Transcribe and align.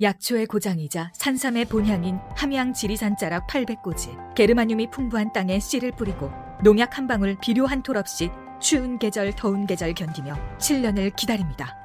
약초의 0.00 0.46
고장이자 0.46 1.10
산삼의 1.12 1.64
본향인 1.64 2.20
함양 2.36 2.72
지리산 2.72 3.16
자락 3.16 3.48
800고지 3.48 4.34
게르마늄이 4.34 4.90
풍부한 4.90 5.32
땅에 5.32 5.58
씨를 5.58 5.90
뿌리고 5.90 6.30
농약 6.62 6.96
한 6.96 7.08
방울 7.08 7.36
비료 7.40 7.66
한 7.66 7.82
톨 7.82 7.96
없이 7.96 8.30
추운 8.60 8.98
계절 8.98 9.34
더운 9.34 9.66
계절 9.66 9.94
견디며 9.94 10.34
7년을 10.58 11.16
기다립니다. 11.16 11.76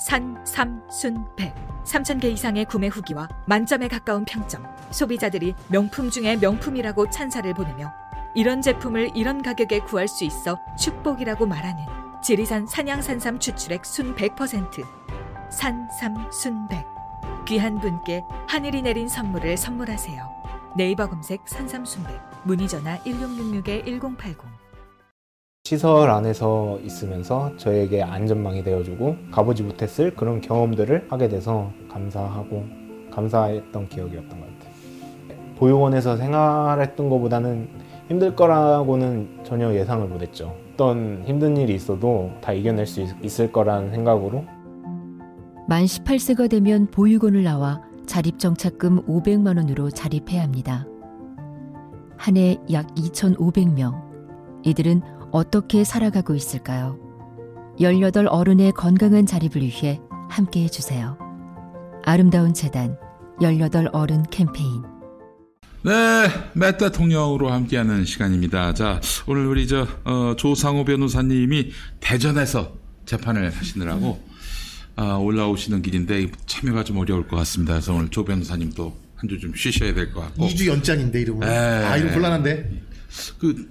산, 0.00 0.40
삼, 0.44 0.82
순, 0.88 1.24
백. 1.36 1.52
3,000개 1.84 2.26
이상의 2.26 2.64
구매 2.66 2.86
후기와 2.86 3.28
만점에 3.46 3.88
가까운 3.88 4.24
평점 4.24 4.64
소비자들이 4.92 5.54
명품 5.68 6.10
중에 6.10 6.36
명품이라고 6.36 7.10
찬사를 7.10 7.52
보내며 7.54 7.92
이런 8.36 8.62
제품을 8.62 9.16
이런 9.16 9.42
가격에 9.42 9.80
구할 9.80 10.06
수 10.06 10.24
있어 10.24 10.60
축복이라고 10.78 11.46
말하는 11.46 11.84
지리산 12.22 12.66
산양산삼 12.68 13.40
추출액 13.40 13.84
순 13.84 14.14
100% 14.14 14.84
산삼 15.50 16.30
순백 16.30 16.97
귀한 17.48 17.80
분께 17.80 18.22
하늘이 18.46 18.82
내린 18.82 19.08
선물을 19.08 19.56
선물하세요. 19.56 20.22
네이버 20.76 21.08
검색 21.08 21.40
산삼 21.48 21.84
순백 21.84 22.14
문의 22.44 22.68
전화 22.68 22.98
1666-1080 22.98 24.36
시설 25.64 26.10
안에서 26.10 26.78
있으면서 26.82 27.56
저에게 27.56 28.02
안전망이 28.02 28.62
되어주고 28.62 29.16
가보지 29.32 29.62
못했을 29.62 30.14
그런 30.14 30.40
경험들을 30.40 31.08
하게 31.10 31.28
돼서 31.28 31.70
감사하고 31.90 32.64
감사했던 33.12 33.88
기억이었던 33.88 34.28
것 34.28 34.46
같아요. 34.46 34.74
보육원에서 35.56 36.16
생활했던 36.16 37.08
것보다는 37.10 37.68
힘들 38.08 38.34
거라고는 38.36 39.40
전혀 39.44 39.72
예상을 39.74 40.06
못했죠. 40.06 40.54
어떤 40.74 41.22
힘든 41.26 41.56
일이 41.56 41.74
있어도 41.74 42.30
다 42.40 42.52
이겨낼 42.52 42.86
수 42.86 43.00
있- 43.02 43.24
있을 43.24 43.50
거라는 43.52 43.90
생각으로 43.90 44.44
만 45.68 45.84
18세가 45.84 46.48
되면 46.48 46.86
보육원을 46.90 47.42
나와 47.42 47.82
자립정착금 48.06 49.06
500만 49.06 49.58
원으로 49.58 49.90
자립해야 49.90 50.42
합니다. 50.42 50.86
한 52.16 52.36
해 52.36 52.56
약 52.72 52.94
2,500명. 52.96 53.94
이들은 54.64 55.02
어떻게 55.30 55.84
살아가고 55.84 56.34
있을까요? 56.34 56.98
18 57.78 58.26
어른의 58.28 58.72
건강한 58.72 59.24
자립을 59.26 59.62
위해 59.62 60.00
함께 60.30 60.62
해주세요. 60.64 61.16
아름다운 62.04 62.54
재단 62.54 62.96
18 63.40 63.90
어른 63.92 64.22
캠페인 64.30 64.82
네, 65.84 65.92
맷 66.54 66.76
대통령으로 66.78 67.50
함께하는 67.50 68.04
시간입니다. 68.04 68.74
자, 68.74 69.00
오늘 69.28 69.46
우리 69.46 69.68
저 69.68 69.86
어, 70.04 70.34
조상호 70.36 70.84
변호사님이 70.84 71.70
대전에서 72.00 72.72
재판을 73.06 73.50
하시느라고 73.54 74.18
아, 75.00 75.14
올라오시는 75.14 75.80
길인데 75.82 76.28
참여가 76.46 76.82
좀 76.82 76.96
어려울 76.98 77.28
것 77.28 77.36
같습니다. 77.36 77.74
그래서 77.74 77.94
오늘 77.94 78.08
조 78.08 78.24
변호사님도 78.24 78.96
한 79.16 79.28
주 79.28 79.38
좀 79.38 79.52
쉬셔야 79.54 79.94
될 79.94 80.12
것 80.12 80.20
같고 80.22 80.46
2주 80.48 80.66
연짱인데 80.66 81.20
이러면. 81.20 81.46
에. 81.48 81.50
아 81.84 81.96
이러면 81.96 82.12
곤란한데. 82.14 82.82
그 83.38 83.68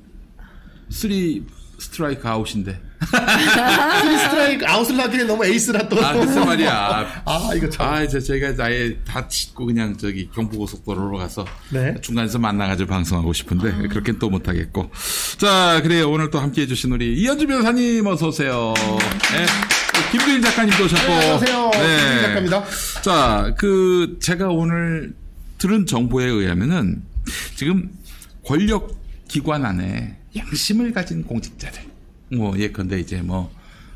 three 0.89 1.43
스트라이크 1.79 2.27
아웃인데 2.27 2.79
three 4.01 4.17
스트라이크 4.17 4.65
아웃을 4.65 4.97
하기에 4.99 5.23
너무 5.25 5.45
에이스라 5.45 5.87
또. 5.89 6.03
아 6.03 6.13
글쎄 6.13 6.39
말이야. 6.43 7.23
아 7.25 7.49
이거 7.55 7.69
참. 7.69 7.87
아, 7.93 8.01
이제 8.03 8.19
저희가 8.19 8.55
아예 8.63 8.97
다 9.05 9.27
짓고 9.27 9.65
그냥 9.67 9.95
저기 9.97 10.29
경부고속도로로 10.33 11.17
가서 11.17 11.45
네. 11.71 11.95
중간에서 12.01 12.39
만나가지고 12.39 12.89
방송하고 12.89 13.31
싶은데 13.33 13.87
그렇게는 13.89 14.19
또 14.19 14.29
못하겠고. 14.29 14.89
자, 15.37 15.81
그래요. 15.83 16.09
오늘 16.09 16.29
또 16.31 16.39
함께 16.39 16.61
해 16.63 16.67
주신 16.67 16.91
우리 16.93 17.13
이현주 17.21 17.47
변호사님 17.47 18.05
어서 18.07 18.29
오세요. 18.29 18.73
네. 19.33 19.45
김두인 20.11 20.41
작가님도 20.41 20.85
오셨고. 20.85 21.07
네, 21.07 21.13
안녕하세요. 21.15 21.69
네. 21.71 21.97
김두인 21.97 22.21
작가입니다. 22.21 22.63
자, 23.01 23.53
그 23.57 24.17
제가 24.21 24.49
오늘 24.49 25.15
들은 25.57 25.85
정보에 25.85 26.25
의하면은 26.25 27.03
지금 27.55 27.89
권력 28.45 28.95
기관 29.27 29.65
안에 29.65 30.17
양심을 30.35 30.93
가진 30.93 31.23
공직자들, 31.23 31.81
뭐 32.33 32.57
예컨대 32.57 32.99
이제 32.99 33.21
뭐 33.21 33.51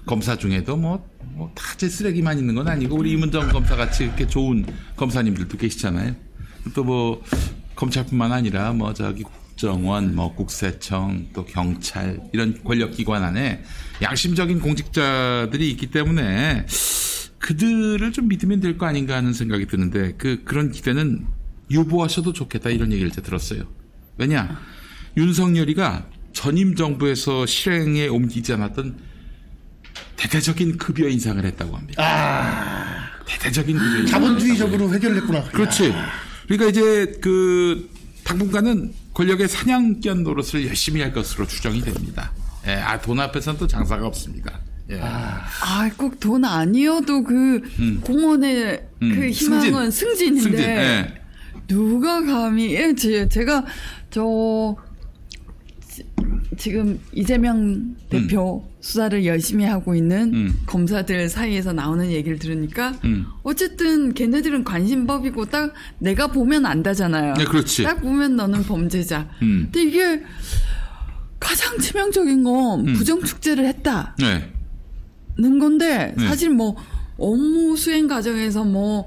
검사 0.05 0.35
중에도 0.35 0.75
뭐, 0.75 1.07
뭐 1.33 1.51
다제 1.55 1.87
쓰레기만 1.87 2.37
있는 2.39 2.55
건 2.55 2.67
아니고 2.67 2.95
우리 2.97 3.11
이문정 3.11 3.49
검사 3.49 3.75
같이 3.75 4.03
이렇게 4.05 4.27
좋은 4.27 4.65
검사님들도 4.95 5.57
계시잖아요. 5.57 6.15
또 6.73 6.83
뭐 6.83 7.23
검찰뿐만 7.75 8.31
아니라 8.31 8.73
뭐 8.73 8.93
저기 8.93 9.23
국정원, 9.61 10.15
뭐 10.15 10.33
국세청, 10.33 11.27
또 11.33 11.45
경찰 11.45 12.19
이런 12.33 12.63
권력 12.63 12.91
기관 12.93 13.23
안에 13.23 13.63
양심적인 14.01 14.59
공직자들이 14.59 15.69
있기 15.71 15.87
때문에 15.91 16.65
그들을 17.37 18.11
좀 18.11 18.27
믿으면 18.27 18.59
될 18.59 18.77
거 18.79 18.87
아닌가 18.87 19.15
하는 19.15 19.33
생각이 19.33 19.67
드는데 19.67 20.13
그 20.17 20.41
그런 20.45 20.71
기대는 20.71 21.27
유보하셔도 21.69 22.33
좋겠다 22.33 22.71
이런 22.71 22.91
얘기를 22.91 23.11
제가 23.11 23.23
들었어요. 23.25 23.63
왜냐 24.17 24.59
윤석열이가 25.17 26.07
전임 26.33 26.75
정부에서 26.75 27.45
실행에 27.45 28.07
옮기지 28.07 28.53
않았던 28.53 28.97
대대적인 30.15 30.77
급여 30.77 31.07
인상을 31.07 31.43
했다고 31.45 31.77
합니다. 31.77 32.03
아 32.03 33.11
대대적인 33.27 33.77
급여 33.77 33.97
인상. 33.99 34.05
자본주의적으로 34.07 34.91
해결했구나. 34.95 35.43
그렇지. 35.49 35.93
그러니까 36.47 36.69
이제 36.69 37.13
그 37.21 37.89
당분간은 38.23 38.93
권력의 39.13 39.47
사냥견 39.47 40.23
노릇을 40.23 40.67
열심히 40.67 41.01
할 41.01 41.11
것으로 41.13 41.45
추정이 41.47 41.81
됩니다. 41.81 42.31
예, 42.67 42.73
아, 42.73 42.99
돈 43.01 43.19
앞에서는 43.19 43.59
또 43.59 43.67
장사가 43.67 44.05
없습니다. 44.07 44.59
예. 44.89 44.99
아, 45.01 45.89
꼭 45.97 46.19
돈 46.19 46.45
아니어도 46.45 47.23
그 47.23 47.61
공원의 48.01 48.87
음, 49.01 49.15
그 49.15 49.29
희망은 49.29 49.91
승진. 49.91 50.29
인데 50.37 50.41
승진. 50.41 50.59
예. 50.61 51.13
누가 51.67 52.23
감히 52.23 52.73
예, 52.75 52.93
제- 52.95 53.27
제가 53.27 53.65
저 54.09 54.75
지- 55.87 56.05
지금 56.57 56.99
이재명 57.13 57.95
대표 58.09 58.63
수사를 58.81 59.25
열심히 59.25 59.63
하고 59.65 59.95
있는 59.95 60.33
음. 60.33 60.59
검사들 60.65 61.29
사이에서 61.29 61.71
나오는 61.71 62.11
얘기를 62.11 62.39
들으니까 62.39 62.95
음. 63.03 63.27
어쨌든 63.43 64.13
걔네들은 64.13 64.63
관심법이고 64.63 65.45
딱 65.45 65.73
내가 65.99 66.27
보면 66.27 66.65
안다잖아요. 66.65 67.35
네, 67.35 67.45
그렇지. 67.45 67.83
딱 67.83 68.01
보면 68.01 68.35
너는 68.35 68.63
범죄자. 68.63 69.29
음. 69.43 69.69
근데 69.71 69.83
이게 69.83 70.23
가장 71.39 71.77
치명적인 71.77 72.43
건 72.43 72.87
음. 72.87 72.93
부정 72.93 73.23
축제를 73.23 73.65
했다. 73.67 74.15
네. 74.19 74.51
는 75.37 75.59
건데 75.59 76.13
네. 76.17 76.27
사실 76.27 76.49
뭐 76.49 76.75
업무 77.17 77.77
수행 77.77 78.07
과정에서 78.07 78.63
뭐 78.63 79.05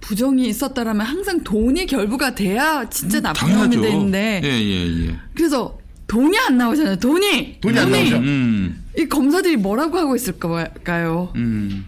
부정이 0.00 0.46
있었다라면 0.48 1.04
항상 1.04 1.42
돈이 1.42 1.86
결부가 1.86 2.34
돼야 2.34 2.88
진짜 2.88 3.20
나쁜 3.20 3.52
놈이. 3.54 3.76
되는데 3.80 4.40
예, 4.44 4.48
예, 4.48 5.06
예. 5.08 5.16
그래서 5.34 5.76
돈이 6.06 6.38
안 6.38 6.56
나오잖아요. 6.58 6.96
돈이 6.96 7.60
돈이 7.60 7.78
안 7.78 7.90
나오죠. 7.90 8.16
음, 8.18 8.79
이 8.96 9.06
검사들이 9.06 9.56
뭐라고 9.56 9.98
하고 9.98 10.16
있을까요? 10.16 11.32
음. 11.36 11.86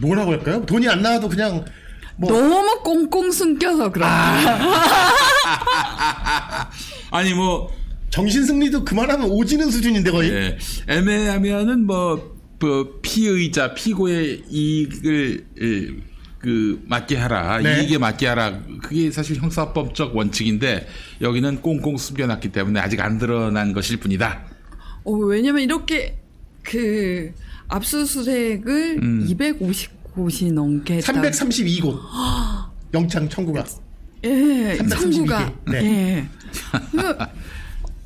뭐라고 0.00 0.32
할까요? 0.32 0.64
돈이 0.66 0.88
안 0.88 1.02
나와도 1.02 1.28
그냥 1.28 1.64
뭐 2.16 2.30
너무 2.30 2.80
꽁꽁 2.82 3.30
숨겨서 3.30 3.90
그런다. 3.90 4.58
아니, 7.10 7.34
뭐, 7.34 7.72
정신 8.10 8.44
승리도 8.44 8.84
그만하면 8.84 9.28
오지는 9.30 9.70
수준인데 9.70 10.10
거의. 10.10 10.30
예. 10.30 10.58
애매하면은 10.88 11.86
뭐, 11.86 12.36
그 12.60 13.00
피의자, 13.02 13.74
피고의 13.74 14.44
이익을, 14.48 15.46
예, 15.60 15.88
그, 16.38 16.82
맞게 16.86 17.16
하라. 17.16 17.58
네. 17.58 17.82
이익에 17.82 17.98
맞게 17.98 18.26
하라. 18.28 18.60
그게 18.82 19.10
사실 19.10 19.36
형사법적 19.40 20.14
원칙인데, 20.16 20.86
여기는 21.20 21.62
꽁꽁 21.62 21.96
숨겨놨기 21.96 22.52
때문에 22.52 22.78
아직 22.80 23.00
안 23.00 23.18
드러난 23.18 23.72
것일 23.72 23.98
뿐이다. 23.98 24.44
어, 25.04 25.12
왜냐면 25.12 25.62
이렇게 25.62 26.18
그 26.64 27.32
압수수색을 27.68 28.98
음. 29.02 29.26
250곳이 29.28 30.52
넘게 30.52 30.94
했다. 30.96 31.12
332곳 31.12 31.98
영장 32.92 33.28
청구가. 33.28 33.64
예, 34.24 34.76
332 34.78 35.12
청구가. 35.12 35.46
개. 35.66 35.72
네. 35.72 35.84
예. 35.84 36.28
그러니까 36.90 37.30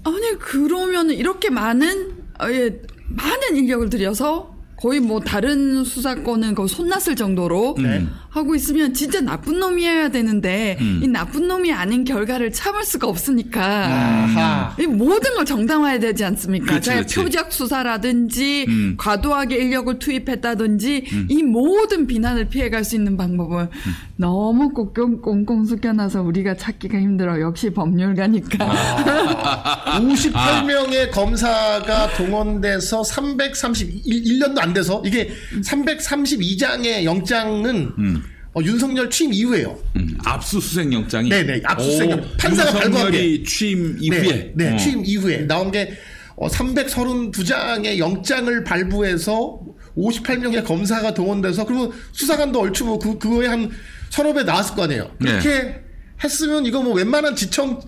아니 0.05 0.39
그러면 0.39 1.11
이렇게 1.11 1.51
많은 1.51 2.13
어, 2.41 2.51
예, 2.51 2.81
많은 3.09 3.57
인력을 3.57 3.89
들여서 3.91 4.58
거의 4.81 5.01
뭐 5.01 5.21
다른 5.21 5.83
수사권은 5.83 6.55
거의 6.55 6.69
손났을 6.69 7.17
정도로 7.17 7.75
네. 7.79 8.07
하고 8.31 8.55
있으면 8.55 8.95
진짜 8.95 9.21
나쁜 9.21 9.59
놈이어야 9.59 10.11
되는데 10.11 10.77
음. 10.81 11.01
이 11.03 11.09
나쁜 11.09 11.49
놈이 11.49 11.73
아닌 11.73 12.05
결과를 12.05 12.53
참을 12.53 12.85
수가 12.85 13.09
없으니까 13.09 13.61
아하. 13.63 14.77
이 14.79 14.87
모든 14.87 15.35
걸 15.35 15.45
정당화해야 15.45 15.99
되지 15.99 16.25
않습니까? 16.25 16.67
그렇지, 16.67 16.91
그렇지. 16.91 17.15
표적 17.17 17.53
수사라든지 17.53 18.67
음. 18.69 18.95
과도하게 18.97 19.57
인력을 19.57 19.99
투입했다든지 19.99 21.05
이 21.29 21.43
모든 21.43 22.07
비난을 22.07 22.49
피해갈 22.49 22.85
수 22.85 22.95
있는 22.95 23.17
방법은 23.17 23.65
음. 23.65 23.95
너무 24.19 24.73
꽁꽁 24.73 25.23
꽁꽁 25.23 25.65
숙여놔서 25.65 26.23
우리가 26.23 26.57
찾기가 26.57 26.99
힘들어. 26.99 27.41
역시 27.41 27.71
법률가니까. 27.71 28.67
아. 28.69 30.01
58명의 30.03 31.11
검사가 31.13 32.15
동원돼서 32.17 33.05
331, 33.05 34.03
1년도 34.05 34.59
안 34.59 34.73
돼서 34.75 35.01
이게 35.07 35.31
332장의 35.63 37.05
영장은 37.05 37.93
음. 37.97 38.23
어, 38.55 38.61
윤석열 38.63 39.09
취임 39.09 39.33
이후에요. 39.33 39.79
음, 39.95 40.19
압수수색 40.25 40.93
영장이 40.93 41.29
네네, 41.29 41.61
압수수색 41.65 42.09
오, 42.09 42.11
영장. 42.13 42.31
판사가 42.39 42.73
발부한 42.73 43.15
윤석열이 43.15 43.45
취임 43.45 43.97
이후에 44.01 44.21
네, 44.21 44.53
네, 44.57 44.75
어. 44.75 44.77
취임 44.79 45.05
이후에 45.05 45.47
나온 45.47 45.71
게 45.71 45.93
어, 46.35 46.49
332장의 46.49 47.99
영장을 47.99 48.65
발부해서 48.65 49.61
58명의 49.97 50.65
검사가 50.65 51.15
동원돼서 51.15 51.65
그리고 51.67 51.93
수사관도 52.13 52.61
얼추 52.61 52.85
뭐 52.85 52.99
그, 52.99 53.19
그거에 53.19 53.47
한 53.47 53.71
배 54.11 54.43
나왔을 54.45 54.75
거 54.75 54.85
아니에요. 54.85 55.11
그렇게 55.21 55.49
네. 55.49 55.85
했으면 56.23 56.67
이거 56.67 56.83
뭐 56.83 56.95
웬만한 56.95 57.37
지청 57.37 57.81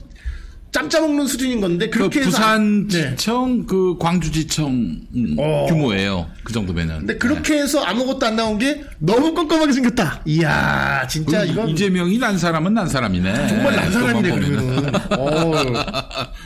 짬짜 0.72 1.00
먹는 1.00 1.26
수준인 1.26 1.60
건데 1.60 1.90
그 1.90 1.98
그렇게 1.98 2.20
해서 2.20 2.30
부산 2.30 2.48
안- 2.48 2.86
네. 2.88 3.16
지청 3.16 3.66
그 3.66 3.96
광주 3.98 4.30
지청 4.30 4.70
음, 4.70 5.34
어. 5.36 5.66
규모예요. 5.68 6.28
그 6.44 6.52
정도면은. 6.52 6.98
근데 6.98 7.18
그렇게 7.18 7.58
해서 7.58 7.82
아무것도 7.82 8.24
안 8.24 8.36
나온 8.36 8.56
게 8.56 8.84
너무 9.00 9.34
껌껌하게 9.34 9.72
생겼다. 9.72 10.22
이야, 10.26 11.04
진짜 11.08 11.40
그 11.44 11.50
이건 11.50 11.68
이재명이 11.70 12.18
난 12.18 12.38
사람은 12.38 12.72
난 12.72 12.86
사람이네. 12.88 13.48
정말 13.48 13.74
난 13.74 13.90
사람이네. 13.92 14.92
어. 15.18 15.52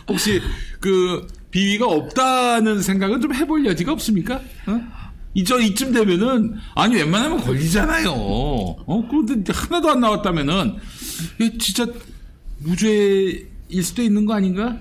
혹시 0.08 0.40
그 0.80 1.26
비위가 1.50 1.86
없다는 1.86 2.80
생각은 2.80 3.20
좀 3.20 3.34
해볼 3.34 3.66
여지가 3.66 3.92
없습니까? 3.92 4.40
어? 4.66 4.80
이저 5.34 5.58
이쯤 5.60 5.92
되면은 5.92 6.54
아니 6.74 6.94
웬만하면 6.96 7.40
걸리잖아요. 7.40 8.10
어 8.12 9.08
그런데 9.10 9.34
이제 9.34 9.52
하나도 9.54 9.90
안 9.90 10.00
나왔다면은 10.00 10.76
이게 11.40 11.58
진짜 11.58 11.86
무죄일 12.58 13.82
수도 13.82 14.02
있는 14.02 14.26
거 14.26 14.34
아닌가? 14.34 14.78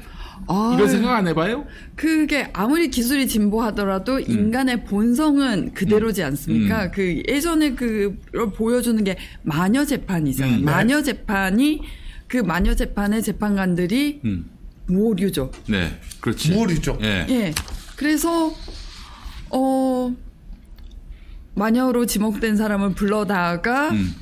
아, 0.48 0.74
이런 0.76 0.90
생각 0.90 1.16
안 1.16 1.28
해봐요? 1.28 1.66
그게 1.96 2.50
아무리 2.54 2.90
기술이 2.90 3.28
진보하더라도 3.28 4.20
인간의 4.20 4.86
본성은 4.86 5.74
그대로지 5.74 6.22
않습니까? 6.24 6.86
음. 6.86 6.92
그 6.94 7.24
예전에 7.28 7.76
그 7.76 8.20
보여주는 8.56 9.02
게 9.04 9.18
마녀 9.44 9.86
재판이잖아요. 9.86 10.56
음, 10.56 10.66
네. 10.66 10.72
마녀 10.72 11.02
재판이 11.02 11.82
그 12.28 12.38
마녀 12.38 12.76
재판의 12.76 13.24
재판관들이 13.24 14.22
음, 14.26 14.50
무오류죠. 14.88 15.52
네, 15.68 16.00
그렇지. 16.20 16.52
무오류죠. 16.52 16.98
예. 17.04 17.26
예. 17.30 17.54
그래서 17.96 18.54
어 19.50 20.14
마녀로 21.56 22.06
지목된 22.06 22.56
사람을 22.58 22.94
불러다가 22.94 23.90
음. 23.90 24.16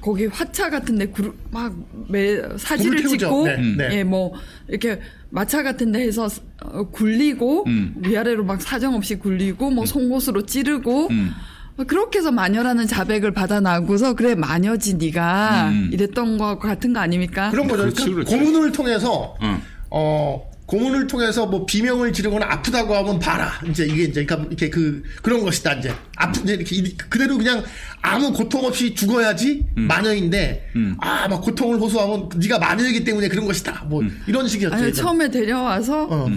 거기 0.00 0.26
화차 0.26 0.70
같은데 0.70 1.12
막 1.50 1.72
매, 2.08 2.40
사진을. 2.56 3.06
찍고 3.08 3.46
네, 3.46 3.54
음. 3.56 3.74
네. 3.76 3.98
예 3.98 4.04
뭐 4.04 4.32
이렇게 4.68 5.00
마차 5.30 5.62
같은데 5.62 6.00
해서 6.00 6.28
어, 6.62 6.84
굴리고 6.90 7.64
음. 7.66 7.94
위아래로 7.98 8.44
막 8.44 8.62
사정 8.62 8.94
없이 8.94 9.16
굴리고 9.16 9.70
뭐 9.70 9.84
송곳으로 9.84 10.46
찌르고 10.46 11.08
음. 11.10 11.32
그렇게 11.86 12.20
해서 12.20 12.30
마녀라는 12.30 12.86
자백을 12.86 13.32
받아나고서 13.32 14.14
그래 14.14 14.34
마녀지 14.34 14.94
네가 14.94 15.68
음. 15.70 15.90
이랬던 15.92 16.38
거 16.38 16.58
같은 16.58 16.92
거 16.92 17.00
아닙니까? 17.00 17.50
그런 17.50 17.66
거죠. 17.68 17.82
그렇지, 17.82 18.04
그러니까 18.04 18.30
그렇지. 18.30 18.36
고문을 18.36 18.72
통해서 18.72 19.36
응. 19.42 19.60
어 19.90 20.50
고문을 20.66 21.06
통해서 21.06 21.46
뭐 21.46 21.64
비명을 21.64 22.12
지르거나 22.12 22.46
아프다고 22.50 22.94
하면 22.96 23.18
봐라. 23.20 23.52
이제 23.68 23.84
이게 23.86 24.02
이제 24.04 24.24
그러니까 24.24 24.48
이렇게 24.48 24.68
그 24.68 25.02
그런 25.22 25.44
것이다 25.44 25.74
이제 25.74 25.94
아프 26.16 26.40
이제 26.42 26.54
이렇게 26.54 26.76
이- 26.76 26.96
그대로 26.96 27.38
그냥 27.38 27.62
아무 28.02 28.32
고통 28.32 28.64
없이 28.64 28.92
죽어야지 28.94 29.64
음. 29.78 29.86
마녀인데 29.86 30.70
아막 30.98 31.40
고통을 31.42 31.78
호소하면 31.78 32.28
네가 32.36 32.58
마녀이기 32.58 33.04
때문에 33.04 33.28
그런 33.28 33.46
것이다. 33.46 33.84
뭐 33.88 34.00
음. 34.02 34.22
이런 34.26 34.48
식이었죠. 34.48 34.74
아니. 34.76 34.92
처음에 34.92 35.30
데려와서 35.30 36.08
어. 36.10 36.30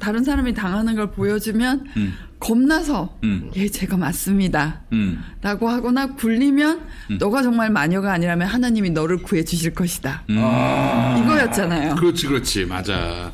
다른 0.00 0.24
사람이 0.24 0.54
당하는 0.54 0.94
걸 0.96 1.10
보여주면 1.12 1.86
음. 1.98 2.14
겁나서 2.40 3.18
음. 3.24 3.50
예 3.56 3.68
제가 3.68 3.96
맞습니다. 3.98 4.82
음. 4.92 5.22
라고 5.42 5.68
하거나 5.68 6.14
굴리면 6.14 6.80
너가 7.18 7.42
정말 7.42 7.70
마녀가 7.70 8.12
아니라면 8.12 8.48
하나님이 8.48 8.90
너를 8.90 9.18
구해 9.18 9.44
주실 9.44 9.74
것이다. 9.74 10.22
음. 10.30 10.36
이거였잖아요. 11.22 11.94
그렇지, 11.96 12.26
그렇지, 12.26 12.64
맞아. 12.66 13.32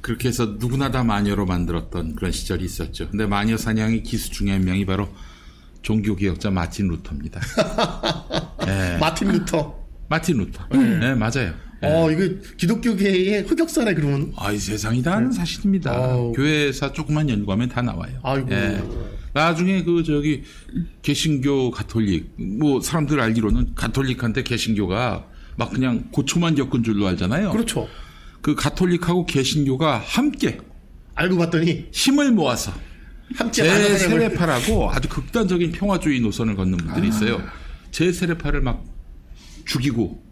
그렇게 0.00 0.28
해서 0.28 0.56
누구나 0.58 0.90
다 0.90 1.04
마녀로 1.04 1.46
만들었던 1.46 2.14
그런 2.16 2.32
시절이 2.32 2.64
있었죠. 2.64 3.08
근데 3.10 3.26
마녀 3.26 3.56
사냥의 3.56 4.02
기수 4.02 4.30
중에 4.30 4.52
한 4.52 4.64
명이 4.64 4.86
바로 4.86 5.08
종교 5.82 6.16
개혁자 6.16 6.50
마틴 6.50 6.88
루터입니다. 6.88 7.40
예, 8.66 8.96
마틴 8.98 9.28
루터. 9.28 9.78
마틴 10.08 10.38
루터. 10.38 10.66
네, 10.72 11.14
맞아요. 11.14 11.52
예. 11.82 11.86
어 11.86 12.10
이거 12.10 12.34
기독교계의 12.56 13.42
흑역사네 13.44 13.94
그러면. 13.94 14.32
아 14.36 14.52
이 14.52 14.58
세상이 14.58 15.02
다 15.02 15.14
아는 15.16 15.32
사실입니다. 15.32 15.90
아우. 15.92 16.32
교회사 16.32 16.92
조금만 16.92 17.28
연구하면 17.30 17.68
다 17.68 17.80
나와요. 17.82 18.18
아이고. 18.22 18.50
예. 18.52 18.82
나중에 19.32 19.84
그 19.84 20.02
저기 20.02 20.42
개신교 21.02 21.70
가톨릭 21.70 22.32
뭐 22.36 22.80
사람들 22.80 23.20
알기로는 23.20 23.74
가톨릭한테 23.76 24.42
개신교가 24.42 25.26
막 25.56 25.70
그냥 25.70 26.08
고초만 26.10 26.54
겪은 26.56 26.82
줄로 26.82 27.06
알잖아요. 27.06 27.52
그렇죠. 27.52 27.86
그 28.42 28.54
가톨릭하고 28.54 29.26
개신교가 29.26 29.98
함께 29.98 30.58
알고 31.14 31.36
봤더니 31.36 31.88
힘을 31.92 32.32
모아서 32.32 32.72
함께 33.34 33.62
제세례파라고 33.62 34.90
아주 34.90 35.08
극단적인 35.08 35.72
평화주의 35.72 36.20
노선을 36.20 36.56
걷는 36.56 36.78
분들이 36.78 37.08
있어요. 37.08 37.42
제세례파를 37.90 38.60
막 38.62 38.84
죽이고 39.66 40.22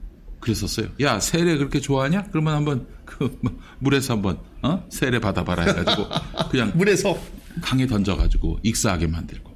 그랬었어요. 0.41 0.89
야 1.01 1.21
세례 1.21 1.57
그렇게 1.57 1.81
좋아하냐? 1.81 2.25
그러면 2.31 2.55
한번 2.55 2.87
그 3.05 3.39
물에서 3.81 4.15
한번 4.15 4.39
어 4.63 4.85
세례 4.91 5.19
받아봐라 5.19 5.65
해가지고 5.65 6.09
그냥 6.51 6.73
물에서 6.75 7.19
강에 7.61 7.87
던져가지고 7.87 8.61
익사하게 8.63 9.09
만들고 9.09 9.51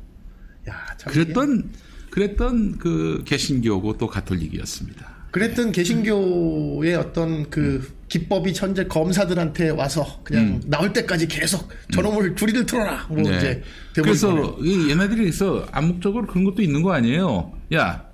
야, 0.68 0.96
참 0.98 1.12
그랬던 1.12 1.72
그랬던 2.10 2.78
그 2.78 3.22
개신교고 3.24 3.96
또 3.98 4.06
가톨릭이었습니다. 4.06 5.21
그랬던 5.32 5.72
개신교의 5.72 6.94
어떤 6.94 7.48
그 7.48 7.90
기법이 8.08 8.52
현재 8.54 8.84
검사들한테 8.84 9.70
와서 9.70 10.20
그냥 10.22 10.60
나올 10.66 10.92
때까지 10.92 11.26
계속 11.26 11.70
저놈을 11.90 12.36
줄이를 12.36 12.66
틀어라. 12.66 13.06
뭐 13.08 13.22
네. 13.22 13.38
이제 13.38 13.62
그래서 13.94 14.58
이 14.60 14.90
얘네들이 14.90 15.22
그래서 15.22 15.66
암묵적으로 15.72 16.26
그런 16.26 16.44
것도 16.44 16.60
있는 16.60 16.82
거 16.82 16.92
아니에요. 16.92 17.50
야, 17.72 18.04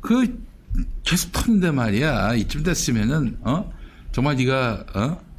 그 0.00 0.42
계속 1.04 1.32
터는데 1.32 1.70
말이야. 1.70 2.34
이쯤 2.36 2.62
됐으면은 2.62 3.36
어 3.42 3.70
정말 4.12 4.36
네가 4.36 4.86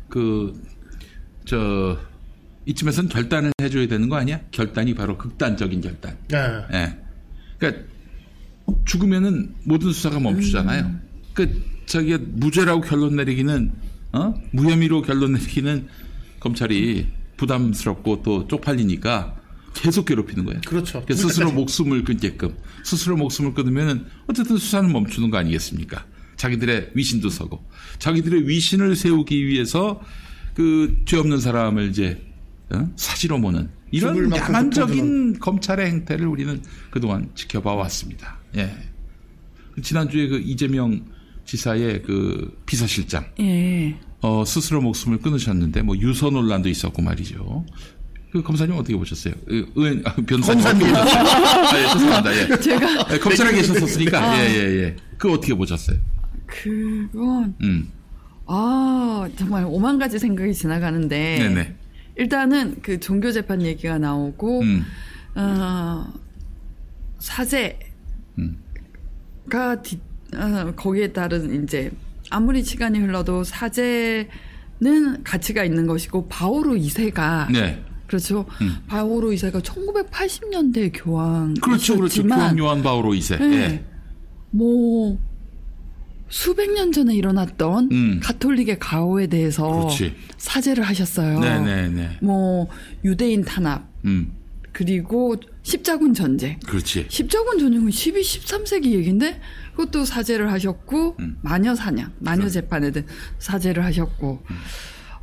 어그저 0.09 1.97
이쯤에선 2.67 3.09
결단을 3.09 3.51
해줘야 3.59 3.87
되는 3.87 4.09
거 4.09 4.17
아니야? 4.17 4.39
결단이 4.51 4.93
바로 4.93 5.17
극단적인 5.17 5.81
결단. 5.81 6.15
네. 6.27 6.37
예. 6.73 6.97
그러니까 7.57 7.83
죽으면은 8.85 9.55
모든 9.63 9.91
수사가 9.91 10.19
멈추잖아요. 10.19 11.14
그 11.35 11.61
저기 11.85 12.17
무죄라고 12.17 12.81
결론 12.81 13.15
내리기는 13.17 13.71
어 14.13 14.33
무혐의로 14.51 15.03
결론 15.03 15.33
내리기는 15.33 15.87
검찰이 16.39 17.07
부담스럽고 17.37 18.23
또 18.23 18.47
쪽팔리니까 18.47 19.35
계속 19.75 20.05
괴롭히는 20.05 20.45
거예요. 20.45 20.61
그렇죠. 20.65 21.03
그러니까 21.05 21.15
스스로 21.15 21.47
끝까지. 21.47 21.53
목숨을 21.55 22.03
끊게끔 22.05 22.55
스스로 22.83 23.17
목숨을 23.17 23.53
끊으면은 23.53 24.05
어쨌든 24.27 24.57
수사는 24.57 24.91
멈추는 24.91 25.29
거 25.29 25.37
아니겠습니까? 25.37 26.05
자기들의 26.37 26.91
위신도 26.95 27.29
서고 27.29 27.63
자기들의 27.99 28.47
위신을 28.47 28.95
세우기 28.95 29.45
위해서 29.45 30.01
그 30.55 31.03
죄 31.05 31.17
없는 31.17 31.39
사람을 31.39 31.89
이제 31.89 32.25
어? 32.69 32.89
사지로 32.95 33.37
모는 33.37 33.69
이런 33.91 34.33
야만적인 34.35 35.39
검찰의 35.39 35.87
행태를 35.91 36.25
우리는 36.25 36.61
그동안 36.89 37.29
지켜봐 37.35 37.73
왔습니다. 37.75 38.37
예. 38.55 38.71
지난주에 39.81 40.27
그 40.29 40.39
이재명 40.39 41.05
지사의 41.45 42.01
그 42.03 42.61
비서실장 42.65 43.25
예. 43.39 43.95
어, 44.21 44.43
스스로 44.45 44.81
목숨을 44.81 45.19
끊으셨는데 45.19 45.81
뭐 45.83 45.95
유서 45.97 46.29
논란도 46.29 46.67
있었고 46.69 47.01
말이죠. 47.01 47.65
그 48.31 48.41
검사님 48.41 48.75
어떻게 48.75 48.97
보셨어요? 48.97 49.33
의- 49.47 49.65
의원 49.75 50.01
아, 50.05 50.13
변호사님 50.15 50.63
검사님. 50.63 50.95
아, 50.95 51.77
예, 51.79 51.83
죄송합니다. 51.93 52.35
예. 52.35 52.57
제가 52.59 53.07
예, 53.13 53.19
검찰에 53.19 53.51
계셨었으니까 53.53 54.39
예예 54.43 54.83
예. 54.83 54.95
그 55.17 55.31
어떻게 55.31 55.53
보셨어요? 55.53 55.97
그건 56.47 57.55
음, 57.61 57.89
아 58.47 59.27
정말 59.37 59.65
오만 59.67 59.97
가지 59.99 60.19
생각이 60.19 60.53
지나가는데 60.53 61.37
네네. 61.39 61.75
일단은 62.17 62.77
그 62.81 62.99
종교 62.99 63.31
재판 63.31 63.61
얘기가 63.61 63.97
나오고 63.99 64.61
음, 64.61 64.85
어, 65.35 66.05
사제가 67.19 67.77
음. 68.39 68.57
뒤, 70.35 70.41
어, 70.41 70.73
거기에 70.75 71.07
따른 71.11 71.63
이제 71.63 71.91
아무리 72.29 72.63
시간이 72.63 72.99
흘러도 72.99 73.43
사제는 73.43 75.23
가치가 75.23 75.63
있는 75.63 75.87
것이고 75.87 76.27
바오로 76.27 76.73
2세가 76.75 77.51
네. 77.51 77.83
그렇죠. 78.07 78.45
음. 78.61 78.77
바오로 78.87 79.31
2세가 79.31 79.61
1980년대 79.61 80.91
교황 80.93 81.53
그렇죠, 81.55 81.95
그렇죠. 81.95 82.23
교황 82.23 82.57
요한 82.57 82.83
바오로 82.83 83.11
2세. 83.13 83.39
네. 83.39 83.57
예. 83.57 83.83
뭐 84.51 85.17
수백 86.29 86.71
년 86.73 86.91
전에 86.91 87.15
일어났던 87.15 87.89
음. 87.91 88.19
가톨릭의 88.23 88.79
가오에 88.79 89.27
대해서 89.27 89.69
그렇지. 89.69 90.15
사죄를 90.37 90.83
하셨어요. 90.83 91.39
네네네. 91.39 92.19
뭐 92.21 92.67
유대인 93.03 93.43
탄압 93.43 93.87
음, 94.05 94.31
그리고 94.71 95.35
십자군 95.65 96.13
전쟁. 96.13 96.59
그렇지. 96.59 97.07
십자군 97.09 97.57
전쟁은 97.57 97.89
12, 97.89 98.21
13세기 98.21 98.91
얘기인데 98.91 99.41
그것도 99.71 100.05
사죄를 100.05 100.51
하셨고 100.51 101.17
음. 101.19 101.39
마녀 101.41 101.73
사냥, 101.73 102.11
마녀 102.19 102.47
재판에 102.47 102.91
든 102.91 103.03
사죄를 103.39 103.83
하셨고 103.83 104.43
음. 104.47 104.55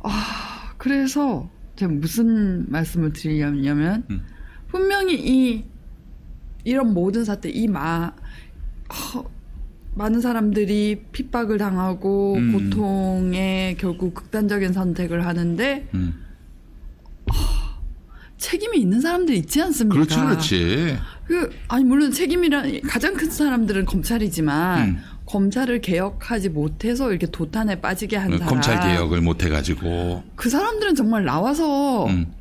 아 0.03 0.73
그래서 0.77 1.49
제가 1.77 1.93
무슨 1.93 2.69
말씀을 2.69 3.13
드리냐면 3.13 4.03
음. 4.11 4.21
분명히 4.67 5.15
이 5.15 5.63
이런 6.65 6.93
모든 6.93 7.23
사태 7.23 7.49
이마 7.49 8.11
어, 9.15 9.31
많은 9.95 10.19
사람들이 10.19 11.05
핍박을 11.13 11.57
당하고 11.57 12.35
음. 12.35 12.51
고통에 12.51 13.77
결국 13.79 14.13
극단적인 14.13 14.73
선택을 14.73 15.25
하는데 15.25 15.87
음. 15.93 16.22
책임이 18.43 18.77
있는 18.77 18.99
사람들이 18.99 19.37
있지 19.37 19.61
않습니까? 19.61 19.95
그렇지, 19.95 20.19
그렇지. 20.19 20.97
그 21.25 21.49
아니 21.69 21.85
물론 21.85 22.11
책임이란 22.11 22.81
가장 22.81 23.13
큰 23.13 23.31
사람들은 23.31 23.85
검찰이지만 23.85 24.81
음. 24.81 25.01
검찰을 25.25 25.79
개혁하지 25.79 26.49
못해서 26.49 27.09
이렇게 27.09 27.25
도탄에 27.25 27.79
빠지게 27.79 28.17
한 28.17 28.31
사람 28.31 28.47
검찰 28.47 28.81
개혁을 28.81 29.21
못 29.21 29.41
해가지고. 29.41 30.23
그 30.35 30.49
사람들은 30.49 30.93
정말 30.93 31.23
나와서 31.23 32.05
음. 32.07 32.33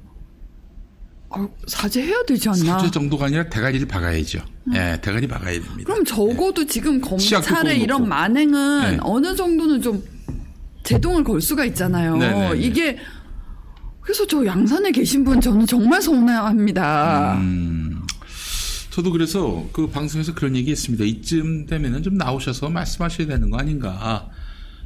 어, 1.31 1.49
사죄해야 1.69 2.25
되지 2.27 2.49
않나? 2.49 2.79
사죄 2.81 2.91
정도가 2.91 3.27
아니라 3.27 3.49
대가리를 3.49 3.87
박아야죠. 3.87 4.41
예, 4.75 4.99
대가리 5.01 5.29
박아야 5.29 5.53
됩니다. 5.53 5.85
그럼 5.85 6.05
적어도 6.05 6.67
지금 6.67 7.01
시약도 7.17 7.47
검찰의 7.47 7.79
꼭 7.79 7.85
이런. 7.85 8.09
만행은 8.09 8.91
네. 8.91 8.99
어느 9.03 9.37
정도는 9.37 9.81
좀 9.81 10.03
제동을 10.83 11.23
걸 11.23 11.41
수가 11.41 11.65
있잖아요. 11.67 12.17
네네네. 12.17 12.59
이게 12.59 12.99
그래서 14.03 14.27
저 14.27 14.45
양산에 14.45 14.91
계신 14.91 15.25
분 15.25 15.41
저는 15.41 15.65
정말 15.67 16.03
서운해합니다. 16.03 17.37
음, 17.39 18.03
저도 18.91 19.13
그래서 19.13 19.67
그 19.73 19.89
방송에서 19.89 20.35
그런 20.35 20.57
얘기 20.57 20.71
했습니다. 20.71 21.05
이쯤 21.05 21.67
되면은 21.67 22.03
좀 22.03 22.17
나오셔서 22.17 22.69
말씀하셔야 22.69 23.29
되는 23.29 23.49
거 23.51 23.59
아닌가. 23.59 24.29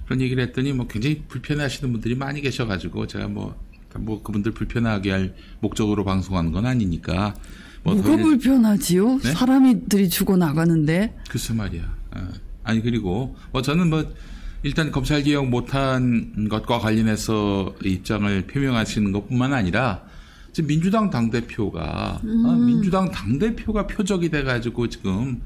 그런 0.05 0.21
얘기를 0.21 0.43
했더니 0.45 0.73
뭐 0.73 0.87
굉장히 0.87 1.23
불편해 1.27 1.63
하시는 1.63 1.91
분들이 1.91 2.15
많이 2.15 2.41
계셔가지고 2.43 3.07
제가 3.07 3.27
뭐, 3.29 3.59
뭐 3.97 4.23
그분들 4.23 4.53
불편하게 4.53 5.11
할 5.11 5.35
목적으로 5.61 6.05
방송하는 6.05 6.53
건 6.53 6.67
아니니까. 6.67 7.35
뭐 7.83 7.95
뭐가 7.95 8.17
불편하지요? 8.17 9.19
네? 9.19 9.33
사람들이 9.33 10.09
죽어 10.09 10.37
나가는데 10.37 11.17
글쎄 11.29 11.55
말이야. 11.55 11.83
어. 12.17 12.29
아니 12.65 12.83
그리고 12.83 13.37
뭐 13.53 13.63
저는 13.63 13.89
뭐 13.89 14.13
일단 14.67 14.91
검찰 14.91 15.23
개혁 15.23 15.47
못한 15.49 16.49
것과 16.49 16.81
관련해서 16.81 17.73
입장을 17.85 18.49
표명하시는 18.49 19.13
것뿐만 19.13 19.53
아니라 19.53 20.03
지금 20.53 20.67
민주당 20.67 21.09
당 21.09 21.31
대표가 21.31 22.21
어, 22.21 22.53
민주당 22.57 23.09
당 23.13 23.39
대표가 23.39 23.87
표적이 23.87 24.29
돼가지고 24.29 24.89
지금 24.89 25.41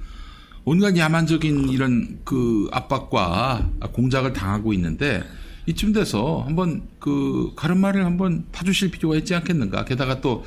온갖 0.65 0.97
야만적인 0.97 1.69
이런 1.69 2.19
그 2.25 2.71
압박과 2.73 3.69
공작을 3.93 4.33
당하고 4.33 4.73
있는데 4.73 5.23
이쯤 5.67 5.93
돼서 5.93 6.43
한번 6.47 6.89
그 6.99 7.53
가르마를 7.57 8.07
한번 8.07 8.47
타주실 8.53 8.91
필요가 8.91 9.17
있지 9.17 9.35
않겠는가. 9.35 9.85
게다가 9.85 10.23
또 10.23 10.45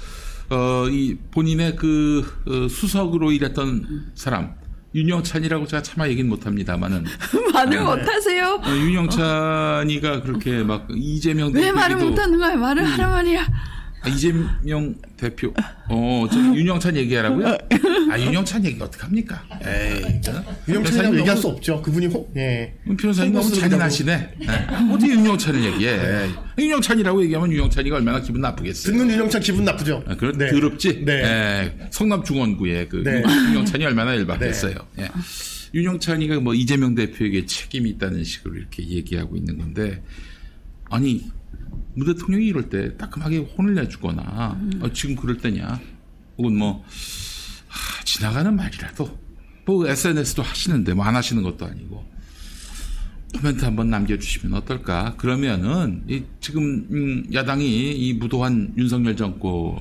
어, 0.49 0.89
이 0.89 1.15
본인의 1.29 1.75
그 1.75 2.25
어, 2.47 2.67
수석으로 2.67 3.31
일했던 3.33 4.13
사람 4.15 4.55
윤영찬이라고 4.95 5.67
제가 5.67 5.81
차마 5.83 6.07
얘기는 6.07 6.27
못합니다만은 6.29 7.05
말을 7.53 7.77
네. 7.77 7.83
못하세요? 7.83 8.61
어, 8.63 8.69
윤영찬이가 8.69 10.21
그렇게 10.21 10.63
막 10.63 10.87
이재명 10.91 11.51
왜 11.53 11.71
말을 11.71 11.97
못하는 11.97 12.37
거야? 12.37 12.55
말을 12.55 12.83
음. 12.83 12.87
하란 12.87 13.09
말이야. 13.11 13.72
아, 14.03 14.09
이재명 14.09 14.95
대표 15.15 15.53
어, 15.89 16.27
저 16.31 16.37
윤영찬 16.37 16.95
얘기하라고요? 16.97 17.57
아 18.11 18.19
윤영찬 18.19 18.65
얘기 18.65 18.81
어떡 18.81 19.03
합니까? 19.05 19.43
에이, 19.65 20.19
변호사님 20.65 21.19
얘기할 21.19 21.37
수 21.37 21.47
없죠. 21.47 21.81
그분이 21.81 22.07
혹, 22.07 22.31
예. 22.35 22.73
윤 22.85 22.97
변호사님 22.97 23.33
너무. 23.33 23.49
잔인하시네. 23.53 24.33
네. 24.39 24.47
어떻게 24.91 25.13
윤영찬을 25.13 25.63
얘기해? 25.63 26.29
윤영찬이라고 26.59 27.23
얘기하면 27.23 27.51
윤영찬이가 27.51 27.95
얼마나 27.95 28.19
기분 28.21 28.41
나쁘겠어요. 28.41 28.93
듣는 28.93 29.09
유영찬 29.09 29.41
기분 29.41 29.63
나쁘죠. 29.63 30.03
아, 30.05 30.15
그런 30.15 30.37
네. 30.37 30.51
더럽지. 30.51 31.05
네. 31.05 31.13
예, 31.23 31.87
성남 31.91 32.23
중원구의 32.23 32.89
그 32.89 32.97
네. 33.05 33.23
윤영찬이 33.49 33.85
얼마나 33.85 34.15
열받겠어요. 34.17 34.75
예. 34.99 35.09
윤영찬이가 35.73 36.39
뭐 36.41 36.53
이재명 36.53 36.93
대표에게 36.93 37.45
책임이 37.45 37.89
있다는 37.91 38.23
식으로 38.23 38.55
이렇게 38.55 38.85
얘기하고 38.87 39.37
있는 39.37 39.57
건데 39.57 40.03
아니 40.89 41.23
문 41.95 42.07
대통령이 42.07 42.47
이럴 42.47 42.69
때 42.69 42.95
따끔하게 42.97 43.37
혼을 43.39 43.75
내주거나 43.75 44.59
어, 44.81 44.93
지금 44.93 45.15
그럴 45.15 45.37
때냐? 45.37 45.79
혹은 46.37 46.57
뭐 46.57 46.83
하, 47.67 48.03
지나가는 48.03 48.55
말이라도. 48.55 49.19
뭐 49.65 49.87
SNS도 49.87 50.41
하시는데 50.43 50.93
뭐 50.93 51.05
안 51.05 51.15
하시는 51.15 51.41
것도 51.43 51.65
아니고. 51.65 52.03
코멘트 53.35 53.65
한번 53.65 53.89
남겨주시면 53.89 54.55
어떨까? 54.57 55.15
그러면은 55.17 56.03
이 56.07 56.23
지금 56.39 56.85
음, 56.91 57.25
야당이 57.33 57.93
이 57.95 58.13
무도한 58.13 58.73
윤석열 58.77 59.15
정권 59.15 59.75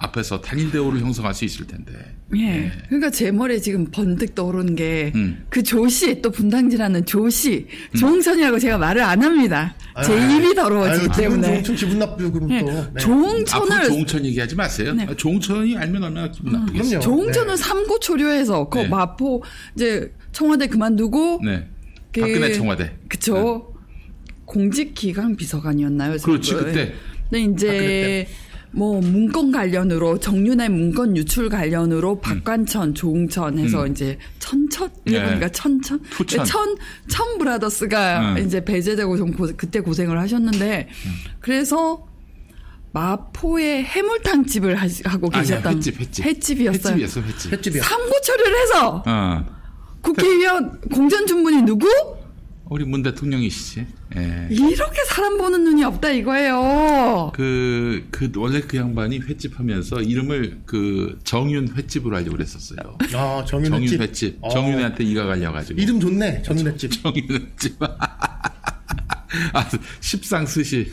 앞에서 0.00 0.40
단일 0.40 0.70
대우를 0.70 1.00
형성할 1.00 1.34
수 1.34 1.44
있을 1.44 1.66
텐데. 1.66 1.92
예. 2.36 2.70
그러니까 2.86 3.10
제 3.10 3.32
머리에 3.32 3.58
지금 3.58 3.84
번뜩 3.90 4.34
떠오르는 4.34 4.76
게 4.76 5.10
음. 5.16 5.44
그 5.50 5.62
조씨 5.62 6.22
또 6.22 6.30
분당지라는 6.30 7.04
조씨 7.04 7.66
조홍천이라고 7.98 8.58
제가 8.60 8.78
말을 8.78 9.02
안 9.02 9.20
합니다. 9.22 9.74
제 10.04 10.14
입이 10.14 10.54
더러워지기 10.54 11.08
아유, 11.10 11.16
때문에. 11.16 11.62
좋은 11.64 11.76
기분 11.76 11.98
나쁘고 11.98 12.30
그럼 12.32 12.50
예. 12.52 12.60
또. 12.60 12.66
네. 12.66 12.78
앞으로 12.78 12.98
조홍천을 13.00 13.84
조홍천 13.86 14.24
얘기하지 14.26 14.54
마세요. 14.54 14.94
네. 14.94 15.06
아, 15.08 15.14
조홍천이 15.16 15.76
알면 15.76 16.04
얼마나 16.04 16.30
기분 16.30 16.52
나쁘겠어요. 16.52 17.00
그럼요. 17.00 17.02
조홍천은 17.04 17.54
네. 17.54 17.62
삼고 17.62 17.98
초려해서 17.98 18.68
그 18.68 18.78
네. 18.78 18.88
마포 18.88 19.42
이제 19.74 20.12
청와대 20.30 20.68
그만두고 20.68 21.40
네. 21.44 21.66
그- 22.12 22.20
박근혜 22.20 22.52
청와대. 22.52 22.92
그쵸. 23.08 23.74
공직기강 24.44 25.36
비서관이었나요? 25.36 26.16
그렇지? 26.18 26.54
그때. 26.54 26.94
근데 27.28 27.52
이제 27.52 28.26
뭐 28.70 29.00
문건 29.00 29.50
관련으로 29.50 30.18
정윤의 30.20 30.68
문건 30.68 31.16
유출 31.16 31.48
관련으로 31.48 32.20
박관천, 32.20 32.94
조웅천 32.94 33.58
해서 33.58 33.84
음. 33.86 33.92
이제 33.92 34.18
천천 34.38 34.90
네. 35.04 35.12
이러니까 35.14 35.48
천천 35.48 36.00
투천. 36.10 36.44
천, 36.44 36.76
천 37.08 37.38
브라더스가 37.38 38.34
음. 38.34 38.38
이제 38.38 38.62
배제되고 38.64 39.16
좀 39.16 39.32
고- 39.32 39.48
그때 39.56 39.80
고생을 39.80 40.18
하셨는데 40.20 40.88
그래서 41.40 42.06
마포에 42.92 43.82
해물탕 43.84 44.46
집을 44.46 44.76
하고 44.76 45.28
아니야, 45.32 45.42
계셨던 45.42 45.76
횟집, 45.76 46.00
횟집. 46.00 46.24
횟집이었어요. 46.24 46.94
횟집이었어, 46.94 47.20
횟집. 47.22 47.52
횟집이야. 47.52 47.82
삼고 47.82 48.20
처리를 48.22 48.60
해서 48.62 49.02
어. 49.06 49.44
국회의원 50.02 50.80
공전 50.92 51.26
주문이 51.26 51.62
누구? 51.62 51.86
우리 52.70 52.84
문 52.84 53.02
대통령이시지. 53.02 53.86
예. 54.16 54.48
이렇게 54.50 55.04
사람 55.06 55.38
보는 55.38 55.64
눈이 55.64 55.84
없다 55.84 56.10
이거예요. 56.10 57.32
그, 57.34 58.06
그, 58.10 58.30
원래 58.36 58.60
그 58.60 58.76
양반이 58.76 59.20
횟집 59.20 59.58
하면서 59.58 60.00
이름을 60.00 60.60
그 60.66 61.18
정윤 61.24 61.74
횟집으로 61.76 62.16
하려고 62.16 62.32
그랬었어요. 62.32 62.98
아, 63.14 63.44
정윤 63.46 63.70
정윤 63.70 63.82
횟집. 63.84 64.00
횟집. 64.00 64.38
어. 64.42 64.48
정윤한테 64.50 65.04
이가 65.04 65.26
갈려가지고. 65.26 65.80
이름 65.80 65.98
좋네. 66.00 66.42
정윤 66.42 66.66
횟집. 66.72 67.02
정윤 67.02 67.24
횟집. 67.30 67.78
아, 69.52 69.68
십상스시. 70.00 70.92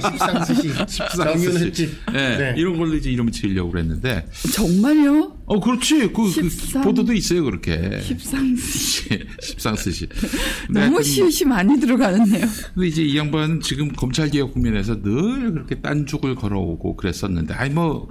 십상스시. 0.00 0.72
정윤 1.16 1.56
횟집. 1.58 1.90
네, 2.12 2.38
네. 2.38 2.54
이런 2.56 2.76
걸로 2.78 2.94
이제 2.94 3.10
이름을 3.10 3.30
지으려고 3.32 3.70
그랬는데. 3.72 4.26
정말요? 4.54 5.36
어, 5.44 5.60
그렇지. 5.60 6.08
그, 6.08 6.12
그 6.14 6.30
십상- 6.30 6.82
보도도 6.82 7.12
있어요, 7.12 7.44
그렇게. 7.44 8.00
십상시. 8.00 9.26
십상스시. 9.40 10.08
너무 10.70 11.02
시옷이 11.02 11.48
많이 11.48 11.78
들어가는데요. 11.78 12.46
근데 12.74 12.88
이제 12.88 13.02
이 13.02 13.16
양반은 13.18 13.60
지금 13.60 13.88
검찰개혁 13.92 14.54
국면에서 14.54 15.02
늘 15.02 15.52
그렇게 15.52 15.80
딴죽을 15.80 16.34
걸어오고 16.36 16.96
그랬었는데, 16.96 17.52
아니, 17.54 17.74
뭐, 17.74 18.08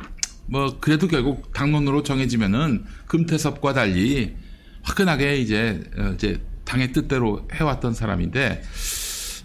뭐, 0.48 0.78
그래도 0.80 1.08
결국 1.08 1.52
당론으로 1.54 2.04
정해지면은 2.04 2.86
금태섭과 3.08 3.74
달리 3.74 4.36
화끈하게 4.84 5.38
이제, 5.38 5.82
어, 5.98 6.12
이제 6.14 6.40
당의 6.66 6.92
뜻대로 6.92 7.48
해왔던 7.54 7.94
사람인데, 7.94 8.64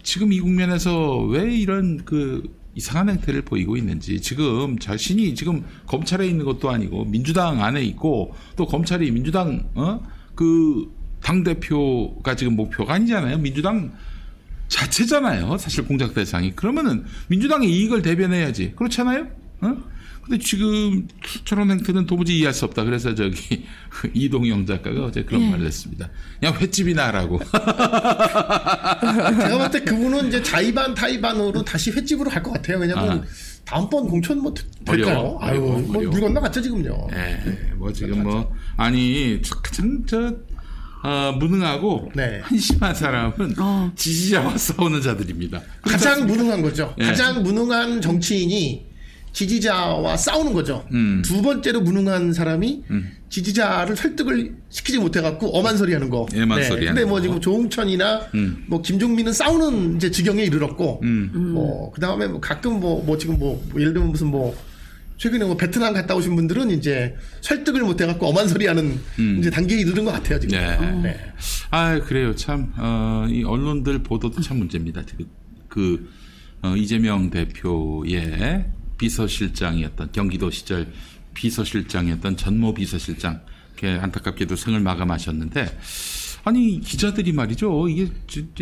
지금 0.03 0.33
이 0.33 0.39
국면에서 0.39 1.19
왜 1.23 1.55
이런 1.55 2.03
그 2.03 2.43
이상한 2.75 3.09
행태를 3.09 3.43
보이고 3.43 3.77
있는지 3.77 4.21
지금 4.21 4.79
자신이 4.79 5.35
지금 5.35 5.63
검찰에 5.87 6.25
있는 6.25 6.45
것도 6.45 6.69
아니고 6.69 7.03
민주당 7.05 7.61
안에 7.61 7.83
있고 7.83 8.33
또 8.55 8.65
검찰이 8.65 9.11
민주당 9.11 9.69
어 9.75 9.99
그 10.35 11.01
당 11.21 11.43
대표가 11.43 12.35
지금 12.35 12.55
목표가 12.55 12.95
아니잖아요. 12.95 13.37
민주당 13.37 13.91
자체잖아요. 14.67 15.57
사실 15.57 15.85
공작 15.85 16.13
대상이. 16.13 16.55
그러면은 16.55 17.05
민주당의 17.27 17.69
이익을 17.69 18.01
대변해야지. 18.01 18.73
그렇잖아요? 18.75 19.27
어 19.61 19.77
근데 20.23 20.37
지금 20.37 21.07
저런 21.45 21.71
행태는 21.71 22.05
도무지 22.05 22.37
이해할 22.37 22.53
수 22.53 22.65
없다. 22.65 22.83
그래서 22.83 23.15
저기 23.15 23.65
이동영 24.13 24.65
작가가 24.65 25.05
어제 25.05 25.23
그런 25.23 25.41
예. 25.41 25.49
말을 25.49 25.65
했습니다. 25.65 26.09
그냥 26.39 26.55
횟집이나 26.59 27.07
하라고. 27.07 27.39
제가 27.39 29.57
봤을 29.57 29.71
때 29.71 29.79
그분은 29.83 30.27
이제 30.27 30.43
자의반 30.43 30.93
타의반으로 30.93 31.63
다시 31.63 31.91
횟집으로 31.91 32.29
갈 32.29 32.41
것 32.43 32.51
같아요. 32.53 32.79
왜냐면 32.79 33.19
아. 33.19 33.23
다음번 33.65 34.07
공천 34.07 34.39
뭐 34.39 34.53
되- 34.53 34.63
될까요? 34.85 35.17
어려워, 35.19 35.43
아유, 35.43 35.51
어려워, 35.61 35.79
뭐 35.81 35.97
어려워. 35.97 36.11
물 36.11 36.21
건너갔죠 36.21 36.61
지금요. 36.61 37.07
예, 37.13 37.73
뭐 37.75 37.91
지금 37.93 38.23
뭐 38.23 38.51
아니 38.77 39.39
저- 39.43 39.55
가장 39.61 40.03
저 40.07 40.33
어, 41.03 41.35
무능하고 41.39 42.11
네. 42.15 42.41
한심한 42.43 42.93
사람은 42.93 43.55
어. 43.59 43.91
지지자와 43.95 44.57
싸우는 44.57 45.01
자들입니다. 45.01 45.61
가장 45.81 46.25
무능한 46.27 46.61
거죠. 46.61 46.93
예. 46.99 47.05
가장 47.05 47.41
무능한 47.43 48.01
정치인이 48.01 48.90
지지자와 49.33 50.17
싸우는 50.17 50.53
거죠. 50.53 50.85
음. 50.93 51.21
두 51.23 51.41
번째로 51.41 51.81
무능한 51.81 52.33
사람이 52.33 52.83
지지자를 53.29 53.95
설득을 53.95 54.55
시키지 54.69 54.99
못해갖고 54.99 55.57
엄한 55.57 55.77
소리 55.77 55.93
하는 55.93 56.09
거. 56.09 56.25
애만 56.33 56.63
소리 56.63 56.85
근데 56.85 57.05
뭐 57.05 57.13
거. 57.13 57.21
지금 57.21 57.39
조홍천이나 57.39 58.27
음. 58.35 58.65
뭐 58.67 58.81
김종민은 58.81 59.31
싸우는 59.31 59.95
이제 59.95 60.11
지경에 60.11 60.43
이르렀고, 60.43 60.99
음. 61.03 61.31
뭐, 61.53 61.91
그 61.91 62.01
다음에 62.01 62.27
뭐 62.27 62.41
가끔 62.41 62.79
뭐, 62.79 63.03
뭐 63.03 63.17
지금 63.17 63.39
뭐, 63.39 63.63
뭐 63.71 63.79
예를 63.79 63.93
들면 63.93 64.11
무슨 64.11 64.27
뭐, 64.27 64.53
최근에 65.15 65.45
뭐 65.45 65.55
베트남 65.55 65.93
갔다 65.93 66.15
오신 66.15 66.35
분들은 66.35 66.71
이제 66.71 67.15
설득을 67.41 67.81
못해갖고 67.83 68.27
엄한 68.27 68.47
소리 68.47 68.65
하는 68.65 68.99
이제 69.37 69.51
단계에 69.51 69.79
이르는 69.79 70.03
것 70.03 70.11
같아요, 70.11 70.39
지금. 70.39 70.57
네. 70.57 71.01
네. 71.03 71.17
아 71.69 71.99
그래요 71.99 72.35
참 72.35 72.73
어, 72.75 73.27
이 73.29 73.43
언론들 73.43 74.01
보도도 74.01 74.41
참 74.41 74.57
문제입니다. 74.57 75.05
지금 75.05 75.27
그 75.67 76.09
어, 76.63 76.75
이재명 76.75 77.29
대표의 77.29 78.65
비서실장이었던 79.01 80.11
경기도 80.11 80.51
시절 80.51 80.87
비서실장이었던 81.33 82.37
전모 82.37 82.73
비서실장 82.75 83.41
안타깝게도 83.83 84.55
생을 84.55 84.79
마감하셨는데 84.79 85.65
아니 86.43 86.79
기자들이 86.81 87.31
말이죠 87.33 87.89
이게 87.89 88.07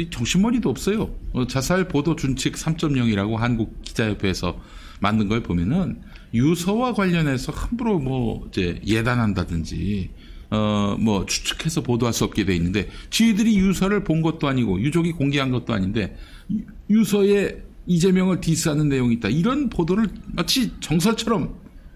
정신머리도 0.09 0.69
없어요. 0.69 1.13
어, 1.33 1.45
자살 1.45 1.89
보도 1.89 2.15
준칙 2.15 2.53
3.0이라고 2.55 3.35
한국 3.35 3.81
기자협회에서 3.83 4.57
만든 5.01 5.27
걸 5.27 5.43
보면은 5.43 6.01
유서와 6.33 6.93
관련해서 6.93 7.51
함부로 7.51 7.99
뭐 7.99 8.47
이제 8.49 8.79
예단한다든지 8.87 10.09
어 10.51 10.95
뭐 10.99 11.25
추측해서 11.25 11.81
보도할 11.83 12.11
수 12.13 12.23
없게 12.23 12.43
돼 12.45 12.55
있는데 12.55 12.89
지들이 13.11 13.57
유서를 13.59 14.03
본 14.03 14.21
것도 14.21 14.47
아니고 14.47 14.81
유족이 14.81 15.11
공개한 15.13 15.51
것도 15.51 15.73
아닌데 15.73 16.17
유- 16.51 16.63
유서에 16.89 17.61
이재명을 17.89 18.39
디스하는 18.39 18.87
내용이 18.87 19.15
있다 19.15 19.29
이런 19.29 19.67
보도를 19.67 20.07
마치 20.27 20.71
정설처럼 20.79 21.55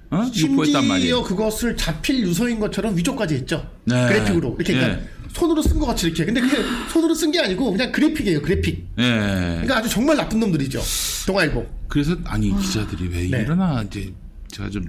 어? 0.10 0.32
유포했단 0.36 0.88
말이에요. 0.88 1.24
그것을 1.24 1.78
자필 1.78 2.20
유서인 2.20 2.60
것처럼 2.60 2.98
위조까지 2.98 3.36
했죠. 3.36 3.68
네. 3.86 4.08
그래픽으로. 4.08 4.56
이렇게 4.60 4.74
그러니까 4.74 5.00
네. 5.02 5.10
손으로 5.32 5.62
쓴 5.62 5.80
것 5.80 5.86
같이 5.88 6.08
이렇게. 6.08 6.26
근데 6.26 6.42
그게 6.42 6.58
손으로 6.92 7.16
쓴 7.16 7.32
게 7.32 7.40
아니고 7.40 7.72
그냥 7.72 7.92
그래픽이에요, 7.92 8.42
그래픽. 8.42 8.88
예. 9.00 9.04
그러니까 9.04 9.78
아주 9.78 9.90
정말 9.90 10.18
나쁜 10.18 10.40
놈들이죠. 10.40 10.80
동아일보. 11.26 11.66
그래서 11.88 12.16
아니 12.26 12.56
기자들이 12.60 13.08
왜 13.08 13.28
네. 13.30 13.42
이러나 13.44 13.82
이제 13.84 14.14
제가 14.50 14.70
좀 14.70 14.86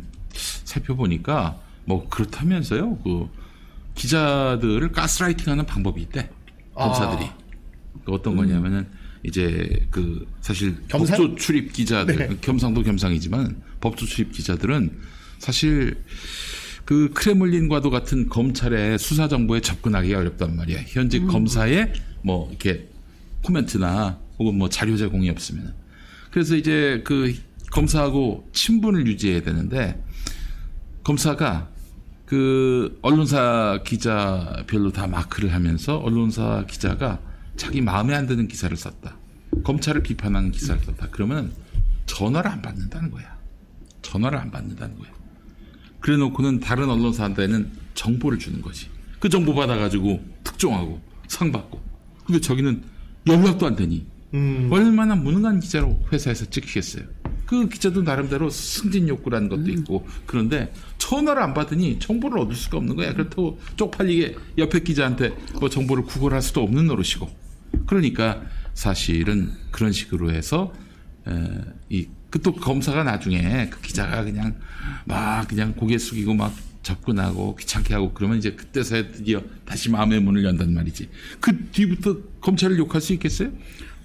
살펴보니까 0.64 1.58
뭐 1.87 2.08
그렇다면서요 2.08 2.96
그 2.99 3.28
기자들을 3.94 4.92
가스라이팅하는 4.92 5.66
방법이 5.66 6.02
있대 6.02 6.28
아. 6.75 6.88
검사들이 6.88 7.30
그 8.04 8.12
어떤 8.12 8.37
거냐면은 8.37 8.87
이제 9.25 9.87
그 9.90 10.26
사실 10.40 10.76
겸상? 10.88 11.16
법조 11.16 11.37
출입 11.37 11.73
기자들 11.73 12.16
네. 12.16 12.28
겸상도 12.40 12.83
겸상이지만 12.83 13.62
법조 13.81 14.07
출입 14.07 14.33
기자들은 14.33 14.90
사실 15.38 15.97
그 16.85 17.11
크레물린과도 17.14 17.90
같은 17.90 18.28
검찰의 18.28 18.99
수사 18.99 19.26
정보에 19.26 19.61
접근하기가 19.61 20.19
어렵단 20.19 20.54
말이야. 20.57 20.83
현직 20.87 21.26
검사의 21.26 21.93
뭐 22.23 22.49
이렇게 22.50 22.88
코멘트나 23.43 24.19
혹은 24.38 24.59
뭐 24.59 24.69
자료 24.69 24.97
제공이 24.97 25.31
없으면. 25.31 25.75
그래서 26.31 26.57
이제 26.57 27.00
그 27.04 27.35
검사하고 27.71 28.49
친분을 28.52 29.07
유지해야 29.07 29.43
되는데 29.43 30.02
검사가 31.02 31.71
그 32.26 32.99
언론사 33.02 33.81
기자별로 33.85 34.93
다 34.93 35.07
마크를 35.07 35.52
하면서 35.52 35.99
언론사 35.99 36.64
기자가 36.69 37.21
자기 37.56 37.80
마음에 37.80 38.14
안 38.14 38.26
드는 38.26 38.49
기사를 38.49 38.76
썼다. 38.76 39.16
검찰을 39.62 40.02
비판하는 40.02 40.50
기사를 40.50 40.82
썼다. 40.82 41.08
그러면 41.10 41.52
전화를 42.06 42.50
안 42.50 42.62
받는다는 42.62 43.10
거야. 43.10 43.36
전화를 44.02 44.38
안 44.38 44.50
받는다는 44.50 44.99
거야. 44.99 45.10
그래 46.00 46.17
놓고는 46.17 46.60
다른 46.60 46.90
언론사한테는 46.90 47.71
정보를 47.95 48.38
주는 48.38 48.60
거지. 48.60 48.88
그 49.21 49.28
정보 49.28 49.54
받아가지고 49.54 50.23
특종하고 50.43 51.00
상 51.28 51.50
받고. 51.50 51.80
근데 52.26 52.40
저기는 52.40 52.82
연락도 53.26 53.67
안 53.67 53.76
되니. 53.76 54.06
음. 54.34 54.69
얼마나 54.71 55.14
무능한 55.14 55.60
기자로 55.60 56.06
회사에서 56.12 56.45
찍히겠어요. 56.50 57.04
그 57.47 57.69
기자도 57.69 58.02
나름대로 58.02 58.50
승진 58.50 59.08
욕구라는 59.08 59.49
것도 59.49 59.71
있고 59.71 60.06
그런데 60.26 60.73
전화를 60.99 61.43
안 61.43 61.54
받으니 61.54 61.99
정보를 61.99 62.38
얻을 62.40 62.54
수가 62.54 62.78
없는 62.78 62.97
거야. 62.97 63.12
그렇다고 63.12 63.60
쪽팔리게 63.76 64.36
옆에 64.58 64.80
기자한테 64.80 65.36
뭐 65.60 65.69
정보를 65.69 66.04
구걸할 66.04 66.43
수도 66.43 66.62
없는 66.62 66.86
노릇이고. 66.86 67.44
그러니까 67.87 68.43
사실은 68.75 69.50
그런 69.71 69.93
식으로 69.93 70.30
해서 70.32 70.73
이 71.91 72.06
그 72.34 72.41
또 72.41 72.52
검사가 72.52 73.04
나중에 73.04 73.69
그 73.71 73.80
기자가 73.80 74.25
그냥 74.25 74.56
막 75.04 75.47
그냥 75.47 75.73
고개 75.76 75.97
숙이고 75.97 76.34
막 76.34 76.52
접근하고 76.82 77.54
귀찮게 77.54 77.95
하고 77.95 78.13
그러면 78.13 78.39
이제 78.39 78.50
그때서야 78.50 79.13
드디어 79.13 79.41
다시 79.65 79.89
마음의 79.89 80.19
문을 80.21 80.43
연단 80.43 80.75
말이지. 80.75 81.08
그 81.39 81.56
뒤부터 81.71 82.17
검찰을 82.41 82.76
욕할 82.76 83.00
수 83.00 83.13
있겠어요? 83.13 83.50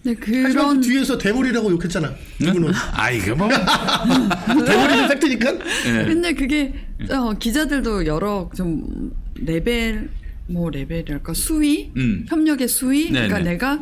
네, 0.03 0.13
하지만 0.15 0.51
그런 0.51 0.79
그 0.79 0.87
뒤에서 0.87 1.17
대물이라고 1.17 1.71
욕했잖아. 1.71 2.13
이분은. 2.39 2.71
아 2.93 3.09
이거 3.09 3.33
뭐 3.35 3.49
대물이는 4.63 5.07
팩트니까. 5.07 5.53
예. 5.87 6.05
근데 6.05 6.33
그게 6.33 6.71
어, 7.09 7.33
기자들도 7.33 8.05
여러 8.05 8.47
좀 8.55 9.11
레벨 9.37 10.07
뭐 10.49 10.69
레벨이랄까 10.69 11.33
수위 11.33 11.91
음. 11.97 12.25
협력의 12.27 12.67
수위 12.67 13.11
네네. 13.11 13.27
그러니까 13.27 13.39
내가 13.49 13.79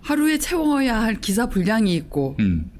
하루에 0.00 0.38
채워야 0.38 1.00
할 1.00 1.20
기사 1.20 1.48
분량이 1.48 1.94
있고 1.94 2.36
음. 2.40 2.70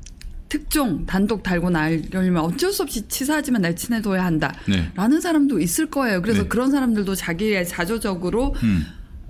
특종 0.48 1.06
단독 1.06 1.42
달고 1.42 1.70
날려면 1.70 2.38
어쩔 2.38 2.72
수 2.72 2.82
없이 2.82 3.08
치사하지만 3.08 3.62
날 3.62 3.74
친해둬야 3.74 4.24
한다. 4.24 4.52
네. 4.68 4.90
라는 4.94 5.20
사람도 5.20 5.60
있을 5.60 5.86
거예요. 5.86 6.20
그래서 6.20 6.42
네. 6.42 6.48
그런 6.48 6.70
사람들도 6.70 7.14
자기의 7.14 7.66
자조적으로 7.66 8.54
음. 8.62 8.84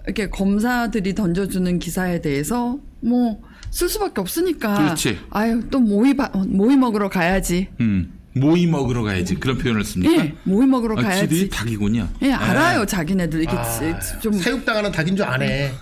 이렇게 0.05 0.29
검사들이 0.31 1.15
던져주는 1.15 1.79
기사에 1.79 2.21
대해서 2.21 2.79
뭐 3.01 3.41
쓸 3.75 3.89
수밖에 3.89 4.21
없으니까. 4.21 4.75
그렇지. 4.85 5.19
아유 5.31 5.63
또 5.71 5.81
모이 5.81 6.15
바- 6.15 6.31
모이 6.47 6.77
먹으러 6.77 7.09
가야지. 7.09 7.69
음. 7.81 8.13
모이 8.35 8.67
먹으러 8.67 9.03
가야지 9.03 9.35
그런 9.35 9.59
표현을 9.59 9.85
씁니까? 9.85 10.25
예, 10.25 10.35
모이 10.45 10.67
먹으러 10.67 10.99
아, 10.99 11.03
가야지. 11.03 11.29
지들이 11.29 11.49
닭이군요. 11.51 12.09
예, 12.23 12.33
알아요. 12.33 12.87
자기네들 12.87 13.43
이게 13.43 13.53
아, 13.53 14.01
좀 14.21 14.33
사육당하는 14.33 14.91
닭인 14.91 15.17
줄 15.17 15.25
아네. 15.27 15.75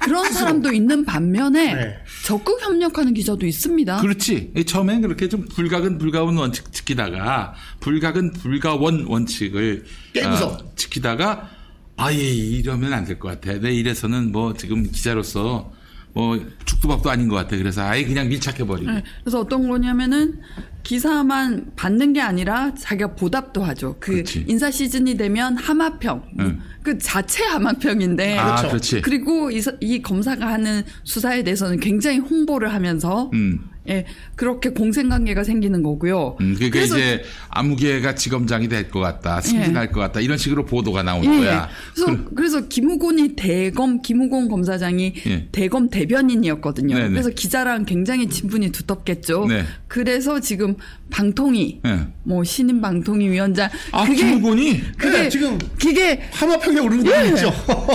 그런 0.00 0.32
사람도 0.32 0.72
있는 0.72 1.04
반면에 1.04 1.74
네. 1.74 1.94
적극 2.24 2.60
협력하는 2.62 3.14
기자도 3.14 3.46
있습니다. 3.46 4.00
그렇지. 4.00 4.52
이 4.56 4.64
처음엔 4.64 5.02
그렇게 5.02 5.28
좀 5.28 5.44
불가근 5.46 5.98
불가원 5.98 6.36
원칙 6.36 6.72
지키다가 6.72 7.54
불가근 7.80 8.32
불가원 8.32 9.04
원칙을 9.06 9.84
깨고서. 10.12 10.48
어, 10.48 10.58
지키다가 10.76 11.50
아예 11.96 12.16
이러면 12.18 12.92
안 12.94 13.04
될 13.04 13.18
것 13.18 13.28
같아. 13.28 13.58
내 13.60 13.72
이래서는 13.72 14.32
뭐 14.32 14.54
지금 14.54 14.82
기자로서 14.90 15.70
뭐 16.14 16.38
죽도 16.64 16.88
밥도 16.88 17.10
아닌 17.10 17.28
것 17.28 17.36
같아. 17.36 17.56
그래서 17.56 17.82
아예 17.82 18.04
그냥 18.04 18.28
밀착해 18.28 18.66
버리고. 18.66 18.90
네, 18.90 19.02
그래서 19.24 19.40
어떤 19.40 19.66
거냐면은 19.68 20.40
기사만 20.82 21.72
받는 21.76 22.12
게 22.12 22.20
아니라 22.20 22.74
자기가 22.74 23.14
보답도 23.14 23.62
하죠. 23.62 23.96
그 24.00 24.12
그렇지. 24.12 24.44
인사 24.48 24.70
시즌이 24.70 25.16
되면 25.16 25.56
하마평, 25.56 26.22
응. 26.40 26.60
그 26.82 26.98
자체 26.98 27.44
하마평인데 27.44 28.36
아, 28.36 28.56
그렇죠. 28.56 28.68
그렇지. 28.68 29.00
그리고 29.02 29.50
이, 29.50 29.60
사- 29.60 29.72
이 29.80 30.02
검사가 30.02 30.46
하는 30.46 30.82
수사에 31.04 31.44
대해서는 31.44 31.80
굉장히 31.80 32.18
홍보를 32.18 32.74
하면서 32.74 33.30
음. 33.32 33.60
예 33.88 34.04
그렇게 34.36 34.70
공생관계가 34.70 35.42
생기는 35.44 35.82
거고요. 35.82 36.36
음, 36.40 36.54
그러니까 36.54 36.70
그래서 36.78 36.96
이제 36.96 37.22
아무개가 37.48 38.14
지검장이 38.14 38.68
될 38.68 38.90
것 38.92 39.00
같다, 39.00 39.40
승진할 39.40 39.90
것 39.90 40.00
같다 40.00 40.20
이런 40.20 40.36
식으로 40.38 40.66
보도가 40.66 41.02
나오는 41.02 41.32
예, 41.34 41.38
거야. 41.38 41.68
그래서 41.94 42.24
그래서 42.36 42.68
김우곤이 42.68 43.36
대검 43.36 44.02
김우곤 44.02 44.48
검사장이 44.48 45.14
예. 45.26 45.48
대검 45.50 45.88
대변인이었거든요. 45.88 46.94
네네. 46.96 47.08
그래서 47.10 47.30
기자랑 47.30 47.84
굉장히 47.86 48.28
친분이 48.28 48.70
두텁겠죠. 48.72 49.46
네. 49.46 49.64
그래서 49.88 50.40
지금 50.40 50.74
방통위 51.10 51.80
예. 51.86 52.00
뭐 52.24 52.44
신임 52.44 52.80
방통위 52.80 53.28
위원장 53.30 53.68
아 53.92 54.04
그게 54.04 54.16
김우곤이 54.16 54.80
그게 54.98 55.22
네, 55.22 55.28
지금 55.28 55.58
그게 55.80 56.20
하마평에 56.32 56.78
오르는 56.80 57.06
예, 57.06 57.10
분 57.10 57.26
있죠. 57.30 57.52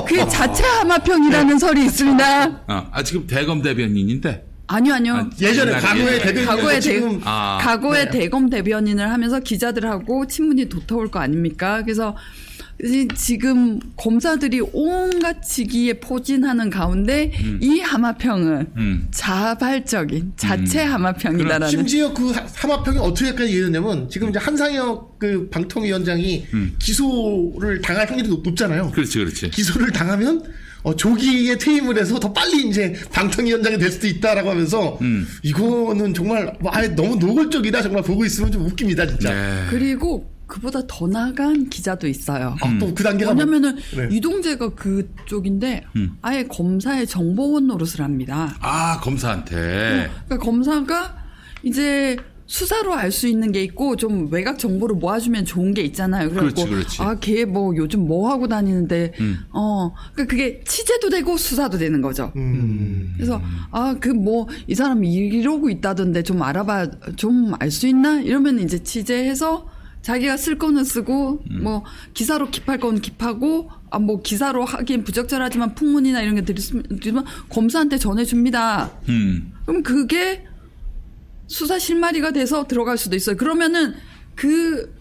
그게 0.08 0.28
자체 0.28 0.64
하마평이라는 0.64 1.60
설이 1.60 1.86
있습니다. 1.86 2.64
아, 2.68 2.90
아, 2.92 3.04
지금 3.04 3.28
대검 3.28 3.62
대변인인데 3.62 4.46
아니요 4.68 4.94
아니요. 4.96 5.14
아, 5.16 5.30
예전에 5.40 5.72
옛날에 5.72 5.82
과거에 5.82 6.04
예전에. 6.14 6.20
대변인 6.20 6.46
과거에 6.48 6.74
대, 6.76 6.80
지금 6.82 7.22
아, 7.24 7.58
과거에 7.62 8.06
네. 8.06 8.12
대검 8.12 8.50
대변인을 8.50 9.10
하면서 9.10 9.40
기자들하고 9.40 10.28
친분이 10.28 10.68
도터울 10.70 11.10
거 11.10 11.20
아닙니까? 11.20 11.82
그래서 11.84 12.16
이- 12.84 13.08
지금 13.16 13.80
검사들이 13.96 14.62
온갖 14.74 15.42
직위에 15.42 15.94
포진하는 15.94 16.70
가운데 16.70 17.32
이 17.60 17.80
하마평은 17.80 18.68
음. 18.78 19.08
자발적인 19.10 20.34
자체 20.36 20.84
하마평이다라는 20.84 21.70
심지어 21.70 22.14
그 22.14 22.30
하- 22.32 22.46
하마평이 22.54 23.00
어떻게까지 23.00 23.52
이해되냐면 23.52 24.10
지금 24.10 24.30
이제 24.30 24.38
한상혁 24.38 25.18
그 25.18 25.50
방통위원장이 25.50 26.46
기소를 26.78 27.82
당할 27.82 28.08
확률이 28.08 28.30
높- 28.30 28.44
높잖아요. 28.44 28.92
그렇지, 28.92 29.18
그렇지. 29.20 29.50
기소를 29.50 29.92
당하면 29.92 30.44
어, 30.88 30.96
조기에 30.96 31.58
퇴임을 31.58 31.98
해서 31.98 32.18
더 32.18 32.32
빨리 32.32 32.66
이제 32.70 32.94
방통위원장이 33.12 33.78
될 33.78 33.92
수도 33.92 34.08
있다라고 34.08 34.50
하면서 34.52 34.98
음. 35.02 35.28
이거는 35.44 36.14
정말 36.14 36.56
뭐 36.62 36.72
아예 36.74 36.88
너무 36.88 37.18
노골적이다 37.18 37.82
정말 37.82 38.04
보고 38.04 38.24
있으면 38.24 38.50
좀 38.54 38.66
웃깁니다 38.66 39.06
진짜. 39.06 39.34
네. 39.34 39.66
그리고 39.70 40.32
그보다 40.48 40.80
더 40.88 41.06
나간 41.06 41.68
기자도 41.68 42.08
있어요. 42.08 42.56
아, 42.62 42.78
또그 42.80 43.04
단계가 43.04 43.34
뭐- 43.34 43.44
왜냐면은 43.44 43.76
네. 43.98 44.08
이동재가 44.16 44.76
그쪽인데 44.76 45.84
음. 45.98 46.16
아예 46.22 46.44
검사의 46.44 47.06
정보원 47.06 47.68
노릇을 47.68 48.00
합니다. 48.00 48.56
아, 48.62 48.98
검사한테. 49.02 50.10
그러니까 50.26 50.38
검사가 50.38 51.18
이제 51.64 52.16
수사로 52.48 52.94
알 52.94 53.12
수 53.12 53.28
있는 53.28 53.52
게 53.52 53.62
있고 53.64 53.96
좀 53.98 54.32
외곽 54.32 54.58
정보를 54.58 54.96
모아주면 54.96 55.46
좋은 55.46 55.74
게 55.74 55.82
있잖아요. 55.84 56.30
그래갖고 56.30 56.64
그렇지, 56.64 56.70
그렇지. 56.70 57.02
아, 57.02 57.16
걔 57.20 57.46
뭐 57.46 57.76
요즘 57.76 58.08
뭐 58.08 58.30
하고 58.32 58.48
다니는데 58.48 59.14
음. 59.20 59.38
어, 59.52 59.94
그러니까 60.14 60.32
그게 60.32 60.62
취재도 60.66 61.10
되고 61.10 61.36
수사도 61.38 61.78
되는 61.78 62.02
거죠. 62.02 62.32
음. 62.38 63.14
그래서 63.16 63.42
아 63.72 63.94
그 64.00 64.10
뭐 64.14 64.48
이 64.68 64.76
사람이 64.76 65.14
이러고 65.14 65.70
있다던데 65.70 66.24
좀 66.24 66.42
알아봐 66.42 67.16
좀 67.18 67.54
알 67.60 67.70
수 67.70 67.88
있나 67.88 68.20
이러면 68.22 68.60
이제 68.60 68.82
취재해서 68.82 69.68
자기가 70.02 70.38
쓸 70.38 70.58
거는 70.58 70.84
쓰고 70.86 71.44
음. 71.52 71.64
뭐 71.64 71.84
기사로 72.14 72.48
킵할 72.50 72.80
건 72.80 73.02
킵하고 73.02 73.68
아 73.90 74.00
뭐 74.00 74.22
기사로 74.22 74.64
하기엔 74.66 75.04
부적절하지만 75.04 75.76
풍문이나 75.76 76.22
이런 76.22 76.36
게 76.36 76.42
들으면 76.44 77.26
검사한테 77.50 77.98
전해줍니다. 77.98 78.92
음. 79.10 79.52
그럼 79.66 79.84
그게 79.84 80.44
수사 81.48 81.80
실마리가 81.80 82.32
돼서 82.32 82.68
들어갈 82.68 82.98
수도 82.98 83.16
있어요. 83.16 83.36
그러면은 83.38 83.96
그 84.36 84.94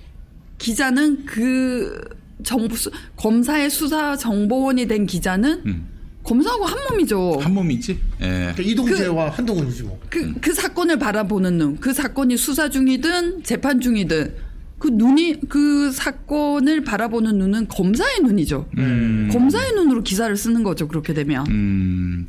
기자는 0.59 1.27
그 1.27 2.01
정부 2.43 2.77
수, 2.77 2.91
검사의 3.17 3.71
수사 3.71 4.17
정보원이 4.17 4.87
된 4.87 5.07
기자는 5.07 5.63
음. 5.67 5.89
검사하고 6.23 6.65
한 6.65 6.77
몸이죠. 6.91 7.39
한 7.41 7.55
몸이지? 7.55 7.99
예. 8.21 8.27
그러니까 8.27 8.63
이동재와 8.63 9.31
한동훈이지 9.31 9.83
뭐. 9.85 10.01
그, 10.11 10.35
그 10.41 10.53
사건을 10.53 10.99
바라보는 10.99 11.59
눈, 11.59 11.77
그 11.77 11.93
사건이 11.93 12.37
수사 12.37 12.69
중이든 12.69 13.45
재판 13.45 13.81
중이든 13.81 14.35
그 14.79 14.89
눈이 14.89 15.41
그 15.49 15.91
사건을 15.93 16.85
바라보는 16.85 17.39
눈은 17.39 17.69
검사의 17.69 18.21
눈이죠. 18.23 18.69
검사의 19.33 19.73
눈으로 19.73 20.03
기사를 20.03 20.37
쓰는 20.37 20.63
거죠. 20.63 20.89
그렇게 20.89 21.15
되면. 21.15 21.47
음. 21.49 22.27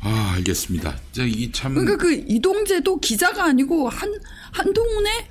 아, 0.00 0.32
알겠습니다. 0.36 0.96
저, 1.12 1.26
이 1.26 1.50
참. 1.52 1.74
그러니까 1.74 1.96
그 1.96 2.12
이동재도 2.26 3.00
기자가 3.00 3.44
아니고 3.44 3.88
한 3.88 4.12
한동훈의. 4.52 5.26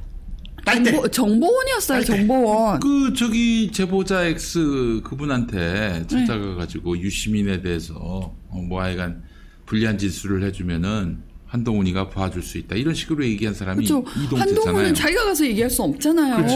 정보, 0.66 1.08
정보원이었어요. 1.08 2.04
정보원. 2.04 2.80
그 2.80 3.14
저기 3.14 3.72
제보자 3.72 4.26
X 4.26 5.02
그분한테 5.04 6.06
찾아가 6.08 6.54
가지고 6.56 6.96
유시민에 7.00 7.62
대해서 7.62 7.96
어, 7.98 8.62
뭐 8.62 8.82
하여간 8.82 9.24
불리한 9.66 9.98
진술을 9.98 10.44
해주면은 10.44 11.24
한동훈이가 11.50 12.10
봐줄 12.10 12.44
수 12.44 12.58
있다 12.60 12.76
이런 12.76 12.94
식으로 12.94 13.26
얘기한 13.26 13.54
사람이 13.56 13.86
그렇죠. 13.86 14.06
한동훈은 14.36 14.94
자기가 14.94 15.26
가서 15.26 15.46
얘기할 15.46 15.70
수 15.70 15.82
없잖아요. 15.82 16.36
그렇지. 16.38 16.56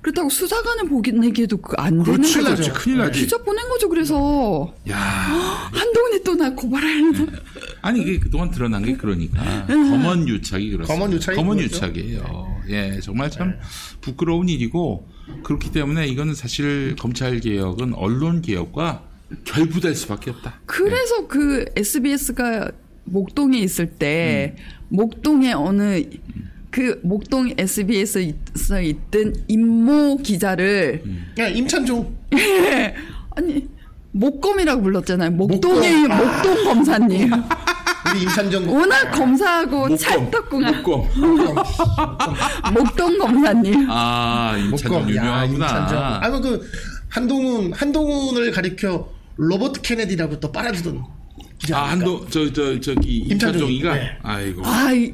그렇다고 0.00 0.30
수사관을 0.30 0.88
보기내기에도 0.88 1.58
그안 1.58 2.02
되는 2.02 2.04
그렇지, 2.04 2.38
거죠. 2.38 2.54
그렇지, 2.54 2.70
큰일 2.70 2.98
나지. 2.98 3.20
기자 3.20 3.36
보낸 3.38 3.68
거죠. 3.68 3.88
그래서 3.88 4.74
야, 4.88 4.96
한동훈이 5.72 6.22
또 6.24 6.30
나 6.40 6.54
고발하는. 6.54 7.26
아니 7.82 8.00
이게 8.00 8.18
그동안 8.18 8.50
드러난 8.50 8.82
게 8.82 8.96
그러니까 8.96 9.66
검언 9.66 10.26
유착이 10.26 10.70
그렇습니다. 10.70 10.86
검언 10.94 11.12
유착이 11.12 11.36
검언 11.36 11.56
그거죠. 11.58 11.76
유착이에요. 11.76 12.62
예, 12.70 12.98
정말 13.02 13.30
참 13.30 13.58
부끄러운 14.00 14.48
일이고 14.48 15.06
그렇기 15.42 15.70
때문에 15.72 16.06
이거는 16.08 16.34
사실 16.34 16.96
검찰 16.98 17.40
개혁은 17.40 17.92
언론 17.94 18.40
개혁과 18.40 19.02
결부될 19.44 19.94
수밖에 19.94 20.30
없다. 20.30 20.60
그래서 20.64 21.26
그 21.28 21.66
SBS가 21.76 22.70
목동에 23.04 23.58
있을 23.58 23.86
때 23.86 24.54
음. 24.56 24.64
목동에 24.88 25.52
어느 25.52 26.02
그 26.70 27.00
목동 27.02 27.52
SBS에 27.56 28.34
있던 28.84 29.34
임모 29.48 30.18
기자를 30.18 31.02
음. 31.04 31.32
야, 31.38 31.48
임찬종. 31.48 32.16
아니 33.36 33.68
목검이라고 34.12 34.82
불렀잖아요. 34.82 35.30
목동의 35.32 36.02
목검. 36.02 36.18
목동 36.18 36.64
검사님. 36.64 37.30
우리 38.12 38.22
임찬종. 38.22 38.72
워낙 38.72 39.10
검사하고 39.10 39.96
찰떡궁합 39.96 40.76
목검. 40.76 41.08
목동 42.74 43.18
검사님. 43.18 43.86
아, 43.90 44.56
목검. 44.70 45.14
야, 45.16 45.44
임찬종. 45.44 45.56
유명하구나. 45.56 46.20
아니 46.22 46.40
그 46.40 46.70
한동훈 47.08 47.72
한동훈을 47.72 48.50
가리켜 48.52 49.08
로버트 49.36 49.80
케네디라고 49.82 50.38
또 50.40 50.52
빨아주던 50.52 51.02
기자. 51.60 51.78
아, 51.78 51.90
한도 51.90 52.26
저 52.28 52.52
저 52.52 52.80
저기 52.80 53.18
임찬종이. 53.18 53.76
임찬종이가 53.76 53.94
네. 53.94 54.10
아이고. 54.22 54.62
아이, 54.64 55.12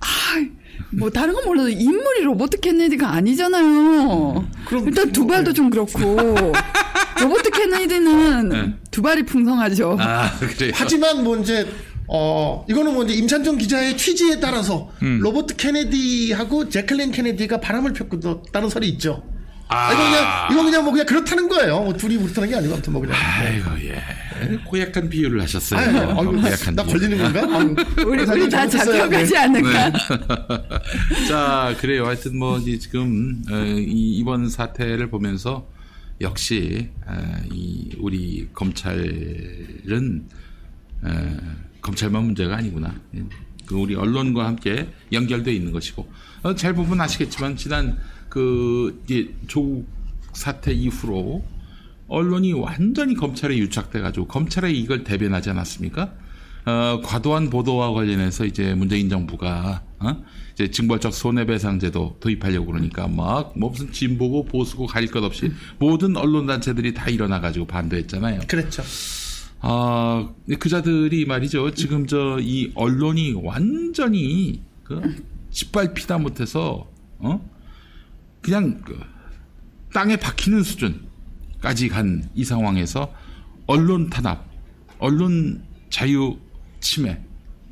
아이, 0.00 0.48
뭐 0.90 1.10
다른 1.10 1.34
건 1.34 1.44
몰라도 1.44 1.68
인물이 1.68 2.22
로버트 2.24 2.60
케네디가 2.60 3.12
아니잖아요. 3.12 4.48
그럼 4.66 4.88
일단 4.88 5.12
두발도 5.12 5.52
좀 5.52 5.70
그렇고 5.70 6.16
로버트 7.20 7.50
케네디는 7.50 8.48
네. 8.48 8.74
두발이 8.90 9.24
풍성하죠. 9.24 9.96
아, 10.00 10.30
그래요. 10.38 10.72
하지만 10.74 11.22
뭐 11.24 11.36
이제 11.38 11.66
어 12.08 12.64
이거는 12.68 12.94
뭐 12.94 13.04
이제 13.04 13.14
임찬종 13.14 13.56
기자의 13.58 13.96
취지에 13.96 14.40
따라서 14.40 14.90
음. 15.02 15.20
로버트 15.22 15.56
케네디하고 15.56 16.68
재클린 16.68 17.12
케네디가 17.12 17.60
바람을 17.60 17.92
폈다는 17.92 18.68
설이 18.68 18.88
있죠. 18.90 19.22
아. 19.68 19.92
이거 19.92 20.02
그냥 20.04 20.48
이거 20.52 20.62
그냥 20.64 20.84
뭐 20.84 20.92
그냥 20.92 21.06
그렇다는 21.06 21.48
거예요. 21.48 21.80
뭐 21.82 21.92
둘이 21.94 22.16
그렇다는 22.18 22.48
게 22.50 22.56
아니고 22.56 22.74
아무튼 22.74 22.92
뭐 22.92 23.02
그냥. 23.02 23.16
아이고 23.18 23.70
예. 23.86 24.02
고약한 24.64 25.08
비유를 25.08 25.40
하셨어요. 25.42 25.80
아유, 25.80 25.98
아유, 26.18 26.40
고약한 26.42 26.74
나 26.74 26.82
비유. 26.84 26.92
걸리는 26.92 27.18
건가? 27.18 27.58
아유, 27.58 27.74
우리 28.06 28.22
우리 28.24 28.48
다. 28.50 28.68
잡혀가지 28.68 29.32
네. 29.32 29.38
않을까. 29.38 29.92
자, 31.28 31.74
그래요. 31.80 32.06
하여튼 32.06 32.38
뭐 32.38 32.60
지금 32.60 33.42
어, 33.50 33.56
이 33.56 34.18
이번 34.18 34.48
사태를 34.48 35.10
보면서 35.10 35.66
역시 36.20 36.90
어, 37.06 37.36
이 37.52 37.90
우리 37.98 38.48
검찰은 38.52 40.28
어, 41.02 41.36
검찰만 41.80 42.24
문제가 42.24 42.56
아니구나. 42.56 42.94
예. 43.16 43.22
그 43.66 43.76
우리 43.76 43.94
언론과 43.94 44.44
함께 44.46 44.88
연결돼 45.10 45.52
있는 45.54 45.72
것이고 45.72 46.06
어, 46.42 46.54
잘 46.54 46.74
보면 46.74 47.00
아시겠지만 47.00 47.56
지난 47.56 47.96
그 48.34 49.00
이제 49.04 49.32
조국 49.46 49.86
사태 50.32 50.72
이후로 50.72 51.44
언론이 52.08 52.52
완전히 52.54 53.14
검찰에 53.14 53.56
유착돼 53.56 54.00
가지고 54.00 54.26
검찰에 54.26 54.72
이걸 54.72 55.04
대변하지 55.04 55.50
않았습니까? 55.50 56.12
어, 56.66 57.00
과도한 57.04 57.48
보도와 57.50 57.92
관련해서 57.92 58.44
이제 58.44 58.74
문재인 58.74 59.08
정부가 59.08 59.82
어? 60.00 60.16
이제 60.54 60.68
징벌적 60.68 61.14
손해배상제도 61.14 62.16
도입하려고 62.18 62.66
그러니까 62.72 63.06
막 63.06 63.52
뭐 63.56 63.70
무슨 63.70 63.92
진보고 63.92 64.46
보수고 64.46 64.86
가릴 64.86 65.10
것 65.12 65.22
없이 65.22 65.52
모든 65.78 66.16
언론 66.16 66.46
단체들이 66.46 66.92
다 66.92 67.08
일어나 67.10 67.40
가지고 67.40 67.66
반대했잖아요. 67.66 68.40
그랬죠. 68.48 68.82
아, 69.60 70.28
그자들이 70.58 71.24
말이죠. 71.26 71.70
지금 71.72 72.06
저 72.08 72.38
이 72.40 72.72
언론이 72.74 73.34
완전히 73.44 74.60
그 74.82 75.00
짓밟히다 75.50 76.18
못해서 76.18 76.90
어 77.18 77.53
그냥 78.44 78.78
그 78.84 78.98
땅에 79.92 80.16
박히는 80.16 80.62
수준까지 80.62 81.88
간 81.88 82.28
이 82.34 82.44
상황에서 82.44 83.12
언론 83.66 84.10
탄압, 84.10 84.44
언론 84.98 85.64
자유 85.88 86.36
침해 86.80 87.18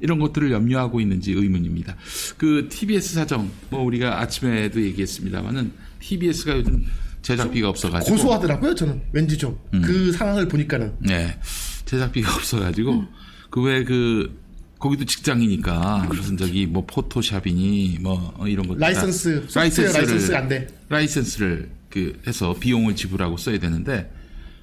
이런 0.01 0.19
것들을 0.19 0.51
염려하고 0.51 1.01
있는지 1.01 1.33
의문입니다. 1.33 1.95
그 2.39 2.69
TBS 2.71 3.15
사정 3.15 3.51
뭐 3.71 3.83
우리가 3.83 4.21
아침에도 4.21 4.83
얘기했습니다만은 4.83 5.73
TBS가 6.01 6.57
요즘 6.57 6.85
제작비가 7.21 7.69
없어가지고 7.69 8.17
고소하더라고요. 8.17 8.75
저는 8.75 9.03
왠지 9.13 9.37
좀 9.37 9.59
음. 9.75 9.83
그 9.83 10.11
상황을 10.13 10.49
보니까는 10.49 10.95
네. 11.01 11.39
제작비가 11.85 12.35
없어가지고, 12.35 13.05
그 13.51 13.61
외에 13.63 13.85
그, 13.85 14.42
거기도 14.83 15.05
직장이니까, 15.05 16.07
무슨 16.09 16.37
저기 16.37 16.67
뭐 16.67 16.85
포토샵이니, 16.85 17.99
뭐 18.01 18.35
어, 18.37 18.49
이런 18.49 18.67
것들. 18.67 18.81
다 18.81 18.87
라이선스, 18.87 19.47
소프트웨어 19.49 19.93
라이선스가 19.93 20.39
안 20.39 20.49
돼. 20.49 20.67
라이센스를 20.89 21.71
그 21.89 22.21
해서 22.27 22.53
비용을 22.59 22.97
지불하고 22.97 23.37
써야 23.37 23.61
되는데, 23.61 24.13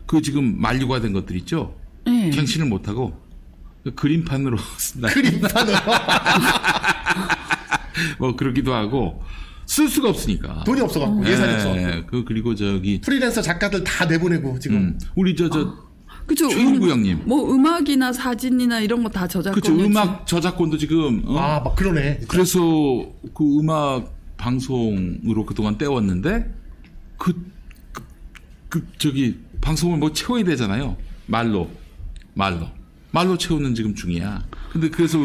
그 0.05 0.21
지금 0.21 0.60
만료가 0.59 0.99
된 0.99 1.13
것들 1.13 1.38
있죠? 1.38 1.73
네. 2.05 2.32
갱신을 2.32 2.67
못 2.67 2.89
하고, 2.89 3.17
그 3.86 3.95
그림판으로 3.95 4.58
쓴다. 4.77 5.08
그림판으로 5.08 5.77
뭐 8.19 8.36
그러기도 8.36 8.73
하고, 8.73 9.23
쓸 9.67 9.88
수가 9.88 10.10
없으니까. 10.10 10.65
돈이 10.65 10.82
없어갖고 10.82 11.25
예산이 11.25 11.53
없어. 11.53 11.73
네, 11.75 12.03
그 12.08 12.25
그리고 12.25 12.55
저기 12.55 12.99
프리랜서 12.99 13.41
작가들 13.41 13.86
다 13.86 14.03
내보내고 14.03 14.60
지금 14.60 14.77
음, 14.77 14.99
우리 15.15 15.34
저저 15.36 15.88
그죠. 16.29 16.47
최일구 16.49 16.85
음, 16.85 16.91
형님. 16.91 17.21
뭐 17.25 17.53
음악이나 17.53 18.13
사진이나 18.13 18.79
이런 18.79 19.03
거 19.03 19.09
다 19.09 19.27
저작권. 19.27 19.59
그쵸 19.61 19.73
음악 19.75 20.25
저작권도 20.27 20.77
지금 20.77 21.23
어? 21.25 21.37
아 21.37 21.59
막 21.63 21.75
그러네. 21.75 22.21
그래서 22.27 22.59
그 23.33 23.59
음악 23.59 24.13
방송으로 24.37 25.45
그동안 25.45 25.77
때웠는데 25.77 26.53
그, 27.17 27.33
그, 27.91 28.03
그 28.69 28.87
저기 28.97 29.37
방송을 29.61 29.97
뭐 29.97 30.13
채워야 30.13 30.43
되잖아요. 30.45 30.95
말로 31.25 31.69
말로 32.35 32.67
말로 33.11 33.37
채우는 33.37 33.73
지금 33.75 33.95
중이야. 33.95 34.45
근데 34.71 34.89
그래서 34.89 35.17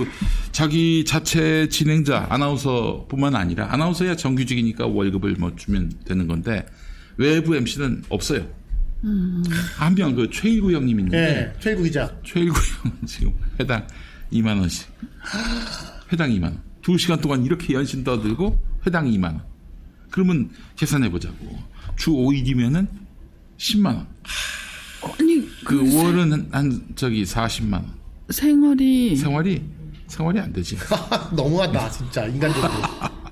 자기 0.52 1.04
자체 1.04 1.68
진행자 1.68 2.28
아나운서뿐만 2.30 3.36
아니라 3.36 3.70
아나운서야 3.72 4.16
정규직이니까 4.16 4.86
월급을 4.86 5.36
뭐 5.38 5.54
주면 5.54 5.92
되는 6.06 6.26
건데 6.26 6.64
외부 7.18 7.54
MC는 7.54 8.04
없어요. 8.08 8.46
한명그 9.76 10.30
최일구 10.30 10.72
형님 10.72 10.98
있는데 11.00 11.18
예, 11.18 11.60
최일구 11.60 11.82
기자. 11.82 12.10
최일구 12.24 12.58
형은 12.58 13.06
지금 13.06 13.34
회당 13.60 13.86
2만 14.32 14.58
원씩. 14.58 14.88
회당 16.12 16.30
2만 16.30 16.44
원. 16.44 16.62
두 16.82 16.96
시간 16.98 17.20
동안 17.20 17.44
이렇게 17.44 17.74
연신 17.74 18.02
떠들고 18.02 18.60
회당 18.86 19.06
2만 19.06 19.24
원. 19.24 19.42
그러면 20.10 20.50
계산해 20.76 21.10
보자고. 21.10 21.58
주 21.96 22.10
5일이면은 22.10 22.86
10만 23.58 23.86
원. 23.86 24.06
아니 25.18 25.48
그그 25.64 25.96
월은 25.96 26.32
한, 26.32 26.48
한 26.50 26.86
저기 26.96 27.24
40만 27.24 27.74
원. 27.74 27.92
생활이 28.30 29.16
생활이 29.16 29.62
생활이 30.06 30.40
안 30.40 30.52
되지. 30.52 30.78
너무하다 31.36 31.90
진짜 31.90 32.26
인간적으로. 32.26 32.72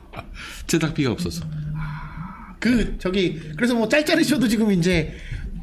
제작비가 0.66 1.12
없어서. 1.12 1.44
그 2.58 2.96
저기 2.98 3.40
그래서 3.56 3.74
뭐 3.74 3.88
짤짤이 3.88 4.22
쇼도 4.22 4.46
지금 4.48 4.70
이제 4.70 5.16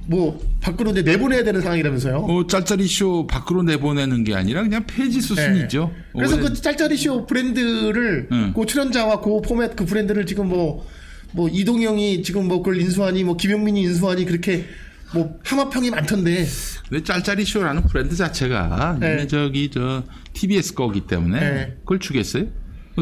뭐 0.09 0.41
밖으로 0.59 0.89
이제 0.89 1.03
내보내야 1.03 1.43
되는 1.43 1.61
상황이라면서요. 1.61 2.17
어, 2.17 2.47
짤짤이 2.47 2.87
쇼 2.87 3.27
밖으로 3.27 3.61
내보내는 3.61 4.23
게 4.23 4.33
아니라 4.33 4.63
그냥 4.63 4.83
폐지 4.87 5.21
수순이죠. 5.21 5.91
네. 5.93 6.03
그래서 6.13 6.35
원래- 6.35 6.49
그 6.49 6.53
짤짤이 6.61 6.97
쇼 6.97 7.27
브랜드를 7.27 8.27
응. 8.31 8.53
그 8.55 8.65
출연자와 8.65 9.21
그 9.21 9.39
포맷 9.41 9.75
그 9.75 9.85
브랜드를 9.85 10.25
지금 10.25 10.49
뭐뭐 10.49 11.49
이동영이 11.51 12.23
지금 12.23 12.47
뭐 12.47 12.57
그걸 12.63 12.81
인수하니 12.81 13.23
뭐 13.23 13.37
김용민이 13.37 13.83
인수하니 13.83 14.25
그렇게 14.25 14.65
뭐 15.13 15.37
하마평이 15.43 15.91
많던데 15.91 16.47
근데 16.89 17.03
짤짤이 17.03 17.45
쇼라는 17.45 17.83
브랜드 17.83 18.15
자체가 18.15 18.97
네. 18.99 19.27
저기 19.27 19.69
저 19.71 20.03
TBS 20.33 20.73
거기 20.73 21.01
때문에 21.01 21.39
네. 21.39 21.75
그걸 21.81 21.99
주겠어요? 21.99 22.45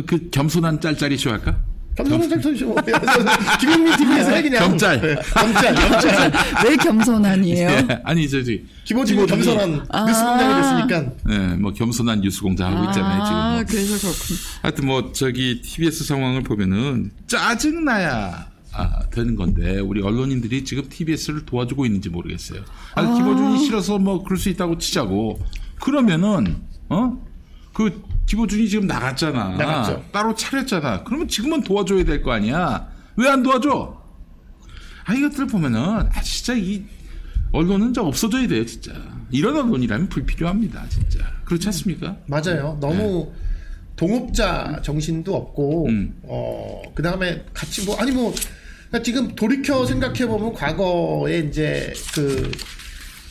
그 0.06 0.30
겸손한 0.30 0.82
짤짤이 0.82 1.17
쇼 1.17 1.30
할까? 1.32 1.62
겸손한 1.98 2.30
짤짤이 2.30 2.58
쇼 2.58 2.76
김용민 3.60 3.98
TV에서 3.98 4.32
해 4.32 4.42
그냥 4.44 4.70
겸짤. 4.70 5.02
네, 5.02 5.16
겸짤 5.34 5.74
겸짤 5.76 6.32
왜 6.66 6.76
겸손한이에요? 6.78 7.70
예, 7.70 8.02
아니 8.04 8.30
저기 8.30 8.66
기본적으로 8.84 9.26
겸손한 9.26 9.72
뉴스공장이 10.08 10.62
됐으니까 10.62 11.12
예, 11.30 11.38
뭐 11.56 11.74
겸손한 11.74 12.22
뉴스 12.22 12.42
공장 12.42 12.76
하고 12.78 12.86
있잖아요 12.86 13.24
지금. 13.24 13.38
아, 13.38 13.54
뭐. 13.56 13.64
그래서 13.68 13.98
그렇군. 13.98 14.38
하여튼 14.62 14.86
뭐 14.86 15.12
저기 15.12 15.62
TBS 15.62 16.04
상황을 16.06 16.44
보면은 16.44 17.12
짜증 17.28 17.84
나야 17.84 18.48
아, 18.74 19.00
되는 19.12 19.36
건데 19.36 19.80
우리 19.80 20.02
언론인들이 20.02 20.64
지금 20.64 20.88
TBS를 20.88 21.46
도와주고 21.46 21.86
있는지 21.86 22.10
모르겠어요. 22.10 22.62
아, 22.96 23.02
김어준이 23.02 23.66
싫어서 23.66 23.98
뭐 23.98 24.24
그럴 24.24 24.38
수 24.38 24.50
있다고 24.50 24.78
치자고 24.78 25.40
그러면은 25.80 26.58
어 26.90 27.28
그 27.78 28.02
김어준이 28.28 28.70
지금 28.70 28.86
나갔잖아. 28.88 29.56
나갔죠. 29.58 30.04
따로 30.12 30.36
차렸잖아. 30.36 31.04
그러면 31.04 31.28
지금은 31.28 31.62
도와줘야 31.63 32.04
될 32.04 32.22
거 32.22 32.32
아니야. 32.34 32.88
왜 33.16 33.28
안 33.28 33.42
도와줘? 33.42 33.98
아 35.06 35.13
이것들 35.16 35.48
보면은 35.48 35.80
아 36.13 36.22
진짜 36.22 36.54
이 36.54 36.84
언론은 37.52 37.94
좀 37.94 38.06
없어져야 38.08 38.48
돼요 38.48 38.66
진짜. 38.66 38.92
이런 39.32 39.56
언론이라면 39.58 40.10
불필요합니다 40.10 40.88
진짜. 40.90 41.20
그렇지 41.46 41.68
않습니까? 41.70 42.18
맞아요. 42.28 42.78
너무 42.82 43.32
동업자 43.96 44.80
정신도 44.84 45.36
없고, 45.36 45.88
음. 45.88 46.13
어, 46.24 46.82
그 46.94 47.02
다음에 47.02 47.44
같이 47.54 47.84
뭐, 47.84 47.96
아니 47.98 48.12
뭐, 48.12 48.32
그러니까 48.90 49.02
지금 49.04 49.34
돌이켜 49.36 49.86
생각해 49.88 50.28
보면 50.28 50.54
과거에 50.54 51.40
이제 51.40 51.92
그 52.13 52.52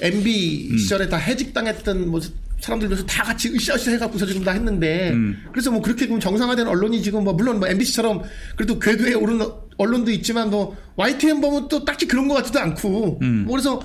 MB 0.00 0.68
음. 0.72 0.78
시절에 0.78 1.08
다 1.08 1.18
해직당했던 1.18 2.10
뭐 2.10 2.20
사람들 2.60 2.88
중에서 2.88 3.06
다 3.06 3.22
같이 3.22 3.48
으쌰으쌰 3.54 3.90
해갖고서 3.92 4.26
지금 4.26 4.42
다 4.44 4.52
했는데, 4.52 5.10
음. 5.12 5.44
그래서 5.52 5.70
뭐 5.70 5.82
그렇게 5.82 6.06
그럼 6.06 6.20
정상화된 6.20 6.66
언론이 6.66 7.02
지금 7.02 7.24
뭐 7.24 7.32
물론 7.32 7.58
뭐 7.58 7.68
MBC처럼 7.68 8.22
그래도 8.56 8.78
궤도에 8.78 9.14
오른 9.14 9.40
언론도 9.76 10.10
있지만 10.12 10.50
뭐 10.50 10.76
YTN 10.96 11.40
보면 11.40 11.68
또 11.68 11.84
딱히 11.84 12.06
그런 12.06 12.28
것 12.28 12.34
같지도 12.34 12.58
않고, 12.60 13.18
음. 13.22 13.44
뭐 13.46 13.52
그래서 13.52 13.80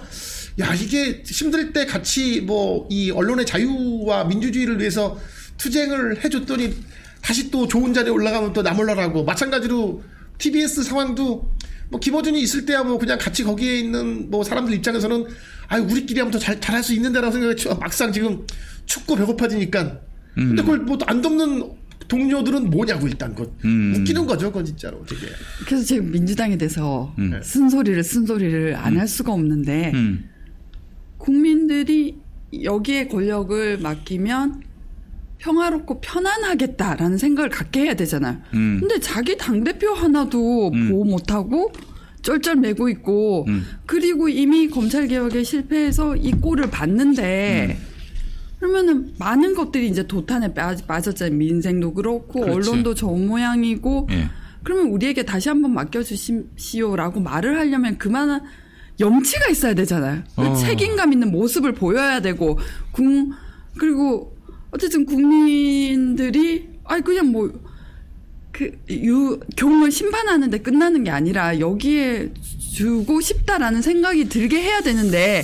야 0.60 0.74
이게 0.74 1.24
힘들 1.26 1.74
때 1.74 1.86
같이 1.86 2.42
뭐 2.42 2.88
이 2.90 3.12
언론의 3.12 3.46
자유와 3.46 4.26
민주주의를 4.26 4.80
위해서 4.80 5.18
투쟁을 5.58 6.24
해줬더니 6.24 6.74
다시 7.22 7.52
또 7.52 7.68
좋은 7.68 7.94
자리에 7.94 8.10
올라가면 8.12 8.54
또 8.54 8.62
나몰라라고 8.62 9.24
마찬가지로 9.24 10.04
TBS 10.40 10.84
상황도 10.84 11.52
뭐 11.90 12.00
김어준이 12.00 12.42
있을 12.42 12.66
때야 12.66 12.84
뭐 12.84 12.98
그냥 12.98 13.18
같이 13.20 13.44
거기에 13.44 13.78
있는 13.78 14.30
뭐 14.32 14.44
사람들 14.44 14.74
입장에서는 14.74 15.26
아유 15.72 15.84
우리끼리 15.90 16.20
하면 16.20 16.32
더 16.32 16.38
잘 16.40 16.60
잘할 16.60 16.84
수 16.84 16.94
있는데라고 16.94 17.32
생각했지 17.32 17.70
막상 17.80 18.12
지금 18.12 18.46
춥고 18.86 19.16
배고파지니까 19.16 20.00
근데 20.36 20.62
그걸 20.62 20.80
뭐 20.80 20.98
안 21.08 21.22
돕는 21.22 21.72
동료들은 22.08 22.70
뭐냐고 22.70 23.08
일단 23.08 23.34
그건 23.34 23.54
음. 23.64 23.94
웃기는 23.96 24.26
거죠 24.26 24.48
그건 24.48 24.66
진짜로 24.66 25.06
되게 25.06 25.28
그래서 25.66 25.84
지금 25.86 26.12
민주당에 26.12 26.58
대해서 26.58 27.14
음. 27.20 27.40
쓴소리를 27.42 28.04
쓴소리를 28.04 28.76
안 28.76 28.98
할 28.98 29.08
수가 29.08 29.32
없는데 29.32 29.92
음. 29.94 30.30
국민들이 31.18 32.18
여기에 32.64 33.08
권력을 33.08 33.78
맡기면 33.80 34.64
평화롭고 35.38 36.02
편안하겠다라는 36.02 37.18
생각을 37.18 37.50
갖게 37.50 37.82
해야 37.82 37.94
되잖아요. 37.96 38.38
음. 38.54 38.78
근데 38.80 39.00
자기 39.00 39.38
당 39.38 39.64
대표 39.64 39.94
하나도 39.94 40.72
보호 40.72 41.04
못하고 41.06 41.72
쩔쩔매고 42.22 42.90
있고 42.90 43.46
음. 43.48 43.66
그리고 43.86 44.30
이미 44.30 44.68
검찰 44.70 45.08
개혁에 45.08 45.44
실패해서 45.44 46.16
이 46.16 46.32
꼴을 46.32 46.70
봤는데 46.70 47.78
음. 47.80 47.92
그러면은 48.60 49.14
많은 49.18 49.56
것들이 49.56 49.88
이제 49.88 50.06
도탄에 50.06 50.54
빠- 50.54 50.76
빠졌잖아요. 50.76 51.36
민생도 51.36 51.94
그렇고 51.96 52.42
그렇지. 52.42 52.70
언론도 52.70 52.94
저 52.94 53.08
모양이고 53.08 54.08
예. 54.12 54.30
그러면 54.64 54.92
우리에게 54.92 55.24
다시 55.26 55.50
한번 55.50 55.74
맡겨주십시오라고 55.74 57.20
말을 57.22 57.58
하려면 57.58 57.98
그만한 57.98 58.42
염치가 59.00 59.48
있어야 59.48 59.74
되잖아요. 59.74 60.22
어. 60.36 60.54
책임감 60.54 61.12
있는 61.12 61.32
모습을 61.32 61.74
보여야 61.74 62.20
되고, 62.22 62.60
국, 62.92 63.32
그리고 63.80 64.38
어쨌든 64.70 65.08
국민들이, 65.08 66.70
아니, 66.84 67.02
그냥 67.04 67.32
뭐, 67.32 67.52
그, 68.52 68.78
유, 68.90 69.40
경을 69.56 69.92
심판하는데 69.92 70.58
끝나는 70.60 71.04
게 71.04 71.12
아니라 71.12 71.60
여기에 71.60 72.34
주고 72.76 73.22
싶다라는 73.22 73.82
생각이 73.82 74.30
들게 74.30 74.62
해야 74.62 74.82
되는데, 74.82 75.44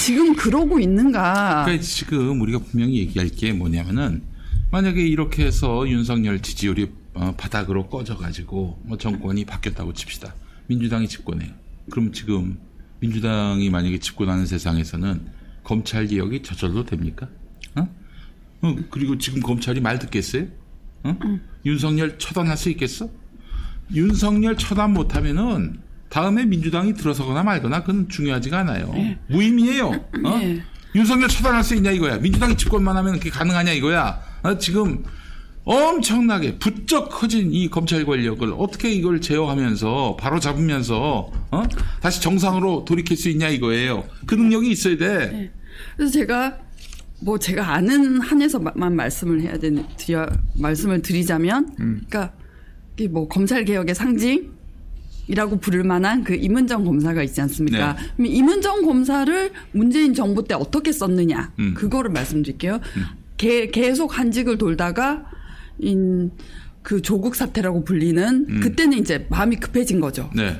지금 0.00 0.34
그러고 0.34 0.80
있는가. 0.80 1.64
그러니까 1.64 1.82
지금 1.84 2.40
우리가 2.40 2.58
분명히 2.58 2.98
얘기할 2.98 3.28
게 3.28 3.52
뭐냐면은 3.52 4.22
만약에 4.70 5.00
이렇게 5.06 5.44
해서 5.44 5.88
윤석열 5.88 6.40
지지율이 6.40 6.90
어, 7.14 7.34
바닥으로 7.36 7.88
꺼져가지고 7.88 8.82
뭐 8.84 8.96
정권이 8.96 9.44
바뀌었다고 9.44 9.92
칩시다. 9.94 10.34
민주당이 10.68 11.08
집권해요. 11.08 11.50
그럼 11.90 12.12
지금 12.12 12.58
민주당이 13.00 13.68
만약에 13.68 13.98
집권하는 13.98 14.46
세상에서는 14.46 15.20
검찰 15.64 16.06
개혁이 16.06 16.42
저절로 16.42 16.84
됩니까? 16.84 17.28
어? 17.74 17.88
어, 18.62 18.76
그리고 18.90 19.18
지금 19.18 19.40
검찰이 19.40 19.80
말 19.80 19.98
듣겠어요? 19.98 20.46
어? 21.02 21.18
윤석열 21.64 22.18
처단할 22.18 22.56
수 22.56 22.70
있겠어? 22.70 23.08
윤석열 23.94 24.56
처단 24.56 24.92
못하면은 24.92 25.80
다음에 26.08 26.44
민주당이 26.44 26.94
들어서거나 26.94 27.42
말거나 27.42 27.80
그건 27.80 28.08
중요하지가 28.08 28.58
않아요. 28.60 28.92
무의미해요. 29.28 29.88
어? 30.24 30.38
네. 30.38 30.62
윤석열 30.94 31.28
처단할 31.28 31.62
수 31.62 31.74
있냐 31.76 31.90
이거야. 31.92 32.18
민주당이 32.18 32.56
집권만 32.56 32.96
하면 32.96 33.14
그게 33.14 33.30
가능하냐 33.30 33.72
이거야. 33.72 34.20
어, 34.42 34.58
지금 34.58 35.04
엄청나게 35.64 36.58
부쩍 36.58 37.10
커진 37.10 37.52
이 37.52 37.68
검찰 37.68 38.04
권력을 38.04 38.52
어떻게 38.58 38.90
이걸 38.90 39.20
제어하면서 39.20 40.16
바로 40.18 40.40
잡으면서 40.40 41.30
어? 41.50 41.62
다시 42.00 42.20
정상으로 42.20 42.84
돌이킬 42.84 43.16
수 43.16 43.28
있냐 43.28 43.48
이거예요. 43.48 44.04
그 44.26 44.34
능력이 44.34 44.70
있어야 44.70 44.96
돼. 44.96 45.52
그래서 45.96 46.12
제가 46.12 46.58
뭐 47.22 47.38
제가 47.38 47.74
아는 47.74 48.20
한에서만 48.20 48.96
말씀을 48.96 49.42
해야 49.42 49.58
되는 49.58 49.84
드려 49.96 50.26
말씀을 50.58 51.02
드리자면 51.02 51.74
그러니까 51.76 52.32
이게 52.96 53.08
뭐 53.08 53.28
검찰 53.28 53.64
개혁의 53.64 53.94
상징 53.94 54.50
이라고 55.28 55.58
부를 55.60 55.84
만한 55.84 56.24
그 56.24 56.34
임은정 56.34 56.84
검사가 56.84 57.22
있지 57.22 57.40
않습니까? 57.42 57.92
네. 57.92 57.98
그럼 58.16 58.26
임은정 58.26 58.82
검사를 58.84 59.50
문재인 59.72 60.12
정부 60.14 60.42
때 60.44 60.54
어떻게 60.54 60.90
썼느냐 60.92 61.52
음. 61.58 61.74
그거를 61.74 62.10
말씀드릴게요. 62.10 62.80
개- 63.36 63.68
계속 63.68 64.18
한직을 64.18 64.58
돌다가 64.58 65.24
인 65.78 66.30
그 66.82 67.02
조국 67.02 67.34
사태라고 67.36 67.84
불리는 67.84 68.46
음. 68.48 68.60
그때는 68.62 68.96
이제 68.98 69.26
마음이 69.28 69.56
급해진 69.56 70.00
거죠. 70.00 70.30
네. 70.34 70.58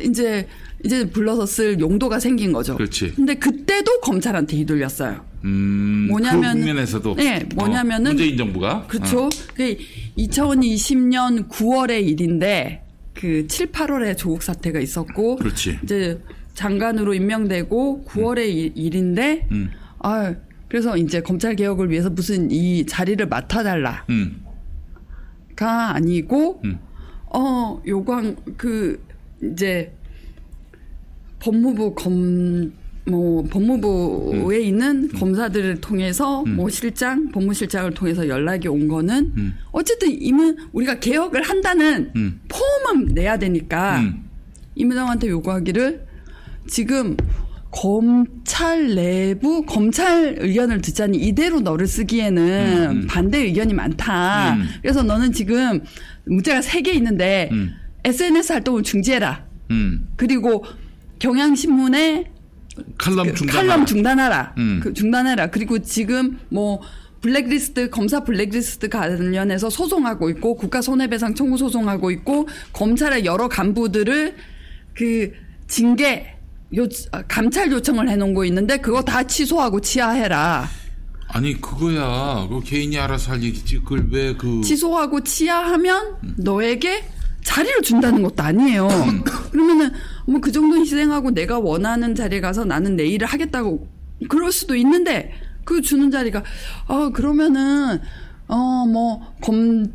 이제 0.00 0.48
이제 0.84 1.08
불러서 1.08 1.46
쓸 1.46 1.78
용도가 1.78 2.18
생긴 2.18 2.50
거죠. 2.52 2.76
그렇지. 2.76 3.12
근데 3.14 3.34
그때도 3.36 4.00
검찰한테 4.00 4.56
휘둘렸어요. 4.56 5.24
음, 5.44 6.08
뭐냐면- 6.10 6.52
그 6.54 6.58
국면에서도 6.60 7.14
네, 7.16 7.38
뭐냐면은- 7.54 8.06
어, 8.06 8.10
문재인 8.10 8.36
정부가 8.36 8.86
그렇죠. 8.86 9.24
어, 9.26 9.28
그 9.54 9.76
2020년 10.18 11.48
9월의 11.48 12.06
일인데 12.08 12.84
그 13.14 13.46
7, 13.46 13.72
8월에 13.72 14.16
조국 14.16 14.42
사태가 14.42 14.80
있었고 14.80 15.36
그렇지. 15.36 15.78
이제 15.82 16.20
장관으로 16.54 17.14
임명되고 17.14 18.04
9월의 18.06 18.48
일, 18.54 18.72
일인데 18.74 19.46
음. 19.50 19.70
아 19.98 20.34
그래서 20.68 20.96
이제 20.96 21.20
검찰 21.20 21.56
개혁을 21.56 21.90
위해서 21.90 22.10
무슨 22.10 22.50
이 22.50 22.84
자리를 22.86 23.26
맡아달라가 23.26 24.04
음, 24.10 24.44
아니고 25.58 26.60
음. 26.64 26.78
어 27.32 27.80
요광 27.86 28.36
그 28.56 29.02
이제 29.42 29.92
법무부 31.38 31.94
검 31.94 32.72
뭐 33.06 33.42
법무부에 33.44 34.58
음. 34.58 34.62
있는 34.62 35.08
검사들을 35.08 35.80
통해서 35.80 36.44
뭐 36.44 36.68
실장 36.68 37.30
법무실장을 37.30 37.92
통해서 37.94 38.28
연락이 38.28 38.68
온 38.68 38.88
거는 38.88 39.32
음. 39.36 39.54
어쨌든 39.72 40.10
이문 40.10 40.56
우리가 40.72 41.00
개혁을 41.00 41.42
한다는 41.42 42.10
음. 42.16 42.40
포음은 42.48 43.14
내야 43.14 43.38
되니까 43.38 44.00
음. 44.00 44.24
이문정한테 44.74 45.28
요구하기를 45.28 46.06
지금 46.68 47.16
검찰 47.70 48.94
내부 48.94 49.64
검찰 49.64 50.36
의견을 50.38 50.80
듣자니 50.80 51.18
이대로 51.18 51.60
너를 51.60 51.86
쓰기에는 51.86 52.42
음, 52.42 52.96
음. 53.02 53.06
반대 53.08 53.38
의견이 53.38 53.74
많다. 53.74 54.54
음. 54.54 54.64
그래서 54.82 55.02
너는 55.02 55.32
지금 55.32 55.80
문제가 56.24 56.62
세 56.62 56.82
개 56.82 56.92
있는데 56.92 57.48
음. 57.52 57.72
SNS 58.04 58.52
활동을 58.52 58.82
중지해라. 58.82 59.44
음. 59.70 60.08
그리고 60.16 60.64
경향신문에 61.20 62.29
칼럼 62.98 63.28
그 63.28 63.34
중단 63.34 63.56
칼럼 63.66 63.86
중단하라. 63.86 64.54
음. 64.58 64.80
그 64.82 64.92
중단해라. 64.94 65.48
그리고 65.48 65.78
지금 65.80 66.38
뭐 66.48 66.80
블랙리스트 67.20 67.90
검사 67.90 68.24
블랙리스트 68.24 68.88
관련해서 68.88 69.68
소송하고 69.70 70.30
있고 70.30 70.54
국가 70.56 70.80
손해배상 70.80 71.34
청구 71.34 71.56
소송하고 71.58 72.10
있고 72.12 72.48
검찰의 72.72 73.24
여러 73.24 73.48
간부들을 73.48 74.36
그 74.94 75.32
징계 75.68 76.36
요 76.76 76.86
아, 77.12 77.22
감찰 77.28 77.70
요청을 77.72 78.08
해놓은 78.08 78.32
거 78.32 78.44
있는데 78.46 78.76
그거 78.78 79.02
다 79.02 79.22
취소하고 79.22 79.80
치하해라. 79.80 80.68
아니 81.28 81.60
그거야 81.60 82.46
그 82.48 82.60
개인이 82.64 82.98
알아서 82.98 83.32
할 83.32 83.42
얘기지 83.42 83.78
그걸 83.80 84.06
왜 84.10 84.34
그 84.36 84.60
취소하고 84.64 85.22
치하하면 85.22 86.16
너에게 86.38 87.04
자리를 87.44 87.82
준다는 87.82 88.22
것도 88.22 88.42
아니에요. 88.42 88.88
그러면은 89.50 89.92
뭐그 90.26 90.52
정도 90.52 90.76
희생하고 90.76 91.30
내가 91.32 91.58
원하는 91.58 92.14
자리에 92.14 92.40
가서 92.40 92.64
나는 92.64 92.96
내 92.96 93.06
일을 93.06 93.26
하겠다고 93.26 93.86
그럴 94.28 94.52
수도 94.52 94.74
있는데 94.76 95.32
그 95.64 95.80
주는 95.82 96.10
자리가 96.10 96.42
아 96.88 97.10
그러면은 97.14 98.00
어 98.48 98.84
뭐 98.86 99.20
검 99.40 99.86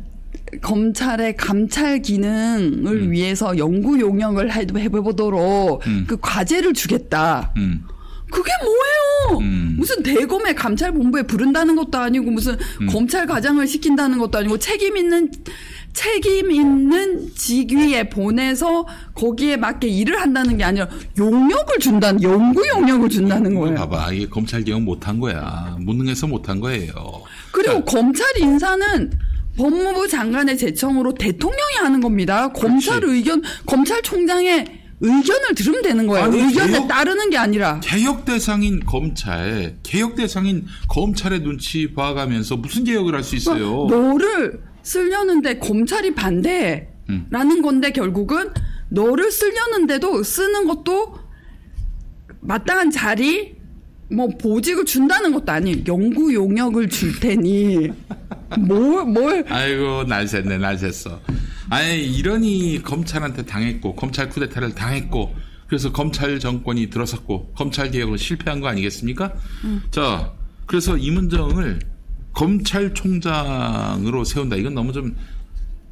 검찰의 0.62 1.36
감찰 1.36 2.00
기능을 2.02 3.10
위해서 3.10 3.56
연구 3.58 3.98
용역을 3.98 4.52
해- 4.54 4.66
해보도록 4.76 5.84
음. 5.86 6.04
그 6.06 6.16
과제를 6.20 6.72
주겠다. 6.72 7.52
음. 7.56 7.82
그게 8.30 8.50
뭐예요? 8.62 8.95
음. 9.38 9.74
무슨 9.78 10.02
대검의 10.02 10.54
감찰본부에 10.54 11.22
부른다는 11.22 11.76
것도 11.76 11.98
아니고 11.98 12.30
무슨 12.30 12.56
음. 12.80 12.86
검찰 12.86 13.26
과장을 13.26 13.66
시킨다는 13.66 14.18
것도 14.18 14.38
아니고 14.38 14.58
책임 14.58 14.96
있는 14.96 15.30
책임 15.92 16.50
있는 16.50 17.34
직위에 17.34 18.10
보내서 18.10 18.86
거기에 19.14 19.56
맞게 19.56 19.88
일을 19.88 20.20
한다는 20.20 20.58
게 20.58 20.64
아니라 20.64 20.88
용역을 21.18 21.78
준다는 21.80 22.22
연구 22.22 22.66
용역을 22.68 23.08
준다는 23.08 23.54
거예요. 23.54 23.76
봐봐 23.76 24.12
이게 24.12 24.28
검찰 24.28 24.62
개혁 24.62 24.82
못한 24.82 25.18
거야 25.18 25.74
무능해서 25.80 26.26
못한 26.26 26.60
거예요 26.60 26.92
그리고 27.50 27.72
자, 27.72 27.84
검찰 27.84 28.26
인사는 28.38 29.10
법무부 29.56 30.06
장관의 30.08 30.58
제청으로 30.58 31.14
대통령이 31.14 31.76
하는 31.80 32.00
겁니다. 32.00 32.52
검찰 32.52 33.00
그렇지. 33.00 33.16
의견 33.16 33.42
검찰총장의 33.64 34.66
의견을 35.00 35.54
들으면 35.54 35.82
되는 35.82 36.06
거예요. 36.06 36.24
아니, 36.24 36.38
의견에 36.40 36.72
개혁- 36.72 36.88
따르는 36.88 37.30
게 37.30 37.36
아니라 37.36 37.80
개혁 37.80 38.24
대상인 38.24 38.80
검찰 38.84 39.76
개혁 39.82 40.14
대상인 40.16 40.64
검찰의 40.88 41.40
눈치 41.42 41.92
봐가면서 41.92 42.56
무슨 42.56 42.84
개혁을 42.84 43.14
할 43.14 43.22
수 43.22 43.36
있어요 43.36 43.86
너를 43.90 44.60
쓰려는데 44.82 45.58
검찰이 45.58 46.14
반대라는 46.14 46.86
음. 47.10 47.62
건데 47.62 47.90
결국은 47.90 48.50
너를 48.88 49.30
쓰려는데도 49.30 50.22
쓰는 50.22 50.66
것도 50.66 51.18
마땅한 52.40 52.90
자리 52.90 53.56
뭐 54.08 54.28
보직을 54.28 54.84
준다는 54.84 55.32
것도 55.32 55.50
아니에요. 55.50 55.78
연구 55.88 56.32
용역을 56.32 56.88
줄 56.88 57.18
테니 57.18 57.90
뭘 58.58 59.04
뭘 59.04 59.44
아이고 59.48 60.04
날 60.04 60.24
샜네 60.26 60.58
날 60.58 60.76
샜어. 60.76 61.20
아니 61.68 62.04
이러니 62.04 62.82
검찰한테 62.82 63.44
당했고 63.44 63.96
검찰 63.96 64.28
쿠데타를 64.28 64.74
당했고 64.74 65.34
그래서 65.66 65.90
검찰 65.92 66.38
정권이 66.38 66.90
들어섰고 66.90 67.52
검찰 67.56 67.90
개혁을 67.90 68.18
실패한 68.18 68.60
거 68.60 68.68
아니겠습니까? 68.68 69.32
자 69.90 70.32
그래서 70.66 70.96
이문정을 70.96 71.80
검찰총장으로 72.32 74.24
세운다. 74.24 74.56
이건 74.56 74.74
너무 74.74 74.92
좀 74.92 75.16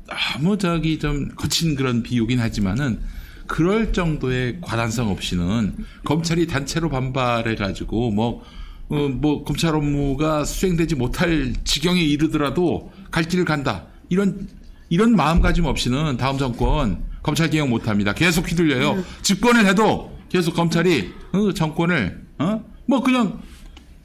너무 0.07 0.59
저기 0.59 0.99
좀 0.99 1.29
거친 1.35 1.75
그런 1.75 2.03
비유긴 2.03 2.39
하지만은 2.39 3.01
그럴 3.47 3.93
정도의 3.93 4.59
과단성 4.61 5.11
없이는 5.11 5.75
검찰이 6.05 6.47
단체로 6.47 6.89
반발해 6.89 7.57
가지고 7.57 8.11
뭐 8.11 8.43
어, 8.89 9.09
뭐 9.09 9.45
검찰 9.45 9.75
업무가 9.75 10.45
수행되지 10.45 10.95
못할 10.95 11.53
지경에 11.65 12.01
이르더라도 12.01 12.93
갈 13.11 13.25
길을 13.25 13.45
간다. 13.45 13.87
이런 14.09 14.49
이런 14.89 15.17
마음가짐 15.17 15.65
없이는 15.65 16.17
다음 16.17 16.39
정권 16.39 17.05
검찰 17.23 17.49
개혁 17.51 17.69
못 17.69 17.89
합니다. 17.89 18.13
계속 18.13 18.49
휘둘려요. 18.51 19.03
집권을 19.23 19.67
해도 19.67 20.17
계속 20.29 20.55
검찰이 20.55 21.11
어, 21.33 21.53
정권을 21.53 22.23
어? 22.39 22.65
뭐 22.87 23.03
그냥 23.03 23.41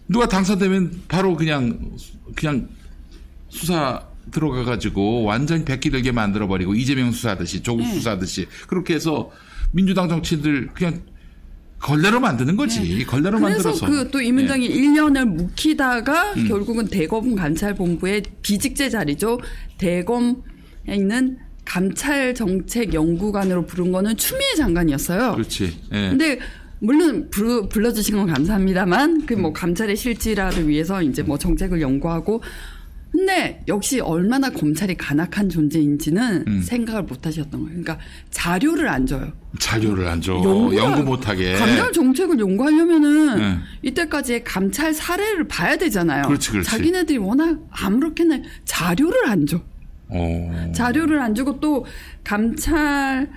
누가 0.08 0.28
당선되면 0.28 1.04
바로 1.08 1.36
그냥 1.36 1.92
그냥 2.36 2.70
수사 3.50 4.08
들어가 4.32 4.63
가지고 4.63 5.24
완전히 5.24 5.65
백기 5.65 5.89
들게 5.89 6.12
만들어 6.12 6.48
버리고 6.48 6.76
이재명 6.76 7.12
수사하듯이 7.12 7.62
조국 7.63 7.86
수사하듯이 7.86 8.48
그렇게 8.68 8.94
해서 8.94 9.32
민주당 9.72 10.08
정치인들 10.08 10.70
그냥 10.74 11.02
걸레로 11.80 12.20
만드는 12.20 12.56
거지. 12.58 13.06
걸레로 13.06 13.39
그래서 13.39 13.70
만들어서. 13.72 13.86
그 13.88 14.12
또 14.12 14.22
이문정이 14.22 14.70
예. 14.70 14.74
1년을 14.74 15.26
묵히다가 15.26 16.34
음. 16.34 16.48
결국은 16.48 16.88
대검 16.88 17.36
감찰본부의 17.36 18.24
비직제 18.42 18.89
자리죠. 18.89 19.39
대검에 19.78 20.36
있는 20.89 21.38
감찰 21.65 22.34
정책 22.34 22.94
연구관으로 22.94 23.65
부른 23.65 23.92
거는 23.92 24.18
추미애 24.18 24.56
장관이었어요. 24.58 25.34
그렇지. 25.34 25.78
예. 25.94 26.10
근데 26.10 26.39
물론 26.80 27.30
부르, 27.30 27.68
불러주신 27.70 28.15
건 28.15 28.28
감사합니다만 28.28 29.26
그 29.26 29.36
음. 29.36 29.42
뭐 29.44 29.54
감찰의 29.54 29.96
실질화를 29.96 30.68
위해서 30.68 31.02
이제 31.02 31.22
뭐 31.22 31.38
정책을 31.38 31.82
연구하고 31.82 32.42
근데 33.19 33.62
역시 33.67 33.99
얼마나 33.99 34.49
검찰이 34.49 34.95
간악한 34.95 35.49
존재인지는 35.49 36.45
음. 36.47 36.62
생각을 36.62 37.03
못 37.03 37.25
하셨던 37.25 37.51
거예요. 37.51 37.82
그러니까 37.82 37.99
자료를 38.32 38.88
안 38.88 39.05
줘요. 39.05 39.34
자료를 39.60 40.08
안 40.08 40.21
줘. 40.21 40.36
연구가- 40.36 40.75
연구 40.77 41.03
못하게. 41.03 41.53
감찰 41.55 41.91
정책을 41.91 42.39
연구하려면은 42.39 43.38
네. 43.38 43.58
이때까지의 43.82 44.45
감찰 44.45 44.93
사례를 44.93 45.49
봐야 45.49 45.75
되잖아요. 45.75 46.23
그렇지, 46.27 46.51
그렇지. 46.51 46.69
자기네들이 46.69 47.17
워낙 47.17 47.60
아무렇게나 47.71 48.39
자료를 48.63 49.27
안 49.27 49.45
줘. 49.45 49.60
어. 50.08 50.71
자료를 50.73 51.19
안 51.19 51.36
주고 51.36 51.60
또 51.60 51.86
감찰 52.23 53.29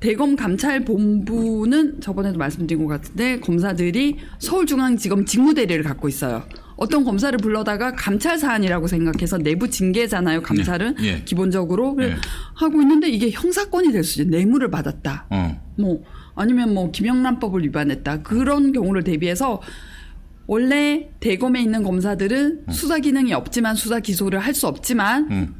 대검 0.00 0.36
감찰본부는 0.36 2.00
저번에도 2.02 2.38
말씀드린 2.38 2.84
것 2.86 2.88
같은데 2.88 3.40
검사들이 3.40 4.18
서울중앙지검 4.38 5.24
직무대리를 5.24 5.82
갖고 5.82 6.08
있어요. 6.08 6.42
어떤 6.80 7.04
검사를 7.04 7.36
불러다가 7.38 7.92
감찰 7.92 8.38
사안이라고 8.38 8.86
생각해서 8.86 9.36
내부 9.36 9.68
징계잖아요. 9.68 10.40
감찰은 10.40 10.96
예, 11.02 11.04
예. 11.06 11.22
기본적으로 11.24 11.94
예. 12.00 12.16
하고 12.54 12.80
있는데 12.80 13.08
이게 13.10 13.30
형사건이 13.30 13.92
될 13.92 14.02
수 14.02 14.22
있어요. 14.22 14.30
뇌물을 14.30 14.70
받았다. 14.70 15.26
어. 15.28 15.60
뭐 15.78 16.02
아니면 16.34 16.72
뭐 16.72 16.90
김영란법을 16.90 17.62
위반했다 17.64 18.22
그런 18.22 18.72
경우를 18.72 19.04
대비해서 19.04 19.60
원래 20.46 21.10
대검에 21.20 21.60
있는 21.60 21.82
검사들은 21.82 22.64
수사 22.70 22.98
기능이 22.98 23.34
없지만 23.34 23.74
수사 23.76 24.00
기소를 24.00 24.38
할 24.38 24.54
수 24.54 24.66
없지만 24.66 25.30
음. 25.30 25.54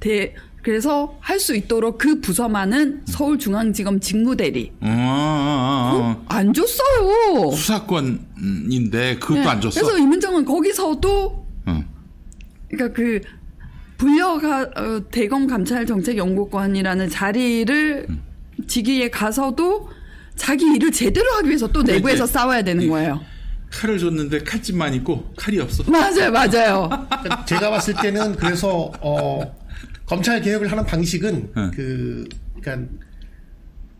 대 0.00 0.34
그래서 0.64 1.14
할 1.20 1.38
수 1.38 1.54
있도록 1.54 1.98
그 1.98 2.20
부서만은 2.22 3.02
서울중앙지검 3.06 4.00
직무대리 4.00 4.72
어, 4.80 4.86
어, 4.88 6.00
어, 6.00 6.24
안 6.28 6.54
줬어요. 6.54 7.38
어. 7.48 7.50
수사권인데 7.52 9.16
그것도 9.16 9.40
네. 9.40 9.46
안 9.46 9.60
줬어. 9.60 9.78
그래서 9.80 9.98
이문정은 9.98 10.44
거기서도 10.46 11.46
어. 11.66 11.84
그러니까 12.70 12.96
그 12.96 13.20
불려가 13.98 14.62
어, 14.62 15.02
대검 15.10 15.46
감찰 15.46 15.84
정책 15.84 16.16
연구관이라는 16.16 17.10
자리를 17.10 18.06
지기에 18.66 19.10
가서도 19.10 19.88
자기 20.36 20.64
일을 20.74 20.90
제대로 20.92 21.30
하기 21.34 21.48
위해서 21.48 21.66
또 21.68 21.82
내부에서 21.82 22.26
싸워야 22.26 22.62
되는 22.62 22.82
이- 22.84 22.88
거예요. 22.88 23.20
칼을 23.70 23.98
줬는데 23.98 24.44
칼집만 24.44 24.94
있고 24.94 25.32
칼이 25.36 25.58
없어. 25.60 25.82
맞아요, 25.90 26.30
맞아요. 26.30 26.88
제가 27.44 27.70
봤을 27.70 27.92
때는 28.00 28.36
그래서 28.36 28.90
어, 29.00 29.42
검찰 30.06 30.40
개혁을 30.40 30.70
하는 30.70 30.84
방식은 30.84 31.52
응. 31.56 31.70
그 31.74 32.28
그러니까 32.60 32.88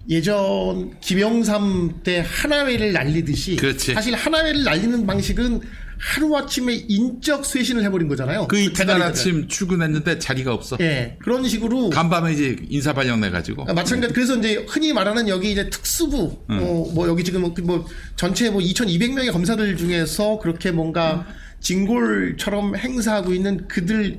예전 0.09 0.99
김영삼 1.01 2.01
때 2.03 2.25
하나회를 2.27 2.93
날리듯이 2.93 3.57
그렇지. 3.57 3.95
사실 3.95 4.15
하나회를 4.15 4.65
날리는 4.65 5.07
방식은 5.07 5.61
하루 5.97 6.37
아침에 6.37 6.75
인적 6.75 7.47
쇄신을 7.47 7.83
해버린 7.85 8.09
거잖아요. 8.09 8.47
그 8.49 8.59
이튿날 8.59 8.99
대가리들을. 8.99 9.07
아침 9.07 9.49
출근했는데 9.49 10.19
자리가 10.19 10.53
없어. 10.53 10.77
예 10.81 11.17
그런 11.21 11.49
식으로 11.49 11.89
간밤에 11.89 12.33
이제 12.35 12.57
인사 12.69 12.93
발령 12.93 13.21
내가지고. 13.21 13.65
아, 13.67 13.73
마찬가지. 13.73 14.13
그래서 14.13 14.37
이제 14.37 14.63
흔히 14.69 14.93
말하는 14.93 15.29
여기 15.29 15.53
이제 15.53 15.71
특수부, 15.71 16.37
어, 16.49 16.91
뭐 16.93 17.09
여기 17.09 17.25
지금 17.25 17.41
뭐, 17.43 17.55
그뭐 17.55 17.87
전체 18.17 18.51
뭐 18.51 18.61
2,200명의 18.61 19.33
검사들 19.33 19.77
중에서 19.79 20.39
그렇게 20.41 20.71
뭔가 20.71 21.27
진골처럼 21.65 22.77
행사하고 22.77 23.33
있는 23.33 23.67
그들 23.67 24.19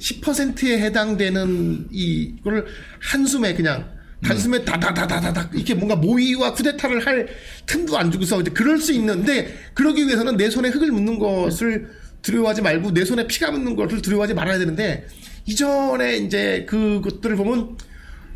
10%에 0.00 0.80
해당되는 0.80 1.88
이거를 1.92 2.66
한숨에 3.00 3.54
그냥 3.54 3.94
단숨에 4.24 4.64
다다다다다닥 4.64 5.54
이렇게 5.54 5.74
뭔가 5.74 5.94
모의와 5.94 6.54
쿠데타를 6.54 7.06
할 7.06 7.28
틈도 7.66 7.96
안 7.98 8.10
주고서 8.10 8.40
이제 8.40 8.50
그럴 8.50 8.78
수 8.78 8.92
있는데 8.94 9.54
그러기 9.74 10.06
위해서는 10.06 10.36
내 10.38 10.48
손에 10.48 10.70
흙을 10.70 10.90
묻는 10.90 11.18
것을 11.18 11.90
두려워하지 12.22 12.62
말고 12.62 12.92
내 12.92 13.04
손에 13.04 13.26
피가 13.26 13.50
묻는 13.50 13.76
것을 13.76 14.00
두려워하지 14.00 14.34
말아야 14.34 14.58
되는데 14.58 15.06
이전에 15.44 16.16
이제 16.16 16.64
그것들을 16.66 17.36
보면 17.36 17.76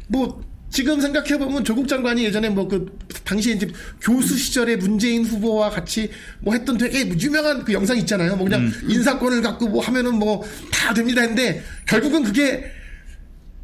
뭐 0.06 0.44
지금 0.70 1.00
생각해 1.00 1.36
보면 1.38 1.64
조국 1.64 1.88
장관이 1.88 2.24
예전에 2.24 2.48
뭐 2.48 2.68
그 2.68 2.86
당시에 3.24 3.54
이제 3.54 3.68
교수 4.00 4.36
시절에 4.36 4.76
문재인 4.76 5.24
후보와 5.24 5.70
같이 5.70 6.10
뭐 6.40 6.54
했던 6.54 6.78
되게 6.78 7.08
유명한 7.20 7.64
그 7.64 7.72
영상 7.72 7.96
있잖아요. 7.98 8.36
뭐 8.36 8.44
그냥 8.46 8.70
인사권을 8.88 9.42
갖고 9.42 9.68
뭐 9.68 9.82
하면은 9.82 10.18
뭐 10.18 10.42
다 10.72 10.94
됩니다 10.94 11.20
했는데 11.20 11.62
결국은 11.86 12.22
그게 12.22 12.64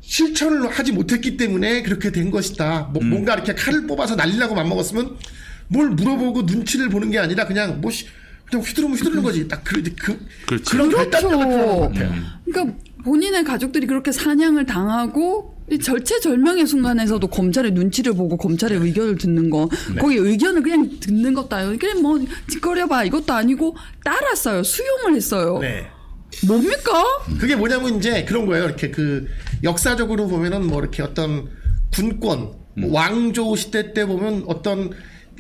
실천을 0.00 0.68
하지 0.68 0.92
못했기 0.92 1.36
때문에 1.36 1.82
그렇게 1.82 2.12
된 2.12 2.30
것이다. 2.30 2.90
뭐 2.92 3.02
뭔가 3.02 3.34
이렇게 3.34 3.54
칼을 3.54 3.86
뽑아서 3.86 4.14
날리려고 4.14 4.54
맘먹었으면 4.54 5.16
뭘 5.68 5.90
물어보고 5.90 6.42
눈치를 6.42 6.88
보는 6.90 7.10
게 7.10 7.18
아니라 7.18 7.46
그냥 7.46 7.80
뭐 7.80 7.90
시- 7.90 8.06
그냥 8.48 8.64
휘두르면 8.64 8.96
휘두르는 8.96 9.22
거지. 9.24 9.48
딱 9.48 9.62
그, 9.64 9.82
그, 9.98 10.18
그렇지. 10.46 10.70
그런 10.70 10.88
그렇죠. 10.90 11.28
같아요. 11.28 12.14
그러니까 12.44 12.76
본인의 13.02 13.42
가족들이 13.44 13.86
그렇게 13.88 14.12
사냥을 14.12 14.66
당하고 14.66 15.55
이 15.55 15.55
절체절명의 15.82 16.66
순간에서도 16.66 17.26
검찰의 17.26 17.72
눈치를 17.72 18.14
보고 18.14 18.36
검찰의 18.36 18.78
의견을 18.78 19.16
듣는 19.18 19.50
거. 19.50 19.68
거기 19.98 20.16
의견을 20.16 20.62
그냥 20.62 20.88
듣는 21.00 21.34
것도 21.34 21.56
아니고 21.56 21.78
그냥 21.78 22.02
뭐 22.02 22.18
짓거려봐. 22.48 23.04
이것도 23.04 23.32
아니고 23.32 23.76
따랐어요. 24.04 24.62
수용을 24.62 25.14
했어요. 25.14 25.58
네. 25.60 25.86
뭡니까? 26.46 27.04
그게 27.40 27.56
뭐냐면 27.56 27.96
이제 27.96 28.24
그런 28.24 28.46
거예요. 28.46 28.64
이렇게 28.66 28.90
그 28.90 29.26
역사적으로 29.62 30.28
보면은 30.28 30.66
뭐 30.66 30.80
이렇게 30.80 31.02
어떤 31.02 31.48
군권, 31.92 32.52
뭐 32.76 32.92
왕조 32.92 33.56
시대 33.56 33.92
때 33.92 34.06
보면 34.06 34.44
어떤 34.46 34.90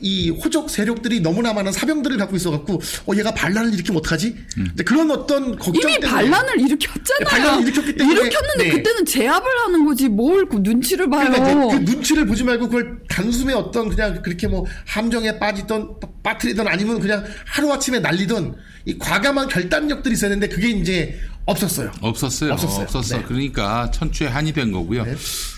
이 0.00 0.30
호적 0.30 0.68
세력들이 0.70 1.20
너무나 1.20 1.52
많은 1.52 1.72
사병들을 1.72 2.16
갖고 2.18 2.36
있어갖고 2.36 2.80
어 3.06 3.12
얘가 3.16 3.32
반란을 3.32 3.72
일으키면 3.74 3.98
어떡하지? 4.00 4.36
이제 4.74 4.84
그런 4.84 5.10
어떤 5.10 5.56
걱정 5.58 5.90
이미 5.90 6.00
때문에. 6.00 6.10
반란을 6.10 6.60
일으켰잖아요. 6.60 7.18
네, 7.20 7.24
반란을 7.24 7.62
일으켰기 7.68 7.96
때문에. 7.96 8.20
일으켰는데 8.20 8.64
네. 8.64 8.70
그때는 8.70 9.04
제압을 9.06 9.46
하는 9.64 9.84
거지 9.86 10.08
뭘 10.08 10.46
그 10.48 10.58
눈치를 10.60 11.08
봐요. 11.10 11.30
그러니까 11.30 11.78
그 11.78 11.90
눈치를 11.90 12.26
보지 12.26 12.44
말고 12.44 12.68
그걸 12.68 12.98
단숨에 13.08 13.52
어떤 13.52 13.88
그냥 13.88 14.22
그렇게 14.22 14.46
뭐 14.48 14.64
함정에 14.86 15.38
빠지던 15.38 15.96
빠뜨리던 16.22 16.68
아니면 16.68 17.00
그냥 17.00 17.24
하루 17.46 17.72
아침에 17.72 17.98
날리던 18.00 18.54
이 18.84 18.98
과감한 18.98 19.48
결단력들이 19.48 20.14
있어야 20.14 20.28
되는데 20.30 20.48
그게 20.54 20.68
이제 20.68 21.18
없었어요. 21.46 21.90
없었어요. 22.00 22.52
없었어요. 22.52 22.82
없었어. 22.84 23.16
네. 23.18 23.22
그러니까 23.22 23.90
천추의 23.92 24.30
한이 24.30 24.52
된 24.52 24.72
거고요. 24.72 25.04
네. 25.04 25.14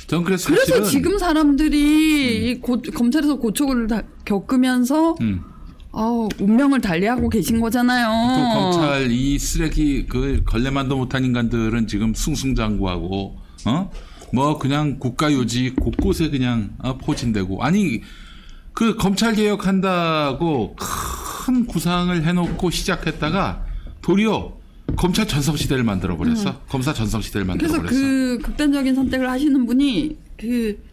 전 0.06 0.22
그래서 0.22 0.48
그래서 0.48 0.66
사실은 0.66 0.88
지금 0.88 1.18
사람들이 1.18 2.50
이 2.50 2.60
고- 2.60 2.80
검찰에서 2.94 3.36
고초를 3.36 3.86
다 3.88 4.02
겪으면서 4.24 5.16
음. 5.22 5.42
아우 5.92 6.28
운명을 6.38 6.80
달리하고 6.82 7.28
계신 7.30 7.60
거잖아요. 7.60 8.06
또 8.06 8.60
검찰 8.60 9.10
이 9.10 9.38
쓰레기 9.38 10.06
그 10.06 10.42
걸레만도 10.44 10.96
못한 10.96 11.24
인간들은 11.24 11.86
지금 11.86 12.12
승승장구하고 12.14 13.36
어? 13.64 13.90
뭐 14.32 14.58
그냥 14.58 14.98
국가요직 14.98 15.76
곳곳에 15.76 16.28
그냥 16.28 16.70
어, 16.80 16.98
포진되고 16.98 17.62
아니 17.64 18.02
그 18.74 18.96
검찰 18.96 19.34
개혁한다고 19.34 20.76
큰 20.76 21.64
구상을 21.66 22.22
해놓고 22.26 22.70
시작했다가 22.70 23.64
도리어 24.02 24.57
검찰 24.96 25.26
전성 25.28 25.56
시대를 25.56 25.84
만들어 25.84 26.16
버렸어. 26.16 26.60
검사 26.68 26.92
전성 26.92 27.20
시대를 27.20 27.46
만들어 27.46 27.68
그래서 27.68 27.82
버렸어. 27.82 27.94
그 28.00 28.38
극단적인 28.42 28.94
선택을 28.94 29.28
하시는 29.30 29.66
분이 29.66 30.16
그 30.38 30.88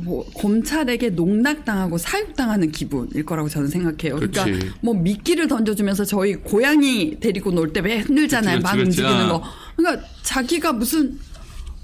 뭐 0.00 0.24
검찰에게 0.34 1.10
농락당하고 1.10 1.98
사육당하는 1.98 2.70
기분일 2.70 3.24
거라고 3.24 3.48
저는 3.48 3.66
생각해요. 3.66 4.14
그러니까 4.14 4.44
그렇지. 4.44 4.70
뭐 4.80 4.94
미끼를 4.94 5.48
던져주면서 5.48 6.04
저희 6.04 6.34
고양이 6.34 7.18
데리고 7.18 7.50
놀 7.50 7.72
때 7.72 7.80
왜 7.80 7.98
흔들잖아요. 7.98 8.60
막 8.60 8.78
움직이는 8.78 9.10
아. 9.10 9.28
거. 9.28 9.42
그러니까 9.76 10.06
자기가 10.22 10.72
무슨 10.74 11.18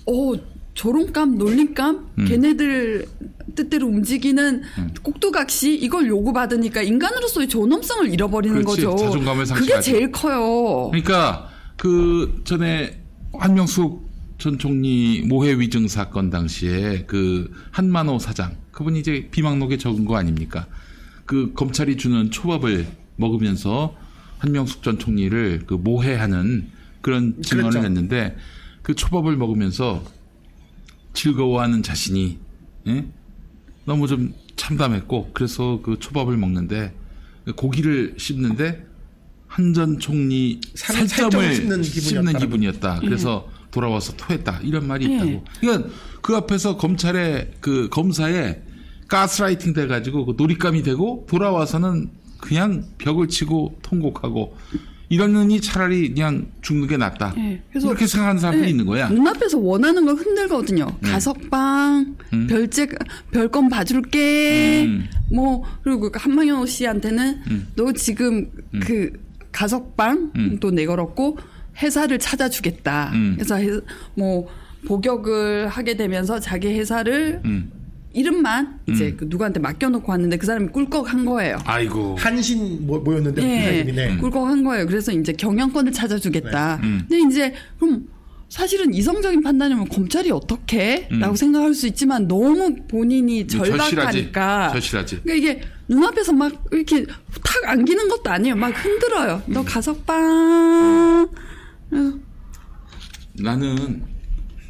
어 0.07 0.33
조롱감, 0.75 1.39
놀림감, 1.39 2.09
음. 2.19 2.25
걔네들 2.27 3.07
뜻대로 3.55 3.87
움직이는 3.87 4.63
꼭두각시 5.03 5.75
이걸 5.77 6.09
요구받으니까 6.09 6.83
인간으로서의 6.83 7.49
존엄성을 7.49 8.13
잃어버리는 8.13 8.65
그렇지, 8.65 8.85
거죠. 8.85 8.97
자존감을 8.97 9.45
그게 9.45 9.55
상실하지. 9.55 9.91
제일 9.91 10.13
커요. 10.13 10.89
그러니까 10.91 11.49
그 11.77 12.43
전에 12.45 13.01
한명숙 13.33 14.05
전 14.39 14.59
총리 14.59 15.23
모해 15.23 15.59
위증 15.59 15.87
사건 15.87 16.29
당시에 16.31 17.05
그 17.07 17.51
한만호 17.71 18.19
사장 18.19 18.57
그분이 18.73 18.99
이제 18.99 19.29
비망록에 19.31 19.79
적은 19.79 20.05
거 20.05 20.17
아닙니까? 20.17 20.67
그 21.25 21.53
검찰이 21.55 21.97
주는 21.97 22.31
초밥을 22.31 22.87
먹으면서 23.17 23.95
한명숙 24.39 24.83
전 24.83 24.99
총리를 24.99 25.63
그 25.67 25.75
모해하는 25.75 26.69
그런 27.01 27.41
증언을 27.43 27.71
그랬죠. 27.71 27.87
했는데 27.87 28.37
그 28.83 28.95
초밥을 28.95 29.37
먹으면서 29.37 30.03
즐거워하는 31.15 31.83
자신이 31.83 32.39
예? 32.89 33.07
너무 33.87 34.07
좀 34.07 34.35
참담했고 34.57 35.31
그래서 35.33 35.81
그 35.83 35.99
초밥을 35.99 36.37
먹는데 36.37 36.95
고기를 37.57 38.15
씹는데 38.19 38.87
한전 39.47 39.99
총리 40.01 40.61
살- 40.75 41.07
살점을 41.07 41.55
씹는 41.55 41.83
씹는 41.83 42.39
기분이었다. 42.39 43.01
그래서 43.01 43.49
돌아와서 43.71 44.15
토했다. 44.17 44.61
이런 44.63 44.87
말이 44.87 45.07
예. 45.11 45.15
있다고. 45.17 45.45
그러니까 45.61 45.89
그 46.23 46.35
앞에서 46.37 46.77
검찰의 46.77 47.53
그 47.61 47.89
검사에 47.91 48.63
가스라이팅 49.09 49.73
돼가지고 49.75 50.27
그 50.27 50.35
놀잇감이 50.37 50.83
되고 50.83 51.27
돌아와서는 51.29 52.11
그냥 52.39 52.85
벽을 52.99 53.29
치고 53.29 53.79
통곡하고 53.83 54.57
이러느니 55.09 55.61
차라리 55.61 56.15
그냥 56.15 56.47
죽는 56.63 56.89
게 56.89 56.97
낫다. 56.97 57.35
예, 57.37 57.61
그래서- 57.71 57.89
이렇게 57.89 58.07
생각하는 58.07 58.41
사람들이 58.41 58.65
네, 58.67 58.71
있는 58.71 58.87
거야. 58.87 59.09
눈앞에서 59.09 59.59
원하는 59.59 60.05
걸 60.07 60.15
흔들거든요. 60.15 60.87
네. 61.01 61.11
가석방, 61.11 62.17
별책, 62.49 62.99
별건 63.31 63.69
봐줄게. 63.69 64.85
음. 64.87 65.07
뭐 65.33 65.63
그리고 65.83 66.11
그 66.11 66.19
한망현 66.19 66.67
씨한테는 66.67 67.41
너 67.77 67.93
지금 67.93 68.51
그 68.81 69.13
가석방 69.53 70.33
음. 70.37 70.59
또 70.61 70.71
내걸었고 70.71 71.39
회사를 71.83 72.19
찾아주겠다. 72.19 73.11
음. 73.15 73.33
그래서 73.37 73.57
해- 73.57 73.81
뭐 74.15 74.49
복역을 74.87 75.69
하게 75.69 75.97
되면서 75.97 76.41
자기 76.41 76.69
회사를 76.69 77.41
음. 77.45 77.71
이름만 78.15 78.79
이제 78.89 79.13
그 79.17 79.27
누구한테 79.29 79.59
맡겨놓고 79.59 80.11
왔는데 80.11 80.37
그 80.37 80.47
사람이 80.47 80.69
꿀꺽한 80.69 81.25
거예요. 81.25 81.59
아이고. 81.65 82.15
한신 82.17 82.87
뭐, 82.87 83.01
뭐였는데 83.01 83.43
그 83.43 83.47
예, 83.47 83.75
이름이 83.81 83.93
네. 83.93 84.17
꿀꺽한 84.19 84.63
거예요. 84.63 84.87
그래서 84.87 85.13
이제 85.13 85.33
경영권을 85.33 85.93
찾아주겠다. 85.93 86.79
네. 86.81 86.87
음. 86.87 87.05
근데 87.09 87.29
이제 87.29 87.55
그럼 87.79 88.07
사실은 88.49 88.95
이성적인 88.95 89.43
판단이면 89.43 89.89
검찰이 89.89 90.31
어떻게? 90.31 91.09
음. 91.11 91.19
라고 91.19 91.35
생각할 91.35 91.75
수 91.75 91.89
있지만 91.89 92.29
너무 92.29 92.77
본인이 92.87 93.49
절실하지. 93.49 93.91
절박하니까. 93.97 94.69
절실하지. 94.71 95.21
그러니까 95.25 95.35
이게 95.35 95.61
눈앞에서 95.89 96.33
막 96.33 96.65
이렇게 96.71 97.05
탁 97.05 97.65
안기는 97.65 98.09
것도 98.09 98.31
아니에요. 98.31 98.55
막 98.55 98.69
흔들어요. 98.69 99.43
너 99.47 99.61
음. 99.61 99.65
가석방. 99.65 101.29
나는 103.41 104.05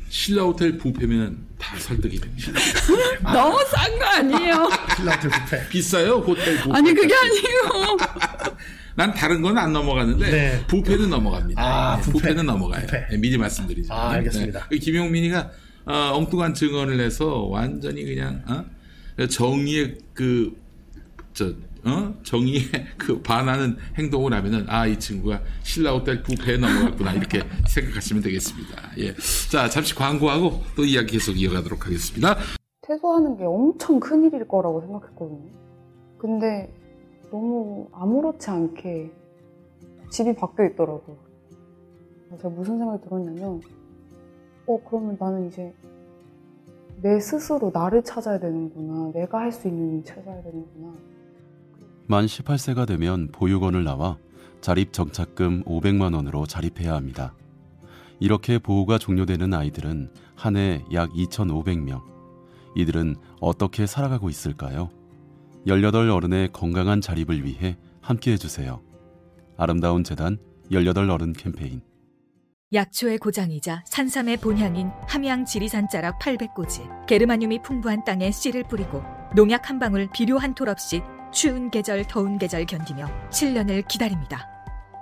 신라 0.09 0.45
호텔 0.45 0.79
부페면 0.79 1.44
다 1.65 1.79
설득이 1.79 2.21
됩니다. 2.21 2.53
너무 3.33 3.59
싼 3.71 3.99
거 3.99 4.05
아니에요? 4.05 4.69
필라텔 4.97 5.31
뷔페. 5.31 5.69
비싸요 5.71 6.17
호텔 6.19 6.59
부페. 6.59 6.77
아니 6.77 6.93
그게 6.95 7.15
아니고. 7.15 7.99
난 8.97 9.13
다른 9.13 9.43
건 9.43 9.59
안 9.59 9.73
넘어갔는데 9.73 10.31
네. 10.31 10.65
부패는 10.69 11.11
넘어갑니다. 11.11 11.61
아, 11.63 11.97
네, 11.97 12.03
부패. 12.03 12.19
부패는 12.19 12.47
넘어가요. 12.47 12.83
부패. 12.87 13.07
네, 13.11 13.17
미리 13.17 13.37
말씀드리죠. 13.39 13.93
아, 13.93 14.11
알겠습니다. 14.11 14.69
네. 14.71 14.79
김용민이가 14.79 15.51
어, 15.87 16.13
엉뚱한 16.15 16.55
증언을 16.55 17.01
해서 17.01 17.43
완전히 17.51 18.05
그냥 18.05 18.43
어? 18.47 18.65
정의의 19.27 19.99
그 20.13 20.53
저, 21.35 21.53
어? 21.87 22.15
정의에 22.23 22.61
그 22.99 23.21
반하는 23.23 23.77
행동을 23.99 24.33
하면은, 24.33 24.65
아, 24.69 24.87
이 24.87 24.99
친구가 24.99 25.41
신라호텔 25.63 26.23
부패에 26.23 26.57
넘어갔구나. 26.57 27.13
이렇게 27.13 27.43
생각하시면 27.69 28.23
되겠습니다. 28.23 28.91
예. 28.99 29.15
자, 29.51 29.69
잠시 29.69 29.95
광고하고 29.95 30.63
또 30.77 30.85
이야기 30.85 31.13
계속 31.13 31.33
이어가도록 31.39 31.87
하겠습니다. 31.87 32.37
퇴소하는 32.83 33.37
게 33.37 33.45
엄청 33.45 34.01
큰 34.01 34.25
일일 34.25 34.47
거라고 34.49 34.81
생각했거든요. 34.83 35.51
근데 36.19 36.73
너무 37.31 37.89
아무렇지 37.93 38.49
않게 38.51 39.11
집이 40.11 40.35
바뀌어 40.37 40.67
있더라고요. 40.67 41.17
제가 42.37 42.49
무슨 42.49 42.79
생각이 42.79 43.03
들었냐면, 43.05 43.61
어, 44.67 44.79
그러면 44.89 45.17
나는 45.21 45.49
이제 45.49 45.73
내 47.03 47.21
스스로 47.21 47.71
나를 47.73 48.03
찾아야 48.03 48.39
되는구나. 48.39 49.13
내가 49.13 49.39
할 49.41 49.53
수 49.53 49.69
있는 49.69 49.99
일 49.99 50.05
찾아야 50.05 50.43
되는구나. 50.43 50.95
만 52.07 52.27
18세가 52.27 52.87
되면 52.87 53.29
보육원을 53.33 53.85
나와 53.85 54.19
자립 54.61 54.93
정착금 54.93 55.65
500만 55.65 56.15
원으로 56.15 56.47
자립해야 56.47 56.95
합니다. 56.95 57.35
이렇게 58.21 58.59
보호가 58.59 58.99
종료되는 58.99 59.53
아이들은 59.53 60.11
한 60.37 60.57
해 60.57 60.83
약 60.93 61.11
2,500명. 61.13 62.03
이들은 62.77 63.17
어떻게 63.41 63.87
살아가고 63.87 64.29
있을까요? 64.31 64.91
18 65.67 66.11
어른의 66.11 66.51
건강한 66.53 67.01
자립을 67.01 67.45
위해 67.45 67.77
함께 68.01 68.33
해주세요. 68.33 68.81
아름다운 69.57 70.05
재단 70.05 70.39
18 70.71 71.09
어른 71.11 71.33
캠페인. 71.33 71.81
약초의 72.73 73.19
고장이자 73.19 73.85
산삼의 73.87 74.39
본향인 74.39 74.91
함양 75.07 75.45
지리산 75.45 75.89
자락 75.89 76.19
800고지 76.19 77.07
게르마늄이 77.07 77.63
풍부한 77.63 78.05
땅에 78.05 78.31
씨를 78.33 78.65
뿌리고 78.65 79.03
농약 79.37 79.69
한 79.71 79.79
방울 79.79 80.09
비료 80.13 80.39
한 80.39 80.55
톨 80.55 80.69
없이 80.69 81.01
추운 81.35 81.69
계절 81.69 82.05
더운 82.05 82.39
계절 82.39 82.65
견디며 82.65 83.11
7년을 83.31 83.87
기다립니다. 83.89 84.49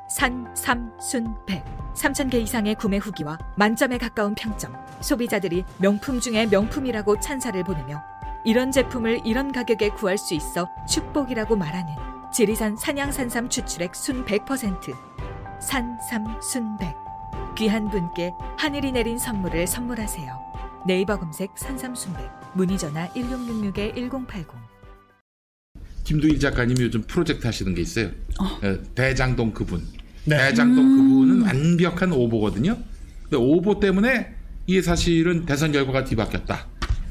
산, 0.09 0.51
삼, 0.55 0.91
순, 0.99 1.37
백 1.47 1.63
3,000개 1.95 2.35
이상의 2.37 2.75
구매 2.75 2.97
후기와 2.97 3.39
만점에 3.57 3.99
가까운 3.99 4.35
평점 4.35 4.75
소비자들이 5.03 5.65
명품 5.77 6.21
중에 6.21 6.47
명품이라고 6.47 7.21
찬사를 7.21 7.63
보내며 7.65 8.03
이런 8.47 8.73
제품을 8.73 9.21
이런 9.27 9.53
가격에 9.53 9.91
구할 9.91 10.17
수 10.17 10.33
있어 10.33 10.69
축복이라고 10.89 11.55
말하는 11.55 11.95
지리산 12.33 12.77
산양산삼 12.77 13.51
추출액 13.51 13.95
순 13.95 14.25
100% 14.25 14.97
산, 15.61 15.99
삼, 16.01 16.41
순, 16.41 16.79
백 16.79 16.97
귀한 17.57 17.91
분께 17.91 18.33
하늘이 18.57 18.93
내린 18.93 19.19
선물을 19.19 19.67
선물하세요. 19.67 20.53
네이버 20.87 21.19
검색 21.19 21.51
산삼순백 21.57 22.31
문의 22.55 22.79
전화 22.79 23.07
1666-1080 23.09 24.72
김두일 26.05 26.39
작가님이 26.41 26.83
요즘 26.85 27.03
프로젝트 27.03 27.47
하시는 27.47 27.75
게 27.75 27.83
있어요. 27.83 28.11
어, 28.39 28.79
대장동 28.95 29.53
그분. 29.53 29.83
네. 30.25 30.37
대장동 30.37 30.97
그분은 30.97 31.43
완벽한 31.43 32.13
오보거든요. 32.13 32.77
근데 33.23 33.37
오보 33.37 33.81
때문에 33.81 34.35
이게 34.67 34.83
사실은 34.83 35.47
대선 35.47 35.73
결과가 35.73 36.05
뒤바뀌었다. 36.05 36.67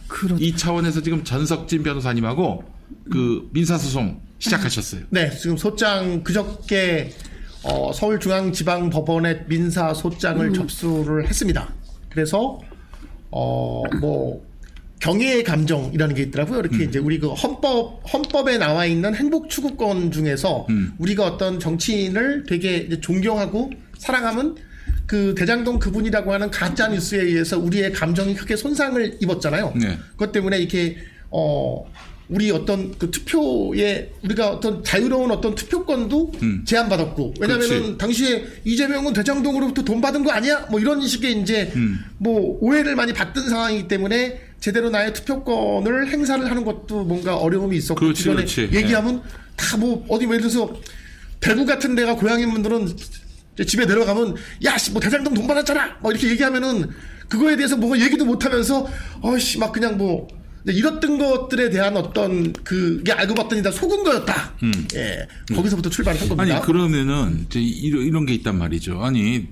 그렇 0.08 0.38
이 0.40 0.56
차원에서 0.56 1.02
지금 1.02 1.24
전석진 1.24 1.84
변호사님하고 1.84 2.64
그 3.10 3.50
민사소송 3.54 4.22
시작하셨어요. 4.40 5.04
네, 5.10 5.30
지금 5.32 5.56
소장 5.56 6.24
그저께 6.24 7.12
어, 7.64 7.94
서울중앙지방법원에 7.94 9.46
민사 9.48 9.94
소장을 9.94 10.52
접수를 10.54 11.28
했습니다. 11.28 11.74
그래서 12.10 12.60
어, 13.30 13.84
뭐 14.00 14.44
경애의 15.02 15.44
감정이라는 15.44 16.16
게 16.16 16.24
있더라고요. 16.24 16.60
이렇게 16.60 16.84
이제 16.84 17.00
우리 17.00 17.20
그 17.20 17.30
헌법 17.34 18.02
헌법에 18.12 18.58
나와 18.58 18.86
있는 18.86 19.16
행복 19.16 19.50
추구권 19.50 20.12
중에서 20.12 20.68
음. 20.70 20.94
우리가 21.00 21.26
어떤 21.26 21.60
정치인을 21.60 22.46
되게 22.48 22.88
존경하고 23.02 23.72
사랑하면 23.98 24.56
그 25.08 25.34
대장동 25.36 25.80
그분이라고 25.80 26.32
하는 26.32 26.52
가짜 26.52 26.88
뉴스에 26.88 27.22
의해서 27.22 27.58
우리의 27.58 27.92
감정이 27.94 28.36
크게 28.36 28.56
손상을 28.56 29.18
입었잖아요. 29.22 29.74
네. 29.76 29.98
그것 30.12 30.32
때문에 30.32 30.60
이렇게 30.60 30.98
어 31.32 31.84
우리 32.30 32.50
어떤 32.52 32.98
그 32.98 33.10
투표에 33.12 34.12
우리가 34.24 34.52
어떤 34.52 34.84
자유로운 34.84 35.32
어떤 35.32 35.56
투표권도 35.56 36.32
음. 36.44 36.64
제한받았고 36.66 37.34
왜냐면은. 37.40 37.98
당시에 37.98 38.46
이재명은 38.64 39.14
대장동으로부터 39.14 39.84
돈 39.84 40.00
받은 40.00 40.24
거 40.24 40.32
아니야? 40.32 40.68
뭐 40.70 40.80
이런 40.80 41.06
식의 41.06 41.42
이제 41.42 41.72
음. 41.76 42.00
뭐 42.20 42.58
오해를 42.62 42.96
많이 42.96 43.12
받던 43.12 43.50
상황이기 43.50 43.88
때문에 43.90 44.51
제대로 44.62 44.92
나의 44.92 45.12
투표권을 45.14 46.08
행사를 46.08 46.50
하는 46.50 46.64
것도 46.64 47.04
뭔가 47.04 47.36
어려움이 47.36 47.76
있었고 47.78 48.00
그렇지, 48.00 48.24
주변에 48.24 48.44
그렇지. 48.44 48.70
얘기하면 48.72 49.24
다뭐 49.58 50.06
어디 50.08 50.26
예를 50.26 50.38
들어서 50.38 50.74
대구 51.40 51.66
같은 51.66 51.96
데가 51.96 52.16
고향인 52.16 52.52
분들은 52.52 52.88
이제 53.56 53.66
집에 53.66 53.86
내려가면 53.86 54.36
야씨 54.64 54.92
뭐 54.92 55.02
대장동 55.02 55.34
돈 55.34 55.48
받았잖아 55.48 55.98
뭐 56.02 56.12
이렇게 56.12 56.30
얘기하면은 56.30 56.90
그거에 57.28 57.56
대해서 57.56 57.76
뭐가 57.76 58.00
얘기도 58.00 58.24
못하면서 58.24 58.88
어씨 59.22 59.58
막 59.58 59.72
그냥 59.72 59.98
뭐 59.98 60.28
이랬던 60.68 61.18
것들에 61.18 61.72
대한 61.72 61.98
어떤 61.98 62.54
그게 62.54 63.12
알고 63.12 63.34
봤더니 63.34 63.64
다 63.64 63.72
속은 63.72 64.04
거였다. 64.04 64.54
예, 64.94 65.28
거기서부터 65.56 65.90
출발한 65.90 66.20
겁니다. 66.20 66.44
음. 66.44 66.52
아니 66.52 66.62
그러면은 66.62 67.46
이제 67.48 67.60
이런, 67.60 68.06
이런 68.06 68.26
게 68.28 68.34
있단 68.36 68.60
말이죠. 68.60 69.02
아니 69.02 69.48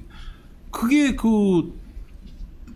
그게 0.70 1.16
그 1.16 1.79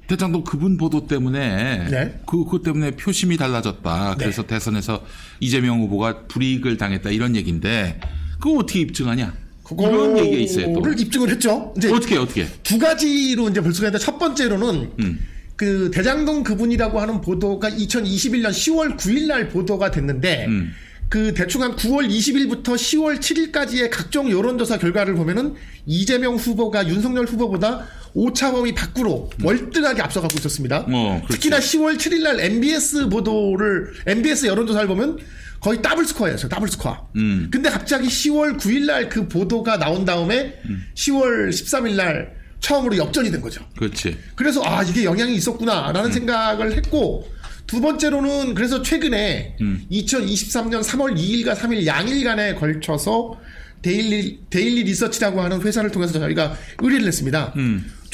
대장동 0.07 0.43
그분 0.43 0.77
보도 0.77 1.07
때문에 1.07 1.87
네. 1.89 2.19
그 2.25 2.43
그것 2.43 2.63
때문에 2.63 2.91
표심이 2.91 3.37
달라졌다. 3.37 4.15
네. 4.17 4.23
그래서 4.23 4.43
대선에서 4.45 5.03
이재명 5.39 5.79
후보가 5.81 6.27
불이익을 6.27 6.77
당했다 6.77 7.09
이런 7.11 7.35
얘기인데 7.35 7.99
그거 8.39 8.59
어떻게 8.59 8.81
입증하냐? 8.81 9.33
이런 9.71 10.17
얘기가 10.17 10.37
있어요. 10.37 10.73
또 10.73 10.91
입증을 10.91 11.29
했죠. 11.29 11.73
이제 11.77 11.91
어떻게 11.91 12.17
어떻게? 12.17 12.45
두 12.63 12.77
가지로 12.77 13.49
이제 13.49 13.61
볼 13.61 13.73
수가 13.73 13.87
있는데 13.87 14.03
첫 14.03 14.19
번째로는 14.19 14.91
음. 14.99 15.19
그 15.55 15.89
대장동 15.93 16.43
그분이라고 16.43 16.99
하는 16.99 17.21
보도가 17.21 17.69
2021년 17.69 18.49
10월 18.49 18.97
9일 18.97 19.27
날 19.27 19.49
보도가 19.49 19.91
됐는데 19.91 20.45
음. 20.47 20.73
그 21.09 21.33
대충 21.33 21.61
한 21.61 21.75
9월 21.75 22.09
20일부터 22.09 22.73
10월 22.73 23.19
7일까지의 23.19 23.89
각종 23.91 24.31
여론조사 24.31 24.79
결과를 24.79 25.13
보면은 25.13 25.53
이재명 25.85 26.35
후보가 26.35 26.87
윤석열 26.87 27.25
후보보다 27.25 27.85
오차범위 28.13 28.73
밖으로 28.75 29.29
월등하게 29.43 30.01
앞서가고 30.01 30.35
있었습니다. 30.37 30.85
음. 30.87 30.93
어, 30.93 31.13
그렇죠. 31.25 31.33
특히나 31.33 31.59
10월 31.59 31.97
7일 31.97 32.21
날 32.23 32.39
NBS 32.39 33.09
보도를 33.09 33.93
NBS 34.05 34.45
여론조사를 34.47 34.87
보면 34.87 35.17
거의 35.59 35.81
더블 35.81 36.05
스코어였어요. 36.05 36.49
더블 36.49 36.67
스코어. 36.67 37.09
음. 37.15 37.47
근데 37.51 37.69
갑자기 37.69 38.07
10월 38.07 38.59
9일 38.59 38.85
날 38.85 39.09
그 39.09 39.27
보도가 39.27 39.77
나온 39.77 40.05
다음에 40.05 40.59
음. 40.65 40.83
10월 40.95 41.49
13일 41.49 41.95
날 41.95 42.35
처음으로 42.59 42.97
역전이 42.97 43.31
된 43.31 43.41
거죠. 43.41 43.65
그렇지. 43.77 44.17
그래서 44.35 44.61
아 44.63 44.83
이게 44.83 45.03
영향이 45.03 45.35
있었구나라는 45.35 46.11
생각을 46.11 46.73
했고 46.77 47.27
두 47.65 47.81
번째로는 47.81 48.53
그래서 48.55 48.81
최근에 48.81 49.55
음. 49.61 49.85
2023년 49.91 50.83
3월 50.83 51.17
2일과 51.17 51.55
3일 51.55 51.85
양일간에 51.85 52.55
걸쳐서 52.55 53.39
데일리 53.81 54.39
데일리 54.49 54.83
리서치라고 54.83 55.41
하는 55.41 55.61
회사를 55.61 55.91
통해서 55.91 56.13
저희가 56.13 56.55
의뢰를 56.79 57.07
했습니다. 57.07 57.53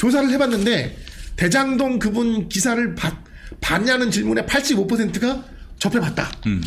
조사를 0.00 0.30
해봤는데 0.30 0.96
대장동 1.36 1.98
그분 1.98 2.48
기사를 2.48 2.94
봤, 2.94 3.14
봤냐는 3.60 4.10
질문에 4.10 4.46
85%가 4.46 5.44
접해봤다. 5.78 6.32
음. 6.46 6.62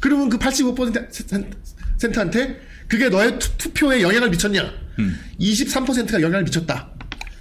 그러면 0.00 0.28
그 0.28 0.38
85%한테 0.38 2.60
그게 2.86 3.08
너의 3.08 3.38
투, 3.38 3.70
표에 3.70 4.02
영향을 4.02 4.30
미쳤냐? 4.30 4.70
음. 4.98 5.18
23%가 5.40 6.20
영향을 6.20 6.44
미쳤다. 6.44 6.90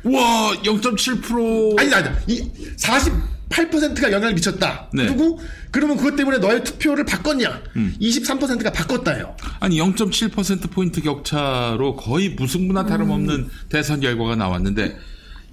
와, 0.03 0.53
0.7% 0.63 1.79
아니, 1.79 1.93
아니, 1.93 2.09
이 2.27 2.49
48%가 2.77 4.11
영향을 4.11 4.36
미쳤다. 4.36 4.89
네. 4.93 5.07
그리고 5.07 5.39
그러면 5.71 5.97
그것 5.97 6.15
때문에 6.15 6.38
너의 6.38 6.63
투표를 6.63 7.05
바꿨냐? 7.05 7.63
음. 7.75 7.95
23%가 7.99 8.71
바꿨다요. 8.71 9.36
아니 9.59 9.79
0.7% 9.79 10.71
포인트 10.71 11.01
격차로 11.01 11.95
거의 11.95 12.29
무승부나 12.29 12.86
다름없는 12.86 13.49
대선 13.69 13.99
결과가 13.99 14.36
나왔는데 14.36 14.95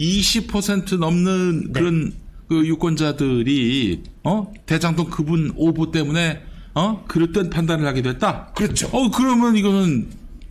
20% 0.02 0.98
넘는 0.98 1.72
그런 1.72 2.12
그 2.48 2.66
유권자들이 2.66 4.02
어 4.24 4.52
대장동 4.66 5.10
그분 5.10 5.52
오보 5.56 5.90
때문에 5.92 6.42
어 6.74 7.04
그릇된 7.06 7.50
판단을 7.50 7.86
하게 7.86 8.02
됐다. 8.02 8.52
그렇죠. 8.54 8.88
어 8.92 9.10
그러면 9.10 9.56
이거는 9.56 10.08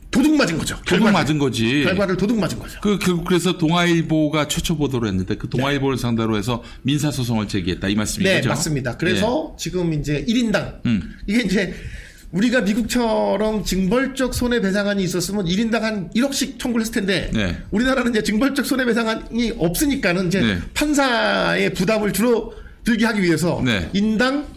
도둑 0.09 0.35
맞은 0.35 0.57
거죠. 0.57 0.75
도둑 0.75 0.89
결과를. 0.89 1.13
맞은 1.13 1.37
거지. 1.37 1.83
결과를 1.83 2.17
도둑 2.17 2.37
맞은 2.37 2.59
거죠. 2.59 2.79
그 2.81 2.99
결국 2.99 3.25
그래서 3.25 3.57
동아일보가 3.57 4.47
최초 4.47 4.77
보도를 4.77 5.07
했는데 5.09 5.35
그 5.35 5.49
동아일보를 5.49 5.97
상대로 5.97 6.37
해서 6.37 6.63
민사 6.81 7.11
소송을 7.11 7.47
제기했다 7.47 7.87
이 7.87 7.95
말씀인 7.95 8.41
네? 8.41 8.47
맞습니다. 8.47 8.97
그래서 8.97 9.55
지금 9.57 9.93
이제 9.93 10.25
1인당 10.27 10.85
음. 10.85 11.13
이게 11.27 11.41
이제 11.43 11.73
우리가 12.31 12.61
미국처럼 12.61 13.63
징벌적 13.65 14.33
손해배상안이 14.33 15.03
있었으면 15.03 15.45
1인당 15.45 15.81
한 15.81 16.09
1억씩 16.15 16.59
청구를 16.59 16.81
했을 16.81 16.93
텐데 16.93 17.29
네. 17.33 17.57
우리나라는 17.71 18.11
이제 18.11 18.23
징벌적 18.23 18.65
손해배상안이 18.65 19.53
없으니까는 19.57 20.27
이제 20.27 20.39
네. 20.41 20.57
판사의 20.73 21.73
부담을 21.73 22.13
줄어들게 22.13 23.05
하기 23.05 23.21
위해서 23.21 23.61
네. 23.65 23.89
인당 23.93 24.47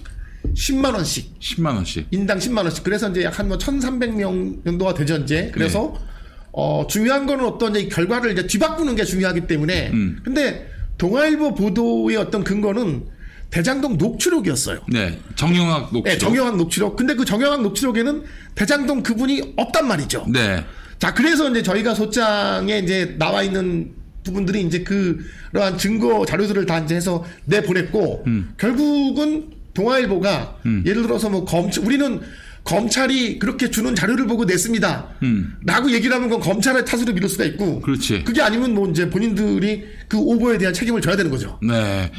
10만 0.54 0.94
원씩 0.94 1.40
10만 1.40 1.74
원씩. 1.74 2.06
인당 2.12 2.38
10만 2.38 2.58
원씩. 2.58 2.84
그래서 2.84 3.08
이제 3.10 3.24
약 3.24 3.38
한 3.40 3.48
뭐 3.48 3.58
1,300명 3.58 4.64
정도가 4.64 4.94
되죠, 4.94 5.16
이제. 5.16 5.50
그래서 5.52 5.94
네. 5.98 6.04
어 6.52 6.86
중요한 6.86 7.26
거는 7.26 7.44
어떤 7.44 7.74
이제 7.74 7.88
결과를 7.88 8.30
이제 8.32 8.46
뒤바꾸는 8.46 8.94
게 8.94 9.04
중요하기 9.04 9.46
때문에. 9.48 9.90
음. 9.92 10.18
근데 10.22 10.68
동아일보 10.98 11.54
보도의 11.54 12.18
어떤 12.18 12.44
근거는 12.44 13.06
대장동 13.54 13.98
녹취록이었어요. 13.98 14.80
네. 14.88 15.16
정영학 15.36 15.92
녹취록. 15.92 16.04
네, 16.04 16.18
정영학 16.18 16.56
녹취록. 16.56 16.96
근데 16.96 17.14
그 17.14 17.24
정영학 17.24 17.62
녹취록에는 17.62 18.24
대장동 18.56 19.04
그분이 19.04 19.54
없단 19.54 19.86
말이죠. 19.86 20.26
네. 20.28 20.64
자, 20.98 21.14
그래서 21.14 21.48
이제 21.48 21.62
저희가 21.62 21.94
소장에 21.94 22.80
이제 22.80 23.14
나와 23.16 23.44
있는 23.44 23.92
부분들이 24.24 24.60
이제 24.62 24.82
그러한 24.82 25.78
증거 25.78 26.26
자료들을 26.26 26.66
다 26.66 26.80
이제 26.80 26.96
해서 26.96 27.24
내보냈고, 27.44 28.24
음. 28.26 28.54
결국은 28.58 29.50
동아일보가 29.72 30.58
예를 30.84 31.02
들어서 31.02 31.30
뭐 31.30 31.44
검찰, 31.44 31.84
우리는 31.84 32.22
검찰이 32.64 33.38
그렇게 33.38 33.70
주는 33.70 33.94
자료를 33.94 34.26
보고 34.26 34.46
냈습니다. 34.46 35.10
음. 35.22 35.54
라고 35.64 35.92
얘기를 35.92 36.16
하면 36.16 36.28
그건 36.28 36.42
검찰의 36.42 36.84
탓으로 36.86 37.12
미룰 37.12 37.28
수가 37.28 37.44
있고, 37.44 37.80
그렇지. 37.82 38.24
그게 38.24 38.42
아니면 38.42 38.74
뭐 38.74 38.90
이제 38.90 39.08
본인들이 39.08 39.84
그 40.08 40.18
오보에 40.18 40.58
대한 40.58 40.74
책임을 40.74 41.00
져야 41.00 41.14
되는 41.14 41.30
거죠. 41.30 41.60
네. 41.62 42.10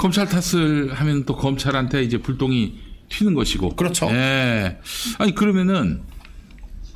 검찰 0.00 0.26
탓을 0.26 0.94
하면 0.94 1.24
또 1.26 1.36
검찰한테 1.36 2.02
이제 2.02 2.16
불똥이 2.16 2.74
튀는 3.10 3.34
것이고. 3.34 3.76
그렇죠. 3.76 4.10
네. 4.10 4.78
아니, 5.18 5.34
그러면은 5.34 6.00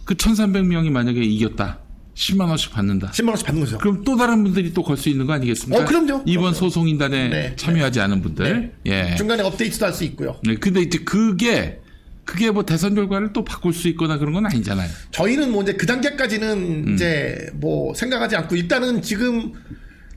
그 0.04 0.14
1,300명이 0.14 0.90
만약에 0.90 1.20
이겼다. 1.20 1.80
10만 2.14 2.48
원씩 2.48 2.70
받는다. 2.72 3.10
10만 3.10 3.28
원씩 3.28 3.46
받는 3.46 3.62
거죠. 3.64 3.76
그럼 3.78 4.04
또 4.04 4.16
다른 4.16 4.42
분들이 4.42 4.72
또 4.72 4.82
걸 4.82 4.96
수 4.96 5.08
있는 5.10 5.26
거 5.26 5.34
아니겠습니까? 5.34 5.82
어, 5.82 5.84
그럼요. 5.84 6.22
이번 6.24 6.44
그럼요. 6.44 6.52
소송인단에 6.54 7.28
네. 7.28 7.56
참여하지 7.56 8.00
않은 8.00 8.22
분들. 8.22 8.72
예. 8.86 9.14
중간에 9.18 9.42
업데이트도 9.42 9.84
할 9.84 9.92
수 9.92 10.04
있고요. 10.04 10.36
네. 10.44 10.54
근데 10.54 10.80
이제 10.80 10.98
그게 10.98 11.80
그게 12.24 12.50
뭐 12.50 12.64
대선 12.64 12.94
결과를 12.94 13.34
또 13.34 13.44
바꿀 13.44 13.74
수 13.74 13.86
있거나 13.88 14.16
그런 14.16 14.32
건 14.32 14.46
아니잖아요. 14.46 14.88
저희는 15.10 15.52
뭐 15.52 15.62
이제 15.62 15.74
그 15.74 15.84
단계까지는 15.84 16.86
음. 16.88 16.94
이제 16.94 17.50
뭐 17.54 17.92
생각하지 17.94 18.36
않고 18.36 18.56
일단은 18.56 19.02
지금 19.02 19.52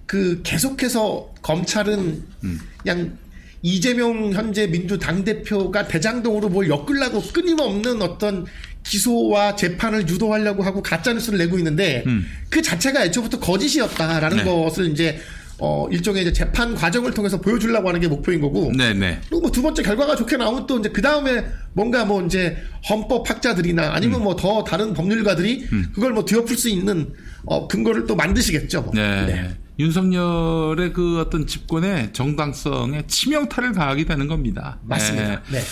그 0.08 0.41
계속해서 0.43 1.34
검찰은 1.43 2.24
음. 2.43 2.60
그냥 2.82 3.18
이재명 3.62 4.32
현재 4.34 4.68
민주당 4.68 5.24
대표가 5.24 5.88
대장동으로 5.88 6.49
뭘 6.49 6.70
엮으려고 6.70 7.22
끊임없는 7.22 8.01
어떤 8.01 8.45
기소와 8.84 9.55
재판을 9.55 10.08
유도하려고 10.08 10.64
하고 10.64 10.82
가짜 10.82 11.12
뉴스를 11.14 11.38
내고 11.38 11.58
있는데 11.58 12.05
그 12.49 12.62
자체가 12.62 13.03
애초부터 13.05 13.39
거짓이었다라는 13.39 14.39
음. 14.39 14.45
네. 14.45 14.49
것을 14.49 14.91
이제 14.91 15.20
어 15.60 15.88
일종의 15.91 16.22
이제 16.22 16.32
재판 16.32 16.76
과정을 16.76 17.14
통해서 17.14 17.41
보여주려고 17.41 17.89
하는 17.89 17.99
게 17.99 18.08
목표인 18.08 18.39
거고 18.39 18.72
네네. 18.78 19.22
그리고 19.28 19.41
뭐 19.41 19.51
두 19.51 19.64
번째 19.64 19.82
결과가 19.82 20.16
좋게 20.16 20.38
나오면 20.38 20.68
또 20.68 20.78
이제 20.78 20.89
그 20.89 21.01
다음에 21.01 21.43
뭔가 21.74 22.05
뭐 22.05 22.24
이제 22.24 22.58
헌법학자들이나 22.88 23.88
음. 23.88 23.91
아니면 23.91 24.24
뭐더 24.24 24.64
다른 24.64 24.93
법률가들이 24.93 25.66
그걸 25.93 26.14
뭐 26.14 26.24
뒤엎을 26.24 26.55
수 26.55 26.70
있는 26.70 27.12
어 27.46 27.68
근거를 27.68 28.06
또 28.06 28.16
만드시겠죠. 28.16 28.82
뭐. 28.82 28.94
네. 28.94 29.58
윤석열의 29.80 30.94
그 30.94 31.20
어떤 31.20 31.46
집권의 31.46 32.12
정당성에 32.14 33.06
치명타를 33.08 33.74
가하게 33.74 34.06
되는 34.06 34.28
겁니다. 34.28 34.80
맞습니다. 34.84 35.44
네. 35.44 35.60
네. 35.60 35.64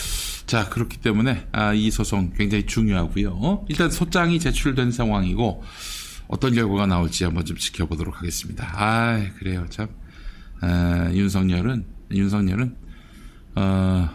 자, 0.45 0.69
그렇기 0.69 0.97
때문에 0.97 1.47
아, 1.51 1.73
이 1.73 1.89
소송 1.89 2.31
굉장히 2.37 2.67
중요하고요. 2.67 3.65
일단 3.67 3.89
소장이 3.89 4.39
제출된 4.39 4.91
상황이고 4.91 5.63
어떤 6.27 6.53
결과가 6.53 6.85
나올지 6.85 7.23
한번 7.23 7.45
좀 7.45 7.57
지켜보도록 7.57 8.19
하겠습니다. 8.19 8.71
아, 8.75 9.25
그래요. 9.39 9.65
참 9.69 9.87
아, 10.61 11.09
윤석열은 11.11 11.85
윤석열은 12.11 12.75
어, 13.55 14.09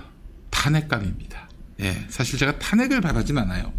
탄핵감입니다. 0.50 1.48
예, 1.80 2.06
사실 2.08 2.38
제가 2.38 2.58
탄핵을 2.58 3.00
바라진 3.00 3.38
않아요. 3.38 3.72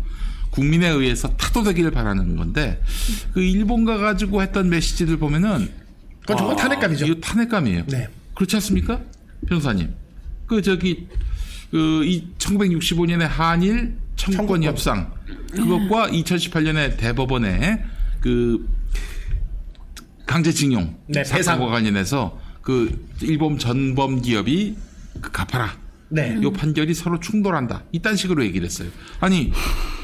국민에 0.52 0.88
의해서 0.90 1.30
타도되기를 1.36 1.92
바라는 1.92 2.36
건데 2.36 2.82
그 3.34 3.42
일본 3.42 3.86
가가지고 3.86 4.42
했던 4.42 4.70
메시지들 4.70 5.18
보면은 5.18 5.72
그건 6.22 6.38
정말 6.38 6.56
탄핵감이죠. 6.56 7.06
이거 7.06 7.20
탄핵감이에요. 7.20 7.86
네. 7.88 8.08
그렇지 8.36 8.56
않습니까, 8.58 9.02
변호사님? 9.48 9.94
그 10.46 10.62
저기 10.62 11.08
그이 11.72 12.28
1965년의 12.38 13.28
한일 13.28 13.98
청구권 14.18 14.62
청구권. 14.62 14.64
협상 14.64 15.14
그것과 15.52 16.10
2018년에 16.10 16.98
대법원의 16.98 17.84
그 18.20 18.68
강제징용 20.28 20.98
네, 21.08 21.24
배상. 21.24 21.60
관련해서 21.60 22.40
그 22.62 23.08
일본 23.22 23.58
전범 23.58 24.22
기업이 24.22 24.76
그 25.22 25.32
갚아라. 25.32 25.76
네. 26.12 26.38
요 26.42 26.52
판결이 26.52 26.94
서로 26.94 27.20
충돌한다. 27.20 27.86
이딴 27.92 28.16
식으로 28.16 28.44
얘기를 28.46 28.66
했어요. 28.66 28.90
아니 29.20 29.52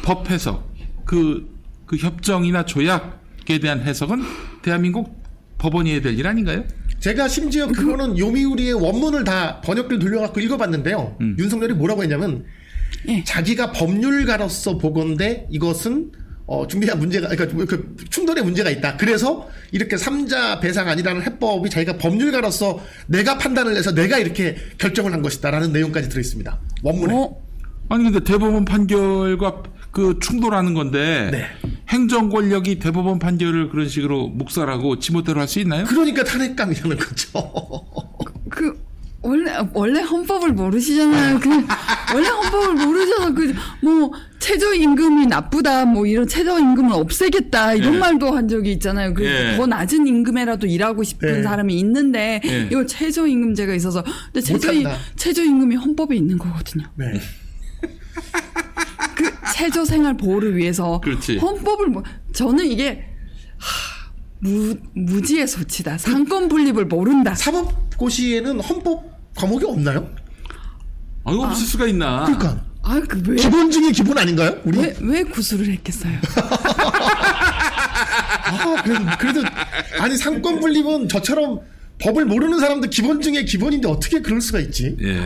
법 0.04 0.30
해석 0.32 0.74
그, 1.06 1.50
그 1.86 1.98
협정이나 1.98 2.66
조약에 2.66 3.60
대한 3.60 3.82
해석은 3.82 4.22
대한민국 4.62 5.22
법원이 5.58 5.92
해야 5.92 6.02
될 6.02 6.16
일 6.18 6.28
아닌가요? 6.28 6.64
제가 7.00 7.28
심지어 7.28 7.68
그거는 7.68 8.18
요미우리의 8.18 8.74
원문을 8.74 9.24
다 9.24 9.62
번역기를 9.62 10.00
돌려갖고 10.00 10.40
읽어봤는데요. 10.40 11.18
음. 11.22 11.36
윤석열이 11.38 11.74
뭐라고 11.76 12.02
했냐면 12.04 12.46
예. 13.08 13.24
자기가 13.24 13.72
법률가로서 13.72 14.78
보건데 14.78 15.48
이것은 15.52 16.12
어, 16.48 16.66
준비한 16.66 16.98
문제가, 16.98 17.28
그러니까 17.28 17.66
그 17.66 17.96
충돌의 18.10 18.44
문제가 18.44 18.70
있다. 18.70 18.96
그래서 18.96 19.50
이렇게 19.72 19.98
삼자 19.98 20.62
배상안이라는 20.62 21.22
해법이 21.24 21.70
자기가 21.70 21.98
법률가로서 21.98 22.80
내가 23.08 23.38
판단을 23.38 23.76
해서 23.76 23.94
내가 23.94 24.18
이렇게 24.18 24.56
결정을 24.78 25.12
한 25.12 25.22
것이다라는 25.22 25.74
내용까지 25.74 26.08
들어있습니다. 26.08 26.58
원문에. 26.84 27.14
어? 27.14 27.36
아니 27.90 28.04
근데 28.06 28.22
대법원 28.22 28.64
판결과 28.66 29.64
그 29.92 30.20
충돌하는 30.22 30.74
건데 30.74 31.30
네. 31.32 31.46
행정 31.90 32.30
권력이 32.30 32.80
대법원 32.80 33.20
판결을 33.20 33.70
그런 33.70 33.90
식으로 33.90 34.28
묵살하고 34.30 35.00
지멋대로 35.00 35.40
할 35.42 35.48
수 35.48 35.60
있나요? 35.60 35.86
그러니까 35.86 36.24
탄핵감이라는 36.24 36.98
거죠. 36.98 37.30
그 38.50 38.74
원래 39.22 39.52
원래 39.74 40.02
헌법을 40.02 40.54
모르시잖아요. 40.54 41.40
그 41.40 41.50
원래 42.14 42.28
헌법을 42.30 42.74
모르셔서 42.86 43.34
그 43.34 43.54
뭐 43.82 44.12
최저 44.48 44.74
임금이 44.74 45.26
나쁘다 45.26 45.84
뭐 45.84 46.06
이런 46.06 46.26
최저 46.26 46.58
임금을 46.58 46.94
없애겠다 46.94 47.74
이런 47.74 47.96
예. 47.96 48.00
말도 48.00 48.32
한 48.32 48.48
적이 48.48 48.72
있잖아요. 48.74 49.14
그 49.14 49.26
예. 49.26 49.58
더 49.58 49.68
낮은 49.68 50.08
임금에라도 50.08 50.68
일하고 50.68 51.04
싶은 51.04 51.40
예. 51.40 51.44
사람이 51.44 51.78
있는데 51.80 52.40
예. 52.46 52.68
이걸 52.72 52.88
최저 52.88 53.28
임금제가 53.28 53.76
있어서 53.76 54.06
근데 54.32 54.40
최저 54.40 54.72
임, 54.72 54.84
못한다. 54.84 55.04
최저 55.18 55.44
임금이 55.44 55.76
헌법에 55.76 56.16
있는 56.16 56.38
거거든요. 56.38 56.86
네. 56.96 57.20
그 59.18 59.34
최저 59.54 59.84
생활 59.84 60.16
보호를 60.16 60.56
위해서 60.56 61.02
그렇지. 61.02 61.40
헌법을 61.40 61.88
뭐 61.88 62.04
저는 62.32 62.68
이게 62.68 63.04
하, 63.58 64.12
무 64.40 64.78
무지의 64.94 65.46
소치다. 65.46 65.98
상권 65.98 66.48
분립을 66.48 66.86
모른다. 66.86 67.36
사법고시에는 67.36 68.62
헌법 68.62 69.12
과목이 69.36 69.66
없나요? 69.66 70.10
아, 71.26 71.34
이거 71.34 71.44
없을 71.48 71.66
수가 71.68 71.88
있나? 71.88 72.24
그러니까. 72.24 72.67
아, 72.88 73.02
그 73.02 73.22
왜? 73.28 73.36
기본 73.36 73.70
중에 73.70 73.92
기본 73.92 74.18
아닌가요? 74.18 74.62
우리? 74.64 74.80
왜, 74.80 74.96
왜 75.02 75.24
구술을 75.24 75.68
했겠어요? 75.74 76.14
아, 78.46 78.82
그래도, 78.82 79.06
그래도, 79.20 79.42
아니, 80.00 80.16
상권 80.16 80.62
분립은 80.62 81.10
저처럼 81.10 81.60
법을 82.00 82.24
모르는 82.24 82.60
사람도 82.60 82.90
기본 82.90 83.20
중에 83.22 83.44
기본인데 83.44 83.90
어떻게 83.90 84.22
그럴 84.22 84.40
수가 84.40 84.60
있지? 84.62 84.96
예. 85.02 85.18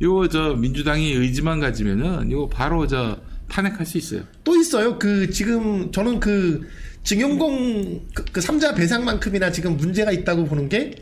요거 0.00 0.28
저 0.28 0.54
민주당이 0.54 1.14
의지만 1.14 1.58
가지면은 1.58 2.30
요거 2.30 2.48
바로 2.50 2.86
저 2.86 3.18
탄핵할 3.48 3.84
수 3.84 3.98
있어요. 3.98 4.22
또 4.44 4.54
있어요. 4.54 5.00
그, 5.00 5.30
지금, 5.30 5.90
저는 5.90 6.20
그, 6.20 6.68
증용공, 7.02 8.06
그, 8.14 8.24
그 8.30 8.40
삼자 8.40 8.74
배상만큼이나 8.74 9.50
지금 9.50 9.76
문제가 9.76 10.12
있다고 10.12 10.44
보는 10.44 10.68
게, 10.68 10.92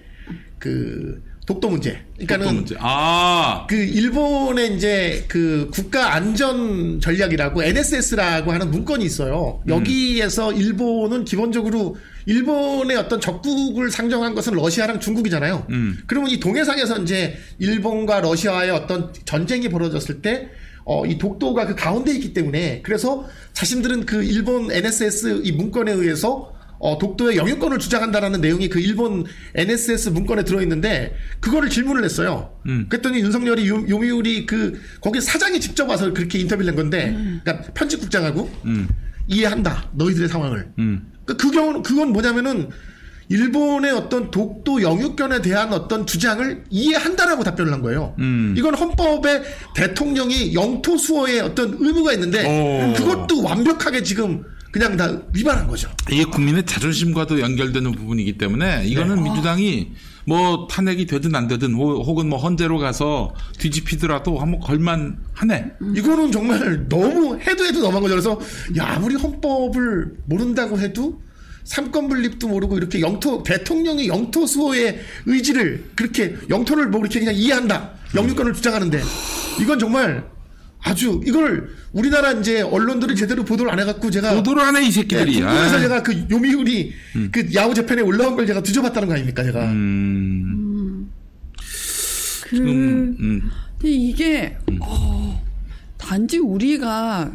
그, 0.59 1.23
독도 1.47 1.71
문제. 1.71 2.03
그러니까는, 2.15 2.45
어떤 2.45 2.57
문제? 2.57 2.77
아, 2.81 3.67
그 3.69 3.77
일본의 3.77 4.75
이제 4.75 5.25
그 5.29 5.71
국가 5.73 6.15
안전 6.15 7.01
전략이라고 7.01 7.63
NSS라고 7.63 8.53
하는 8.53 8.71
문건이 8.73 9.05
있어요. 9.05 9.63
여기에서 9.69 10.53
일본은 10.53 11.25
기본적으로 11.25 11.97
일본의 12.27 12.97
어떤 12.97 13.21
적국을 13.21 13.93
상정한 13.93 14.35
것은 14.35 14.55
러시아랑 14.55 14.99
중국이잖아요. 14.99 15.67
음. 15.71 15.99
그러면 16.07 16.31
이 16.31 16.41
동해상에서 16.41 16.99
이제 16.99 17.37
일본과 17.61 18.21
러시아의 18.21 18.73
어떤 18.73 19.13
전쟁이 19.25 19.69
벌어졌을 19.69 20.23
때 20.23 20.51
어, 20.85 21.07
이 21.07 21.17
독도가 21.17 21.67
그 21.67 21.75
가운데 21.77 22.13
있기 22.13 22.33
때문에 22.33 22.83
그래서 22.83 23.29
자신들은 23.53 24.07
그 24.07 24.25
일본 24.25 24.73
NSS 24.73 25.43
이 25.45 25.53
문건에 25.53 25.93
의해서 25.93 26.56
어, 26.79 26.99
독도의 26.99 27.37
영유권을 27.37 27.79
주장한다라는 27.79 28.41
내용이 28.41 28.69
그 28.69 28.81
일본 28.81 29.25
NSS 29.55 30.11
문건에 30.11 30.45
들어있는데 30.45 31.15
그거를 31.41 31.71
질문을 31.71 32.05
했어요. 32.05 32.53
음. 32.67 32.87
그랬더니 32.89 33.21
윤석열이 33.21 33.69
요, 33.69 33.85
요미우리 33.89 34.47
그 34.47 34.81
거기 35.01 35.21
사장이 35.21 35.61
직접 35.61 35.89
와서 35.89 36.13
그렇게 36.13 36.39
인터뷰를 36.39 36.67
낸 36.67 36.77
건데, 36.77 37.17
그러니까 37.45 37.73
편집국장하고 37.73 38.51
음. 38.67 38.89
이해한다 39.29 39.91
너희들의 39.95 40.29
상황을. 40.29 40.73
음. 40.79 41.13
그, 41.25 41.37
그 41.37 41.51
경우는 41.51 41.83
그건 41.83 42.13
뭐냐면은 42.13 42.71
일본의 43.29 43.91
어떤 43.93 44.31
독도 44.31 44.83
영유권에 44.83 45.43
대한 45.43 45.73
어떤 45.73 46.07
주장을 46.07 46.65
이해한다라고 46.71 47.43
답변을 47.43 47.73
한 47.73 47.83
거예요. 47.83 48.15
음. 48.21 48.55
이건 48.57 48.75
헌법에 48.75 49.43
대통령이 49.75 50.55
영토 50.55 50.97
수호의 50.97 51.41
어떤 51.41 51.77
의무가 51.81 52.13
있는데 52.13 52.45
오. 52.47 52.93
그것도 52.95 53.43
완벽하게 53.43 54.05
지금 54.05 54.45
그냥 54.79 54.95
다 54.97 55.11
위반한 55.33 55.67
거죠. 55.67 55.89
이게 56.11 56.25
국민의 56.25 56.67
자존심과도 56.67 57.41
연결되는 57.41 57.93
부분이기 57.93 58.37
때문에 58.37 58.85
이거는 58.85 59.23
민주당이 59.23 59.93
뭐 60.27 60.67
탄핵이 60.71 61.07
되든 61.07 61.35
안 61.35 61.49
되든 61.49 61.73
호- 61.75 62.03
혹은 62.03 62.29
뭐 62.29 62.39
헌재로 62.39 62.79
가서 62.79 63.33
뒤집히더라도 63.59 64.39
한번 64.39 64.61
걸만 64.61 65.19
하네. 65.33 65.73
이거는 65.95 66.31
정말 66.31 66.87
너무 66.91 67.39
해도 67.41 67.65
해도 67.65 67.81
너무한 67.81 68.03
거죠. 68.03 68.15
그래서 68.15 68.41
야 68.77 68.97
아무리 68.97 69.15
헌법을 69.15 70.13
모른다고 70.27 70.79
해도 70.79 71.23
삼권 71.65 72.09
분립도 72.09 72.47
모르고 72.49 72.77
이렇게 72.77 73.01
영토 73.01 73.43
대통령이 73.43 74.09
영토 74.09 74.47
수호의 74.47 75.01
의지를 75.25 75.85
그렇게 75.97 76.37
영토를 76.51 76.89
뭐 76.89 77.01
이렇게 77.01 77.19
그냥 77.19 77.35
이해한다 77.35 77.93
영유권을 78.15 78.53
주장하는데 78.53 79.01
이건 79.61 79.79
정말 79.79 80.25
아주 80.87 81.21
이걸 81.27 81.69
우리나라 81.93 82.31
이제 82.31 82.63
언론들이 82.63 83.17
제대로 83.17 83.45
보도를 83.45 83.73
안 83.73 83.81
해갖고 83.81 84.09
제가 84.09 84.35
보도를 84.37 84.63
하네 84.63 84.83
이 84.83 84.85
네, 84.85 84.91
새끼들이. 84.93 85.41
궁금해서 85.41 85.77
아. 85.77 85.81
제가 85.81 86.03
그 86.05 86.27
요미우리 86.31 86.93
그 87.33 87.49
야후 87.57 87.75
재판에 87.75 88.03
올라온 88.03 88.37
걸 88.37 88.47
제가 88.47 88.63
뒤져봤다는 88.63 89.09
거 89.09 89.15
아닙니까 89.15 89.43
제가 89.43 89.65
음, 89.65 91.11
그 92.45 92.57
음, 92.59 93.17
음. 93.19 93.51
근데 93.79 93.91
이게 93.91 94.57
어, 94.81 95.45
단지 95.99 96.39
우리가 96.39 97.33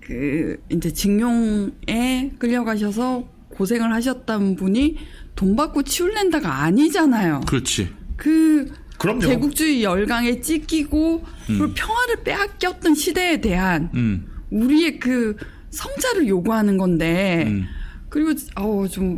그 0.00 0.56
이제 0.70 0.90
징용에 0.90 2.32
끌려가셔서 2.38 3.28
고생을 3.50 3.92
하셨던 3.92 4.56
분이 4.56 4.96
돈 5.36 5.54
받고 5.54 5.82
치울랜다가 5.82 6.62
아니잖아요. 6.62 7.42
그렇지. 7.46 7.90
그 8.16 8.72
그럼요. 9.00 9.20
제국주의 9.20 9.82
열강에 9.82 10.42
찢기고 10.42 11.24
그리고 11.46 11.72
평화를 11.72 12.22
빼앗겼던 12.22 12.94
시대에 12.94 13.40
대한 13.40 13.88
음, 13.94 14.26
우리의 14.50 15.00
그 15.00 15.36
성자를 15.70 16.28
요구하는 16.28 16.76
건데 16.76 17.44
음. 17.46 17.64
그리고 18.10 18.32
어우 18.56 18.90
좀 18.90 19.16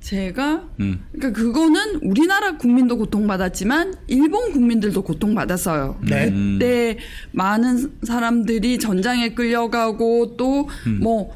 제가 0.00 0.68
음. 0.80 1.00
그러니까 1.12 1.40
그거는 1.40 2.00
우리나라 2.02 2.58
국민도 2.58 2.98
고통받았지만 2.98 3.94
일본 4.08 4.52
국민들도 4.52 5.00
고통받았어요. 5.02 6.00
네. 6.02 6.28
음. 6.28 6.58
그때 6.58 6.98
많은 7.32 7.92
사람들이 8.02 8.78
전장에 8.78 9.30
끌려가고 9.30 10.36
또 10.36 10.68
음. 10.86 10.98
뭐 11.00 11.34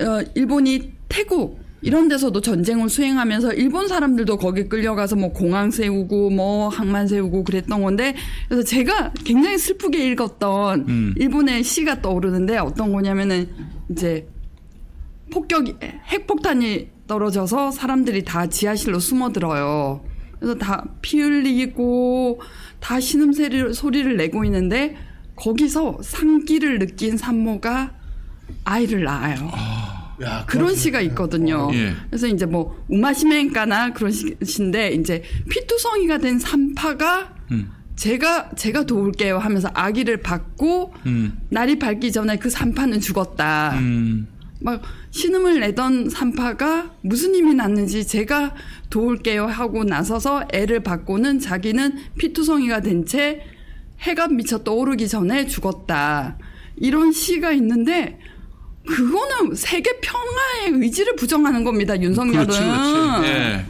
어, 0.00 0.22
일본이 0.34 0.92
태국 1.08 1.65
이런 1.82 2.08
데서도 2.08 2.40
전쟁을 2.40 2.88
수행하면서 2.88 3.52
일본 3.54 3.86
사람들도 3.86 4.38
거기 4.38 4.68
끌려가서 4.68 5.16
뭐 5.16 5.32
공항 5.32 5.70
세우고 5.70 6.30
뭐 6.30 6.68
항만 6.68 7.06
세우고 7.06 7.44
그랬던 7.44 7.82
건데 7.82 8.14
그래서 8.48 8.64
제가 8.64 9.12
굉장히 9.24 9.58
슬프게 9.58 10.10
읽었던 10.10 10.86
음. 10.88 11.14
일본의 11.16 11.62
시가 11.62 12.00
떠오르는데 12.02 12.58
어떤 12.58 12.92
거냐면은 12.92 13.48
이제 13.90 14.26
폭격이 15.30 15.76
핵폭탄이 16.08 16.88
떨어져서 17.06 17.70
사람들이 17.70 18.24
다 18.24 18.46
지하실로 18.46 18.98
숨어들어요. 18.98 20.04
그래서 20.38 20.58
다 20.58 20.84
피 21.02 21.20
흘리고 21.20 22.40
다 22.80 23.00
신음소리를 23.00 23.74
소리를 23.74 24.16
내고 24.16 24.44
있는데 24.44 24.96
거기서 25.36 25.98
상기를 26.02 26.78
느낀 26.78 27.16
산모가 27.16 27.92
아이를 28.64 29.04
낳아요. 29.04 29.50
야, 30.22 30.44
그런. 30.46 30.74
시가 30.74 31.00
있거든요. 31.02 31.68
예. 31.74 31.92
그래서 32.08 32.26
이제 32.26 32.46
뭐 32.46 32.82
우마시멘가나 32.88 33.92
그런 33.92 34.10
시- 34.12 34.36
시인데 34.42 34.90
이제 34.92 35.22
피투성이가 35.50 36.18
된 36.18 36.38
산파가 36.38 37.34
음. 37.52 37.70
제가 37.96 38.50
제가 38.56 38.84
도울게요 38.84 39.38
하면서 39.38 39.70
아기를 39.72 40.18
받고 40.18 40.94
음. 41.06 41.38
날이 41.50 41.78
밝기 41.78 42.12
전에 42.12 42.36
그 42.38 42.50
산파는 42.50 43.00
죽었다. 43.00 43.78
음. 43.78 44.26
막 44.60 44.82
신음을 45.10 45.60
내던 45.60 46.08
산파가 46.10 46.92
무슨 47.02 47.34
힘이 47.34 47.54
났는지 47.54 48.06
제가 48.06 48.54
도울게요 48.90 49.46
하고 49.46 49.84
나서서 49.84 50.46
애를 50.52 50.80
받고는 50.80 51.40
자기는 51.40 51.98
피투성이가 52.18 52.80
된 52.80 53.04
채 53.04 53.42
해가 54.00 54.28
미쳐 54.28 54.62
떠오르기 54.62 55.08
전에 55.08 55.46
죽었다. 55.46 56.36
이런 56.76 57.12
시가 57.12 57.52
있는데 57.52 58.18
그거는 58.86 59.54
세계 59.54 59.98
평화의 60.00 60.82
의지를 60.82 61.16
부정하는 61.16 61.64
겁니다. 61.64 62.00
윤석열은. 62.00 62.46
그렇지, 62.46 62.60
그렇지. 62.60 63.28
예. 63.28 63.66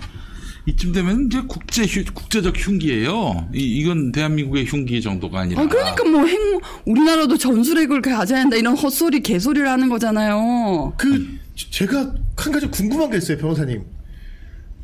이쯤 0.66 0.92
되면 0.92 1.26
이제 1.26 1.42
국제 1.46 1.84
휴, 1.84 2.04
국제적 2.12 2.54
흉기예요. 2.56 3.48
이, 3.54 3.60
이건 3.78 4.10
대한민국의 4.10 4.66
흉기 4.66 5.00
정도가 5.00 5.40
아니라. 5.40 5.62
아, 5.62 5.68
그러니까 5.68 6.04
뭐 6.04 6.26
핵, 6.26 6.38
우리나라도 6.84 7.38
전술핵을 7.38 8.02
가져야 8.02 8.40
한다 8.40 8.56
이런 8.56 8.76
헛소리 8.76 9.20
개소리를 9.20 9.68
하는 9.68 9.88
거잖아요. 9.88 10.94
그 10.98 11.38
제가 11.54 12.14
한 12.36 12.52
가지 12.52 12.66
궁금한 12.66 13.10
게 13.10 13.18
있어요, 13.18 13.38
변호사님. 13.38 13.84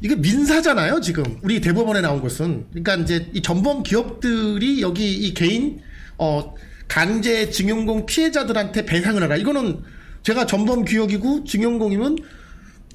이게 0.03 0.14
민사잖아요, 0.14 1.01
지금 1.01 1.24
우리 1.43 1.61
대법원에 1.61 2.01
나온 2.01 2.20
것은. 2.22 2.66
그러니까 2.70 2.97
이제 2.97 3.30
이 3.35 3.43
전범 3.43 3.83
기업들이 3.83 4.83
여기 4.83 5.12
이 5.12 5.35
개인 5.35 5.80
어 6.16 6.55
강제 6.87 7.51
징용공 7.51 8.07
피해자들한테 8.07 8.85
배상을 8.87 9.20
하라. 9.20 9.37
이거는 9.37 9.83
제가 10.23 10.47
전범 10.47 10.85
기업이고 10.85 11.45
징용공이면 11.45 12.16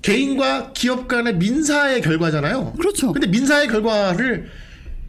개인과 0.02 0.74
기업 0.74 1.08
간의 1.08 1.36
민사의 1.36 2.02
결과잖아요. 2.02 2.74
그렇죠. 2.74 3.12
근데 3.12 3.28
민사의 3.28 3.68
결과를 3.68 4.50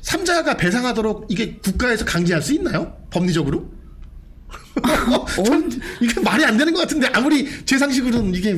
삼자가 0.01 0.57
배상하도록 0.57 1.27
이게 1.29 1.57
국가에서 1.57 2.05
강제할 2.05 2.43
수 2.43 2.55
있나요? 2.55 2.97
법리적으로? 3.11 3.71
전 5.45 5.71
이게 6.01 6.21
말이 6.21 6.45
안 6.45 6.57
되는 6.57 6.73
것 6.73 6.81
같은데 6.81 7.09
아무리 7.13 7.47
제 7.65 7.77
상식으로는 7.77 8.35
이게 8.35 8.51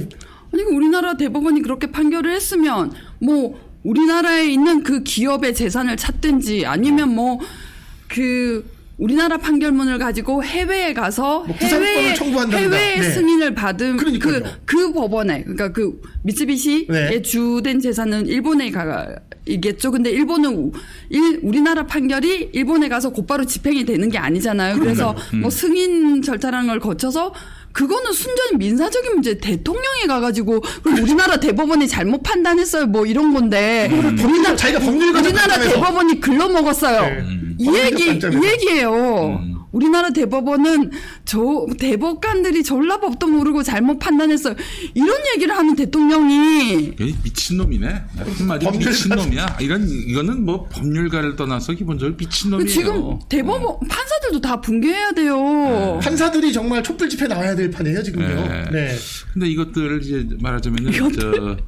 아니 0.53 0.65
그 0.65 0.71
우리나라 0.73 1.17
대법원이 1.17 1.63
그렇게 1.63 1.91
판결을 1.91 2.35
했으면 2.35 2.93
뭐 3.19 3.59
우리나라에 3.83 4.51
있는 4.51 4.83
그 4.83 5.03
기업의 5.03 5.55
재산을 5.55 5.97
찾든지 5.97 6.67
아니면 6.67 7.15
뭐그 7.15 8.65
우리나라 9.01 9.39
판결문을 9.39 9.99
가지고 9.99 10.45
해외에 10.45 10.93
가서 10.93 11.45
뭐 11.47 11.57
구상권을 11.57 12.59
해외 12.59 12.97
네. 13.01 13.03
승인을 13.03 13.55
받은 13.55 13.97
그 13.97 14.05
그러니까요. 14.19 14.43
그 14.67 14.93
법원에 14.93 15.41
그러니까 15.43 15.73
그 15.73 16.01
미쓰비시의 16.23 16.87
네. 16.89 17.23
주된 17.23 17.81
재산은 17.81 18.27
일본에 18.27 18.71
가 18.71 19.09
이겠죠. 19.47 19.91
근데 19.91 20.11
일본은 20.11 20.55
우- 20.55 20.73
일, 21.09 21.41
우리나라 21.43 21.87
판결이 21.87 22.51
일본에 22.53 22.89
가서 22.91 23.11
곧바로 23.11 23.47
집행이 23.47 23.87
되는 23.87 24.11
게 24.11 24.19
아니잖아요. 24.19 24.79
그래서 24.79 25.17
음. 25.33 25.41
뭐 25.41 25.51
승인 25.51 26.21
절차라는 26.21 26.69
걸 26.69 26.79
거쳐서 26.79 27.33
그거는 27.73 28.13
순전히 28.13 28.57
민사적인 28.57 29.15
문제. 29.15 29.39
대통령이 29.39 30.07
가가지고 30.09 30.61
우리나라 30.85 31.39
대법원이 31.39 31.87
잘못 31.89 32.23
판단했어요. 32.23 32.87
뭐 32.87 33.07
이런 33.07 33.33
건데 33.33 33.89
우리나라 33.93 34.57
자기가 34.57 34.81
법률가적 34.81 35.27
우리나라. 35.27 35.59
대법원이 35.59 36.21
글러먹었어요. 36.21 37.03
네. 37.03 37.25
이 37.59 37.75
얘기. 37.77 38.05
이 38.11 38.45
얘기예요. 38.45 39.41
우리나라 39.73 40.11
대법원은 40.11 40.91
저 41.25 41.67
대법관들이 41.79 42.63
졸라 42.65 42.99
법도 43.01 43.29
모르고 43.29 43.63
잘못 43.63 43.99
판단했어요. 43.99 44.55
이런 44.95 45.17
얘기를 45.35 45.57
하는 45.57 45.77
대통령이 45.77 46.93
미친놈이네. 47.23 48.03
한마디 48.39 48.67
법률가- 48.67 48.89
미친놈이야. 48.89 49.59
이런, 49.61 49.89
이거는 49.89 50.45
뭐 50.45 50.67
법률가를 50.69 51.37
떠나서 51.37 51.73
기본적으로 51.75 52.17
미친놈이에요. 52.17 52.69
지금 52.69 53.19
대법원 53.29 53.87
판사들도 53.89 54.41
다 54.41 54.61
붕괴해야 54.61 55.13
돼요. 55.13 56.01
판사들이 56.03 56.53
정말 56.53 56.83
촛불 56.83 57.09
집회 57.09 57.27
나와야 57.27 57.55
될 57.55 57.71
판이에요 57.71 58.03
지금요. 58.03 58.27
네. 58.27 58.65
네. 58.73 58.97
근데 59.33 59.49
이것들을 59.49 60.03
이제 60.03 60.27
말하자면은 60.41 60.93
저 60.93 61.07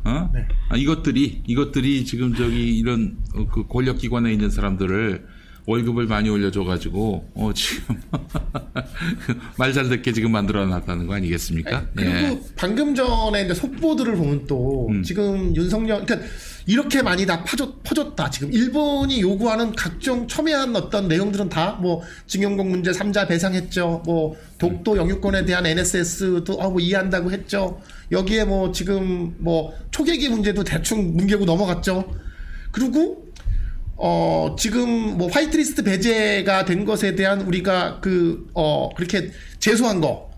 어? 0.04 0.30
네. 0.34 0.46
아, 0.70 0.76
이것들이 0.76 1.42
이것들이 1.46 2.04
지금 2.04 2.34
저기 2.34 2.76
이런 2.76 3.16
어, 3.34 3.46
그 3.46 3.66
권력 3.68 3.98
기관에 3.98 4.32
있는 4.32 4.50
사람들을 4.50 5.24
월급을 5.66 6.06
많이 6.06 6.28
올려줘가지고 6.28 7.30
어 7.34 7.52
지금 7.54 8.00
말 9.58 9.72
잘 9.72 9.88
듣게 9.88 10.12
지금 10.12 10.32
만들어놨다는 10.32 11.06
거 11.06 11.14
아니겠습니까? 11.14 11.86
그리고 11.94 12.10
예. 12.12 12.40
방금 12.56 12.94
전에 12.94 13.44
이제 13.44 13.54
속보들을 13.54 14.16
보면 14.16 14.46
또 14.46 14.88
음. 14.90 15.02
지금 15.02 15.54
윤석열 15.56 16.04
그러니까 16.04 16.28
이렇게 16.66 17.02
많이 17.02 17.24
다 17.26 17.42
퍼졌, 17.42 17.82
퍼졌다. 17.82 18.30
지금 18.30 18.52
일본이 18.52 19.20
요구하는 19.20 19.72
각종 19.72 20.28
첨예한 20.28 20.76
어떤 20.76 21.08
내용들은 21.08 21.48
다 21.48 21.72
뭐 21.80 22.02
증용공 22.26 22.70
문제 22.70 22.90
3자 22.90 23.26
배상했죠. 23.28 24.02
뭐 24.04 24.36
독도 24.58 24.96
영유권에 24.96 25.44
대한 25.46 25.64
NSS도 25.66 26.54
어, 26.54 26.70
뭐 26.70 26.80
이해한다고 26.80 27.32
했죠. 27.32 27.80
여기에 28.12 28.44
뭐 28.44 28.70
지금 28.72 29.34
뭐 29.38 29.72
초계기 29.90 30.28
문제도 30.28 30.62
대충 30.62 31.16
뭉개고 31.16 31.44
넘어갔죠. 31.46 32.04
그리고 32.70 33.31
어, 33.96 34.56
지금 34.58 35.18
뭐 35.18 35.28
화이트리스트 35.28 35.84
배제가 35.84 36.64
된 36.64 36.84
것에 36.84 37.14
대한 37.14 37.42
우리가 37.42 38.00
그, 38.00 38.48
어, 38.54 38.90
그렇게 38.94 39.30
제소한 39.58 40.00
거. 40.00 40.30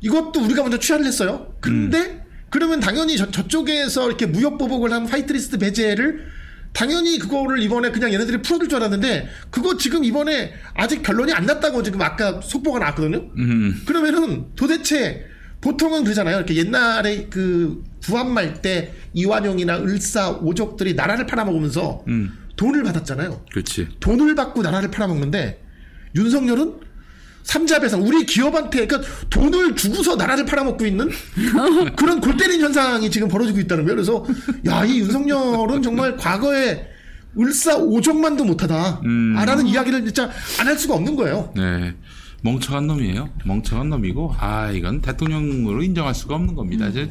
이것도 0.00 0.40
우리가 0.40 0.62
먼저 0.62 0.78
취하를 0.78 1.06
했어요. 1.06 1.54
근데 1.60 2.24
그러면 2.50 2.80
당연히 2.80 3.16
저, 3.16 3.30
저쪽에서 3.30 4.06
이렇게 4.06 4.26
무역 4.26 4.58
보복을 4.58 4.92
한 4.92 5.06
화이트리스트 5.06 5.58
배제를 5.58 6.26
당연히 6.72 7.18
그거를 7.18 7.60
이번에 7.62 7.90
그냥 7.90 8.12
얘네들이 8.12 8.42
풀어줄 8.42 8.68
줄 8.68 8.76
알았는데 8.76 9.28
그거 9.50 9.76
지금 9.76 10.04
이번에 10.04 10.52
아직 10.74 11.02
결론이 11.02 11.32
안 11.32 11.46
났다고 11.46 11.82
지금 11.82 12.00
아까 12.02 12.40
속보가 12.40 12.78
나왔거든요. 12.78 13.30
음, 13.36 13.82
그러면은 13.86 14.46
도대체 14.54 15.26
보통은 15.60 16.04
그러잖아요. 16.04 16.36
이렇게 16.36 16.54
옛날에 16.54 17.26
그 17.28 17.82
부한말 18.00 18.62
때 18.62 18.92
이완용이나 19.12 19.78
을사 19.80 20.30
오족들이 20.30 20.94
나라를 20.94 21.26
팔아먹으면서 21.26 22.04
음, 22.06 22.32
돈을 22.58 22.82
받았잖아요. 22.82 23.46
그렇지. 23.50 23.88
돈을 24.00 24.34
받고 24.34 24.60
나라를 24.62 24.90
팔아먹는데 24.90 25.64
윤석열은 26.16 26.74
삼자 27.44 27.80
배상 27.80 28.02
우리 28.02 28.26
기업한테 28.26 28.86
그러니까 28.86 29.10
돈을 29.30 29.74
주고서 29.74 30.16
나라를 30.16 30.44
팔아먹고 30.44 30.84
있는 30.84 31.08
그런 31.96 32.20
골 32.20 32.36
때린 32.36 32.60
현상이 32.60 33.10
지금 33.10 33.28
벌어지고 33.28 33.58
있다는 33.60 33.84
거예요. 33.84 33.96
그래서 33.96 34.26
야 34.66 34.84
이 34.84 34.98
윤석열은 35.00 35.80
정말 35.82 36.16
과거에 36.18 36.86
을사 37.38 37.76
오종만도 37.76 38.44
못하다. 38.44 39.00
음. 39.04 39.34
라는 39.34 39.66
이야기를 39.66 40.04
진짜 40.04 40.30
안 40.60 40.66
할 40.66 40.76
수가 40.78 40.94
없는 40.94 41.16
거예요. 41.16 41.52
네. 41.56 41.94
멍청한 42.42 42.86
놈이에요. 42.86 43.30
멍청한 43.44 43.88
놈이고, 43.90 44.34
아, 44.38 44.70
이건 44.70 45.00
대통령으로 45.02 45.82
인정할 45.82 46.14
수가 46.14 46.34
없는 46.36 46.54
겁니다. 46.54 46.86
이제 46.88 47.10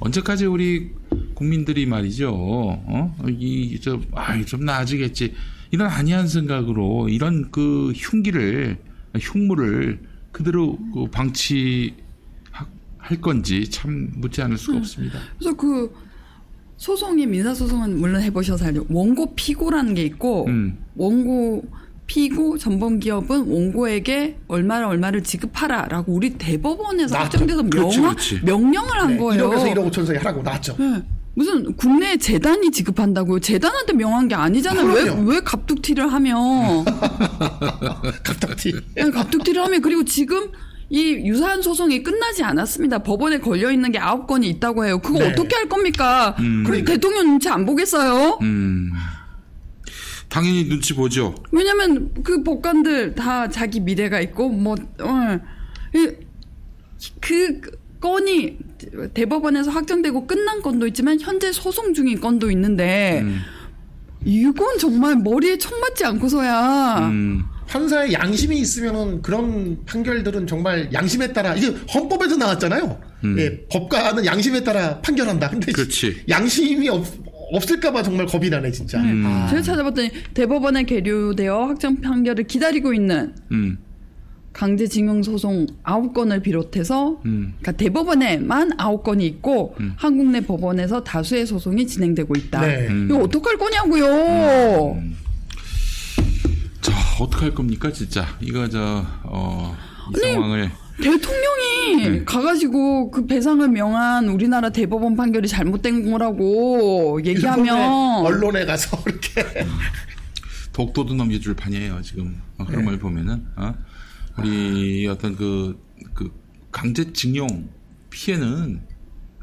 언제까지 0.00 0.46
우리 0.46 0.90
국민들이 1.34 1.86
말이죠, 1.86 2.30
어? 2.32 3.16
이, 3.28 3.78
저, 3.80 4.00
아, 4.12 4.40
좀 4.44 4.64
나아지겠지. 4.64 5.34
이런 5.70 5.88
안이한 5.88 6.28
생각으로 6.28 7.08
이런 7.08 7.50
그 7.50 7.92
흉기를, 7.94 8.78
흉물을 9.18 10.00
그대로 10.32 10.78
그 10.92 11.06
방치할 11.10 11.94
건지 13.20 13.68
참 13.70 14.10
묻지 14.16 14.42
않을 14.42 14.58
수가 14.58 14.78
없습니다. 14.78 15.18
그래서 15.38 15.56
그 15.56 15.92
소송이 16.76 17.26
민사 17.26 17.54
소송은 17.54 17.98
물론 17.98 18.20
해보셔서 18.22 18.66
알죠. 18.66 18.86
원고 18.90 19.34
피고라는 19.34 19.94
게 19.94 20.02
있고 20.04 20.46
음. 20.46 20.78
원고 20.94 21.64
피고 22.06 22.56
전범 22.56 23.00
기업은 23.00 23.48
원고에게 23.48 24.38
얼마를 24.48 24.86
얼마를 24.86 25.22
지급하라라고 25.22 26.12
우리 26.12 26.30
대법원에서. 26.34 27.16
확정돼서 27.16 27.62
명하, 27.64 28.10
그렇지. 28.10 28.40
명령을 28.44 28.90
한 29.00 29.08
네, 29.12 29.16
거예요. 29.18 29.50
1억에서 29.50 29.74
1억 29.74 29.90
5천 29.90 30.06
사이 30.06 30.16
하라고 30.16 30.42
나왔죠. 30.42 30.76
네. 30.78 31.02
무슨 31.34 31.74
국내 31.76 32.16
재단이 32.16 32.70
지급한다고요? 32.70 33.40
재단한테 33.40 33.92
명한 33.92 34.28
게 34.28 34.34
아니잖아요. 34.34 34.86
왜, 34.86 35.02
그럼요. 35.02 35.30
왜 35.30 35.40
갑툭튀를 35.40 36.10
하며. 36.10 36.84
갑자기. 38.24 38.72
네, 38.94 39.10
갑툭튀를 39.10 39.62
하며. 39.62 39.78
그리고 39.80 40.02
지금 40.04 40.50
이 40.88 41.10
유사한 41.28 41.60
소송이 41.60 42.02
끝나지 42.02 42.42
않았습니다. 42.42 43.00
법원에 43.00 43.38
걸려 43.38 43.70
있는 43.70 43.92
게 43.92 43.98
아홉 43.98 44.26
건이 44.26 44.48
있다고 44.48 44.86
해요. 44.86 44.98
그거 45.00 45.18
네. 45.18 45.28
어떻게 45.30 45.56
할 45.56 45.68
겁니까? 45.68 46.34
음. 46.38 46.64
그럼 46.64 46.84
대통령 46.84 47.26
눈치 47.26 47.48
안 47.50 47.66
보겠어요? 47.66 48.38
음. 48.40 48.92
당연히 50.28 50.68
눈치 50.68 50.94
보죠. 50.94 51.34
왜냐면 51.52 52.12
그 52.22 52.42
법관들 52.42 53.14
다 53.14 53.48
자기 53.48 53.80
미래가 53.80 54.20
있고 54.20 54.48
뭐 54.48 54.74
어, 55.00 55.38
이- 55.94 56.10
그 57.20 57.60
건이 58.00 58.58
대법원에서 59.14 59.70
확정되고 59.70 60.26
끝난 60.26 60.60
건도 60.62 60.86
있지만 60.88 61.18
현재 61.20 61.52
소송 61.52 61.94
중인 61.94 62.20
건도 62.20 62.50
있는데 62.50 63.20
음. 63.22 63.40
이건 64.24 64.78
정말 64.78 65.16
머리에 65.16 65.56
총 65.58 65.78
맞지 65.80 66.04
않고서야 66.04 67.08
음. 67.10 67.44
판사의 67.68 68.12
양심이 68.12 68.58
있으면은 68.58 69.22
그런 69.22 69.84
판결들은 69.86 70.46
정말 70.46 70.92
양심에 70.92 71.32
따라 71.32 71.54
이게 71.54 71.68
헌법에서 71.92 72.36
나왔잖아요. 72.36 73.00
예, 73.38 73.66
법관은 73.72 74.24
양심에 74.24 74.62
따라 74.62 75.00
판결한다. 75.00 75.50
근데 75.50 75.72
음. 75.72 75.74
그렇지. 75.74 76.24
양심이 76.28 76.88
없, 76.88 77.04
없을까봐 77.52 78.02
정말 78.02 78.26
겁이 78.26 78.50
나네 78.50 78.70
진짜. 78.72 79.00
음. 79.00 79.24
아. 79.26 79.46
제가 79.48 79.62
찾아봤더니 79.62 80.10
대법원에 80.34 80.84
계류되어 80.84 81.66
확정 81.66 82.00
판결을 82.00 82.44
기다리고 82.44 82.92
있는 82.92 83.34
음. 83.52 83.78
강제징용 84.52 85.22
소송 85.22 85.66
9건을 85.84 86.42
비롯해서 86.42 87.20
음. 87.26 87.54
그러니까 87.60 87.72
대법원에만 87.72 88.76
9건이 88.78 89.22
있고 89.22 89.76
한국 89.96 90.28
내 90.30 90.40
법원에서 90.40 91.04
다수의 91.04 91.46
소송이 91.46 91.86
진행되고 91.86 92.34
있다. 92.36 92.66
네. 92.66 92.88
음. 92.88 93.06
이거 93.10 93.18
어떡할 93.22 93.58
거냐고요. 93.58 95.02
자, 96.80 96.92
어떡할 97.20 97.52
겁니까, 97.54 97.92
진짜. 97.92 98.24
이거, 98.40 98.68
저, 98.68 99.04
어, 99.24 99.76
이 100.16 100.24
아니, 100.24 100.32
상황을. 100.34 100.70
대통령이 101.02 101.96
네. 101.96 102.24
가가지고 102.24 103.10
그 103.10 103.26
배상을 103.26 103.66
명한 103.68 104.28
우리나라 104.28 104.70
대법원 104.70 105.16
판결이 105.16 105.46
잘못된 105.48 106.10
거라고 106.10 107.20
얘기하면 107.24 108.24
언론에 108.24 108.64
가서 108.64 108.96
이렇게 109.06 109.66
독도도 110.72 111.14
넘겨줄 111.14 111.54
판이에요, 111.54 112.02
지금. 112.02 112.40
어, 112.58 112.64
흐름을 112.64 112.98
보면은. 112.98 113.46
어? 113.56 113.74
우리 114.38 115.06
어떤 115.06 115.34
그, 115.34 115.82
그, 116.12 116.30
강제징용 116.70 117.70
피해는 118.10 118.82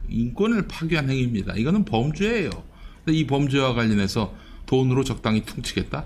인권을 0.10 0.68
파괴한 0.68 1.10
행위입니다. 1.10 1.56
이거는 1.56 1.86
범죄예요. 1.86 2.52
근데 3.04 3.18
이 3.18 3.26
범죄와 3.26 3.74
관련해서 3.74 4.36
돈으로 4.68 5.04
적당히 5.04 5.44
퉁치겠다? 5.44 6.06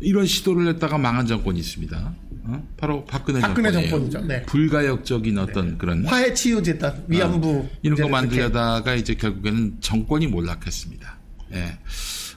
이런 0.00 0.24
시도를 0.24 0.66
했다가 0.68 0.96
망한 0.96 1.26
정권이 1.26 1.58
있습니다. 1.60 2.14
어? 2.46 2.68
바로 2.76 3.04
박근혜, 3.04 3.40
박근혜. 3.40 3.72
정권이죠. 3.72 4.20
네. 4.22 4.42
불가역적인 4.42 5.38
어떤 5.38 5.78
그런 5.78 6.04
화해 6.04 6.34
치유 6.34 6.62
재단 6.62 7.04
위안부 7.08 7.48
어, 7.48 7.70
이런 7.82 7.98
거 7.98 8.08
만들려다가 8.08 8.94
이제 8.94 9.14
결국에는 9.14 9.78
정권이 9.80 10.26
몰락했습니다. 10.26 11.18
예. 11.54 11.78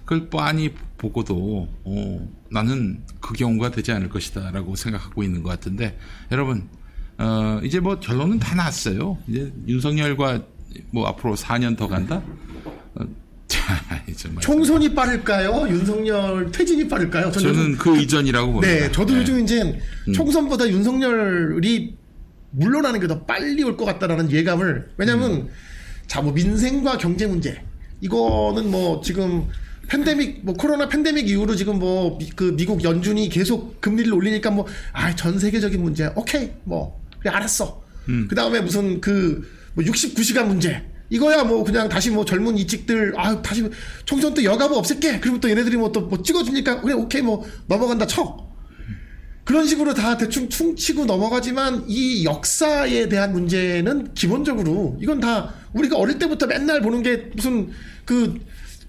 그걸 0.05 0.29
뻔히 0.29 0.73
보고도 0.97 1.67
어, 1.83 2.29
나는 2.49 3.03
그 3.19 3.33
경우가 3.33 3.71
되지 3.71 3.91
않을 3.91 4.09
것이다라고 4.09 4.75
생각하고 4.75 5.23
있는 5.23 5.43
것 5.43 5.49
같은데 5.49 5.97
여러분 6.31 6.69
어, 7.17 7.59
이제 7.63 7.79
뭐 7.79 7.99
결론은 7.99 8.39
다 8.39 8.55
났어요. 8.55 9.17
이제 9.27 9.51
윤석열과 9.67 10.41
뭐 10.91 11.07
앞으로 11.07 11.35
4년 11.35 11.75
더 11.75 11.87
간다. 11.87 12.21
어, 12.95 13.03
총선이 14.41 14.93
빠를까요? 14.95 15.68
윤석열 15.70 16.51
퇴진이 16.51 16.88
빠를까요? 16.88 17.32
저는, 17.32 17.53
저는 17.53 17.78
그 17.78 17.97
이전이라고 17.97 18.53
봅니다. 18.53 18.74
네, 18.74 18.91
저도 18.91 19.13
예. 19.15 19.20
요즘 19.20 19.39
이제 19.43 19.80
총선보다 20.13 20.68
윤석열이 20.70 21.95
물러나는 22.51 22.99
게 22.99 23.07
더 23.07 23.24
빨리 23.26 23.61
올 23.63 23.76
것 23.78 23.86
같다라는 23.86 24.32
예감을 24.32 24.89
왜냐하면 24.97 25.32
음. 25.32 25.49
자뭐 26.07 26.32
민생과 26.32 26.97
경제 26.97 27.28
문제 27.28 27.61
이거는 28.01 28.72
뭐 28.72 29.01
지금 29.01 29.47
팬데믹 29.89 30.41
뭐 30.43 30.53
코로나 30.55 30.88
팬데믹 30.88 31.28
이후로 31.30 31.55
지금 31.55 31.80
뭐 31.80 32.18
그 32.36 32.55
미국 32.55 32.84
연준이 32.84 33.28
계속 33.30 33.80
금리를 33.82 34.13
올리니까 34.13 34.49
뭐 34.51 34.65
아 34.93 35.13
전 35.15 35.38
세계적인 35.39 35.82
문제 35.82 36.09
오케이 36.15 36.51
뭐 36.63 36.99
그래 37.20 37.32
알았어 37.32 37.84
그 38.30 38.36
다음에 38.36 38.61
무슨 38.61 39.01
그 39.01 39.45
뭐 39.74 39.84
69시간 39.86 40.47
문제 40.47 40.82
이거야 41.09 41.43
뭐 41.43 41.63
그냥 41.63 41.87
다시 41.87 42.11
뭐 42.11 42.25
젊은 42.25 42.57
이직들 42.57 43.13
아 43.17 43.41
다시 43.41 43.69
총선 44.05 44.33
때 44.33 44.43
여가부 44.43 44.75
없앨게. 44.77 45.19
그리고 45.19 45.39
또 45.39 45.49
얘네들이 45.49 45.77
뭐또뭐 45.77 46.21
찍어주니까 46.23 46.81
그래 46.81 46.93
오케이 46.93 47.21
뭐 47.21 47.45
넘어간다 47.67 48.05
쳐. 48.05 48.47
그런 49.43 49.65
식으로 49.65 49.93
다 49.93 50.17
대충 50.17 50.49
퉁치고 50.49 51.05
넘어가지만 51.05 51.85
이 51.87 52.25
역사에 52.25 53.07
대한 53.07 53.31
문제는 53.31 54.13
기본적으로 54.13 54.97
이건 55.01 55.21
다 55.21 55.53
우리가 55.71 55.97
어릴 55.97 56.19
때부터 56.19 56.47
맨날 56.47 56.81
보는 56.81 57.01
게 57.01 57.29
무슨 57.33 57.69
그 58.03 58.37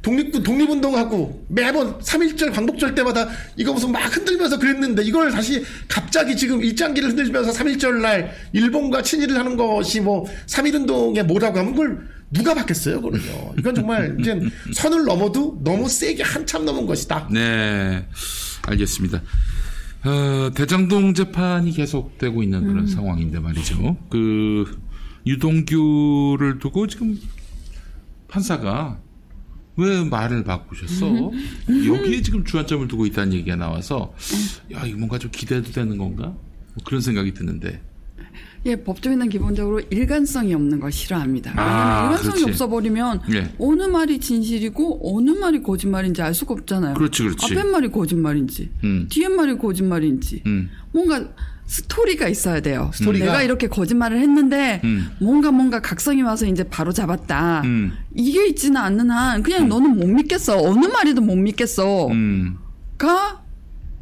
독립군 0.03 0.43
독립운동하고 0.43 1.47
매번 1.49 1.99
3.1절 1.99 2.55
광복절 2.55 2.95
때마다 2.95 3.29
이거 3.57 3.73
무슨 3.73 3.91
막 3.91 3.99
흔들면서 4.15 4.59
그랬는데 4.59 5.03
이걸 5.03 5.31
다시 5.33 5.65
갑자기 5.89 6.37
지금 6.37 6.63
일장기를 6.63 7.11
흔들면서 7.11 7.53
3.1절 7.53 8.01
날 8.01 8.33
일본과 8.53 9.03
친일을 9.03 9.37
하는 9.37 9.57
것이 9.57 10.01
뭐 10.01 10.25
3.1운동에 10.47 11.25
뭐라고 11.25 11.59
하면 11.59 11.73
그걸 11.75 12.09
누가 12.31 12.55
받겠어요, 12.55 13.01
그거는요. 13.01 13.55
이건 13.59 13.75
정말 13.75 14.17
이제 14.21 14.39
선을 14.75 15.05
넘어도 15.05 15.59
너무 15.65 15.89
세게 15.89 16.23
한참 16.23 16.65
넘은 16.65 16.87
것이다. 16.87 17.29
네, 17.33 18.07
알겠습니다. 18.67 19.23
어, 20.05 20.51
대장동 20.55 21.15
재판이 21.15 21.73
계속되고 21.73 22.43
있는 22.43 22.67
그런 22.67 22.87
상황인데 22.87 23.41
말이죠. 23.41 23.97
그 24.11 24.79
유동규를 25.27 26.59
두고 26.61 26.87
지금 26.87 27.19
판사가 28.29 29.01
왜 29.79 30.03
말을 30.05 30.43
바꾸셨어? 30.45 31.31
여기에 31.69 32.23
지금 32.23 32.45
주안점을 32.45 32.89
두고 32.89 33.07
있다는 33.07 33.33
얘기가 33.35 33.57
나와서 33.57 34.13
야 34.73 34.85
이거 34.85 34.99
뭔가 34.99 35.19
좀 35.19 35.31
기대도 35.31 35.71
되는 35.71 35.97
건가? 35.97 36.25
뭐 36.25 36.85
그런 36.85 37.01
생각이 37.01 37.33
드는데 37.33 37.81
예, 38.67 38.75
법조인은 38.75 39.29
기본적으로 39.29 39.81
일관성이 39.89 40.53
없는 40.53 40.81
걸 40.81 40.91
싫어합니다. 40.91 41.53
아, 41.57 42.07
일관성이 42.07 42.43
그렇지. 42.43 42.51
없어버리면 42.51 43.21
예. 43.33 43.55
어느 43.59 43.85
말이 43.85 44.19
진실이고 44.19 45.17
어느 45.17 45.31
말이 45.31 45.63
거짓말인지 45.63 46.21
알 46.23 46.35
수가 46.35 46.55
없잖아요. 46.55 46.95
그렇지, 46.95 47.23
그렇지. 47.23 47.57
앞에 47.57 47.63
말이 47.71 47.89
거짓말인지 47.89 48.71
음. 48.83 49.07
뒤에 49.09 49.29
말이 49.29 49.57
거짓말인지 49.57 50.43
음. 50.47 50.71
뭔가 50.93 51.29
스토리가 51.69 52.29
있어야 52.29 52.61
돼요. 52.61 52.91
스토리가? 52.95 53.27
내가 53.27 53.43
이렇게 53.43 53.69
거짓말을 53.69 54.19
했는데 54.21 54.81
음. 54.85 55.11
뭔가 55.21 55.51
뭔가 55.53 55.81
각성이 55.81 56.23
와서 56.23 56.47
이제 56.47 56.65
바로 56.65 56.93
잡았다. 56.93 57.63
음. 57.65 57.93
이게 58.15 58.47
있지는 58.49 58.79
않는 58.79 59.11
한 59.11 59.43
그냥 59.43 59.69
너는 59.69 59.97
못 59.97 60.07
믿겠어. 60.09 60.59
어느 60.59 60.87
말이든 60.87 61.25
못 61.25 61.37
믿겠어. 61.37 62.09
음. 62.09 62.57
가 62.97 63.43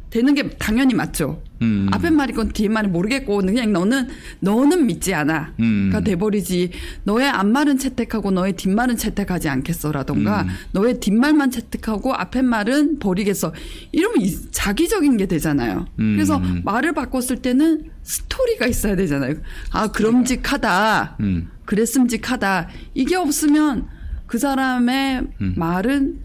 되는 0.09 0.33
게 0.33 0.49
당연히 0.51 0.93
맞죠. 0.93 1.41
음. 1.61 1.89
앞에 1.91 2.11
말이건 2.11 2.49
뒤에 2.53 2.69
말이 2.69 2.87
모르겠고 2.87 3.37
그냥 3.39 3.73
너는 3.73 4.07
너는 4.39 4.85
믿지 4.85 5.13
않아가 5.13 5.51
음. 5.59 5.91
돼버리지 6.03 6.69
너의 7.03 7.27
앞말은 7.29 7.77
채택하고 7.79 8.29
너의 8.31 8.53
뒷말은 8.53 8.95
채택하지 8.95 9.49
않겠어라던가 9.49 10.43
음. 10.43 10.47
너의 10.71 10.99
뒷말만 10.99 11.49
채택하고 11.49 12.13
앞에 12.13 12.43
말은 12.43 12.99
버리겠어 12.99 13.53
이러면 13.91 14.21
이- 14.21 14.51
자기적인 14.51 15.17
게 15.17 15.25
되잖아요 15.25 15.87
음. 15.99 16.13
그래서 16.15 16.39
말을 16.63 16.93
바꿨을 16.93 17.41
때는 17.41 17.89
스토리가 18.03 18.67
있어야 18.67 18.95
되잖아요 18.95 19.33
아 19.71 19.87
그럼직하다 19.91 21.17
음. 21.21 21.49
그랬음직하다 21.65 22.67
이게 22.93 23.15
없으면 23.15 23.87
그 24.27 24.37
사람의 24.37 25.23
음. 25.41 25.53
말은 25.57 26.19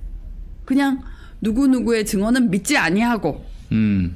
그냥 0.67 1.01
누구 1.41 1.67
누구의 1.69 2.05
증언은 2.05 2.51
믿지 2.51 2.77
아니하고 2.77 3.51
음. 3.73 4.15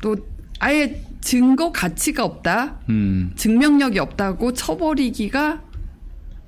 또 0.00 0.16
아예 0.60 1.02
증거 1.20 1.72
가치가 1.72 2.24
없다, 2.24 2.80
음. 2.88 3.32
증명력이 3.36 3.98
없다고 3.98 4.54
쳐버리기가 4.54 5.62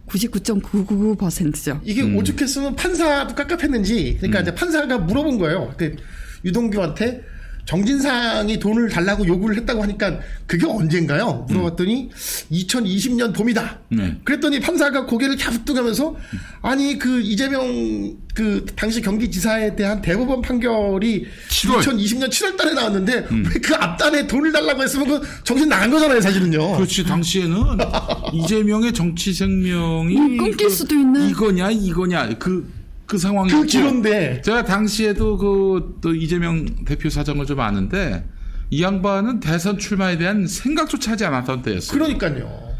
99.999%죠. 0.09 1.81
이게 1.85 2.03
오죽했으면 2.03 2.75
판사도 2.75 3.35
깝깝했는지 3.35 4.17
그러니까 4.19 4.41
이제 4.41 4.55
판사가 4.55 4.99
물어본 4.99 5.39
거예요. 5.39 5.69
그때 5.77 5.97
유동규한테 6.45 7.23
정진상이 7.71 8.59
돈을 8.59 8.89
달라고 8.89 9.25
요구를 9.25 9.57
했다고 9.59 9.85
하니까 9.85 10.19
그게 10.49 10.67
언젠가요? 10.67 11.47
물어봤더니 11.49 12.11
2020년 12.51 13.33
봄이다. 13.33 13.79
네. 13.91 14.17
그랬더니 14.25 14.59
판사가 14.59 15.07
고개를 15.07 15.37
갸우뚱하면서 15.37 16.17
아니 16.63 16.99
그 16.99 17.21
이재명 17.21 18.17
그 18.35 18.67
당시 18.75 19.01
경기지사에 19.01 19.77
대한 19.77 20.03
대법원 20.03 20.43
판결이 20.43 21.27
7월. 21.49 21.81
2020년 21.81 22.29
7월달에 22.29 22.75
나왔는데 22.75 23.27
왜그 23.31 23.75
앞단에 23.77 24.27
돈을 24.27 24.51
달라고 24.51 24.83
했으면 24.83 25.07
그 25.07 25.29
정신 25.45 25.69
나간 25.69 25.91
거잖아요, 25.93 26.21
사실은요. 26.21 26.75
그렇지 26.75 27.05
당시에는 27.05 27.57
이재명의 28.35 28.93
정치 28.93 29.33
생명이 29.33 30.17
음, 30.17 30.37
끊길 30.39 30.71
수도 30.71 30.97
있는. 30.97 31.29
이거냐 31.31 31.71
이거냐 31.71 32.31
그 32.41 32.80
그 33.11 33.19
상황이 33.19 33.51
그 33.51 33.65
기로인데 33.65 34.41
제가 34.43 34.65
당시에도 34.65 35.37
그 35.37 35.99
또 36.01 36.15
이재명 36.15 36.65
대표 36.85 37.11
사정을 37.11 37.45
좀 37.45 37.59
아는데 37.59 38.25
이 38.71 38.83
양반은 38.83 39.41
대선 39.41 39.79
출마에 39.79 40.17
대한 40.17 40.47
생각조차 40.47 41.13
하지 41.13 41.25
않았던 41.25 41.63
때였어요. 41.63 41.99
그러니까요. 41.99 42.71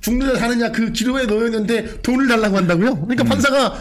죽느냐 0.00 0.36
사느냐 0.36 0.72
그 0.72 0.90
기로에 0.90 1.26
놓였는데 1.26 2.00
돈을 2.00 2.26
달라고 2.26 2.56
한다고요? 2.56 3.02
그러니까 3.02 3.24
판사가 3.24 3.74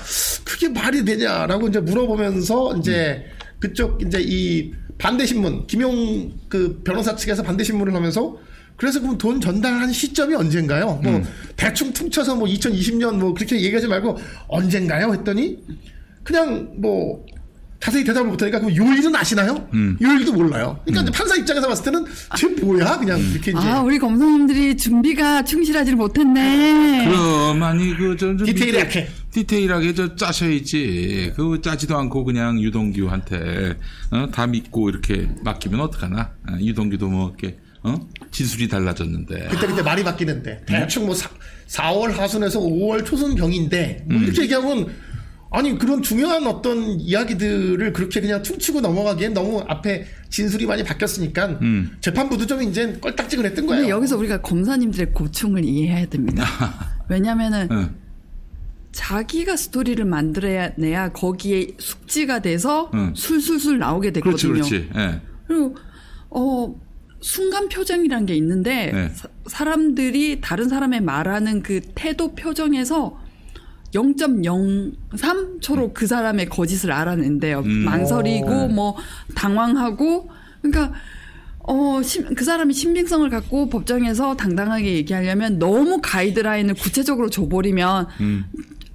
그게 0.43 0.67
말이 0.69 1.05
되냐라고 1.05 1.69
이제 1.69 1.79
물어보면서 1.79 2.77
이제 2.77 3.23
그쪽 3.59 4.01
이제 4.05 4.19
이 4.21 4.73
반대 4.97 5.25
신문 5.25 5.65
김용 5.67 6.33
그 6.49 6.81
변호사 6.83 7.15
측에서 7.15 7.43
반대 7.43 7.63
신문을 7.63 7.95
하면서 7.95 8.37
그래서 8.75 8.99
그럼 8.99 9.17
돈 9.17 9.39
전달한 9.39 9.91
시점이 9.93 10.35
언젠가요? 10.35 10.99
뭐 11.03 11.23
대충 11.55 11.93
퉁쳐서 11.93 12.35
뭐 12.35 12.47
2020년 12.47 13.15
뭐 13.15 13.33
그렇게 13.33 13.55
얘기하지 13.61 13.87
말고 13.87 14.17
언젠가요? 14.47 15.13
했더니 15.13 15.59
그냥 16.23 16.69
뭐 16.77 17.25
자세히 17.83 18.05
대답을 18.05 18.29
못하니까 18.29 18.61
그럼 18.61 18.73
요일은 18.73 19.13
아시나요? 19.13 19.67
요일도 20.01 20.31
몰라요. 20.31 20.79
그러니까 20.85 21.01
이제 21.01 21.11
판사 21.11 21.35
입장에서 21.35 21.67
봤을 21.67 21.83
때는 21.83 22.05
쟤 22.37 22.47
뭐야? 22.47 22.97
그냥 22.97 23.19
이렇게 23.19 23.51
이제 23.51 23.59
아, 23.59 23.81
우리 23.81 23.99
검사님들이 23.99 24.77
준비가 24.77 25.43
충실하지를 25.43 25.97
못했네. 25.97 27.05
그럼 27.05 27.61
아니 27.61 27.93
그좀 27.97 28.37
약해. 28.79 29.09
디테일하게 29.31 29.93
저 29.95 30.15
짜셔야지. 30.15 31.33
그 31.35 31.59
짜지도 31.61 31.97
않고 31.97 32.23
그냥 32.23 32.61
유동규한테 32.61 33.77
어? 34.11 34.29
다 34.31 34.47
믿고 34.47 34.89
이렇게 34.89 35.27
맡기면 35.43 35.81
어떡하나? 35.81 36.31
아, 36.47 36.57
유동규도 36.61 37.09
뭐 37.09 37.35
이렇게 37.37 37.57
어? 37.83 37.99
진술이 38.31 38.69
달라졌는데. 38.69 39.49
그때 39.51 39.67
그때 39.67 39.81
말이 39.81 40.05
바뀌는데 40.05 40.63
대충 40.65 41.05
뭐 41.05 41.13
사, 41.15 41.29
4월 41.67 42.15
하순에서 42.15 42.61
5월 42.61 43.05
초순 43.05 43.35
경인데 43.35 44.05
뭐 44.07 44.17
음. 44.17 44.23
이렇게 44.23 44.43
얘기하면 44.43 44.87
아니 45.53 45.77
그런 45.77 46.01
중요한 46.01 46.47
어떤 46.47 46.99
이야기들을 46.99 47.93
그렇게 47.93 48.19
그냥 48.19 48.41
퉁치고 48.41 48.81
넘어가기엔 48.81 49.35
너무 49.35 49.63
앞에 49.67 50.07
진술이 50.29 50.65
많이 50.65 50.83
바뀌었으니까 50.83 51.45
음. 51.61 51.95
재판부도 52.01 52.47
좀 52.47 52.63
이제 52.63 52.97
껄딱지근했던 52.99 53.67
거예요. 53.67 53.81
근데 53.81 53.91
여기서 53.91 54.17
우리가 54.17 54.41
검사님들의 54.41 55.13
고충을 55.13 55.63
이해해야 55.63 56.07
됩니다. 56.07 56.43
왜냐면은 57.07 57.71
어. 57.71 57.89
자기가 58.93 59.55
스토리를 59.55 60.03
만들어내야 60.03 61.11
거기에 61.11 61.67
숙지가 61.77 62.41
돼서 62.41 62.89
응. 62.95 63.13
술술술 63.15 63.77
나오게 63.77 64.11
그렇지, 64.11 64.47
됐거든요. 64.47 64.67
그렇지. 64.67 64.89
예. 64.95 65.21
그리고 65.45 65.75
어 66.31 66.75
순간 67.21 67.69
표정이란 67.69 68.25
게 68.25 68.35
있는데 68.35 68.91
네. 68.91 69.11
사, 69.45 69.63
람들이 69.63 70.41
다른 70.41 70.67
사람의 70.67 71.01
말하는 71.01 71.61
그 71.61 71.79
태도 71.93 72.33
표정에서 72.33 73.21
0.03초로 73.93 75.93
그 75.93 76.07
사람의 76.07 76.49
거짓을 76.49 76.91
알아낸대요. 76.91 77.59
음. 77.59 77.69
망설이고 77.85 78.67
뭐 78.69 78.95
당황하고 79.35 80.29
그러니까 80.61 80.93
어, 81.65 82.01
심- 82.03 82.33
그 82.35 82.43
사람이 82.43 82.73
신빙성을 82.73 83.29
갖고 83.29 83.69
법정에서 83.69 84.35
당당하게 84.35 84.95
얘기하려면 84.95 85.59
너무 85.59 85.99
가이드라인을 86.01 86.73
구체적으로 86.75 87.29
줘버리면 87.29 88.07
음. 88.19 88.45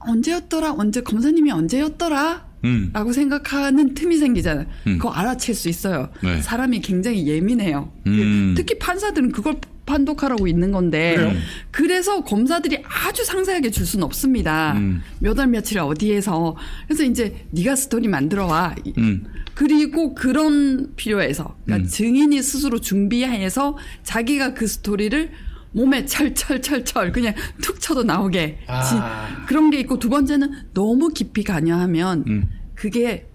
언제였더라? 0.00 0.74
언제 0.76 1.00
검사님이 1.00 1.50
언제였더라? 1.50 2.46
음. 2.64 2.90
라고 2.92 3.12
생각하는 3.12 3.94
틈이 3.94 4.16
생기잖아요. 4.18 4.66
음. 4.88 4.98
그거 4.98 5.10
알아챌 5.10 5.54
수 5.54 5.68
있어요. 5.68 6.10
네. 6.22 6.42
사람이 6.42 6.80
굉장히 6.80 7.26
예민해요. 7.26 7.90
음. 8.06 8.54
특히 8.56 8.78
판사들은 8.78 9.32
그걸 9.32 9.56
판독하라고 9.88 10.46
있는 10.46 10.70
건데 10.70 11.14
그래요? 11.16 11.32
그래서 11.70 12.22
검사들이 12.22 12.82
아주 12.84 13.24
상세하게 13.24 13.70
줄 13.70 13.86
수는 13.86 14.04
없습니다. 14.04 14.74
음. 14.74 15.02
몇월 15.20 15.46
며칠 15.48 15.78
어디에서 15.80 16.56
그래서 16.86 17.02
이제 17.04 17.46
네가 17.50 17.74
스토리 17.74 18.06
만들어 18.06 18.46
와. 18.46 18.74
음. 18.98 19.24
그리고 19.54 20.14
그런 20.14 20.94
필요해서 20.94 21.56
그러니까 21.64 21.86
음. 21.86 21.88
증인이 21.90 22.40
스스로 22.42 22.80
준비해서 22.80 23.76
자기가 24.04 24.54
그 24.54 24.66
스토리를 24.66 25.30
몸에 25.72 26.04
철철철철 26.06 27.12
그냥 27.12 27.34
툭 27.62 27.80
쳐도 27.80 28.04
나오게 28.04 28.60
아. 28.68 28.82
지- 28.82 29.46
그런 29.48 29.70
게 29.70 29.80
있고 29.80 29.98
두 29.98 30.08
번째는 30.10 30.52
너무 30.74 31.08
깊이 31.08 31.42
관여하면 31.42 32.24
음. 32.28 32.48
그게 32.74 33.26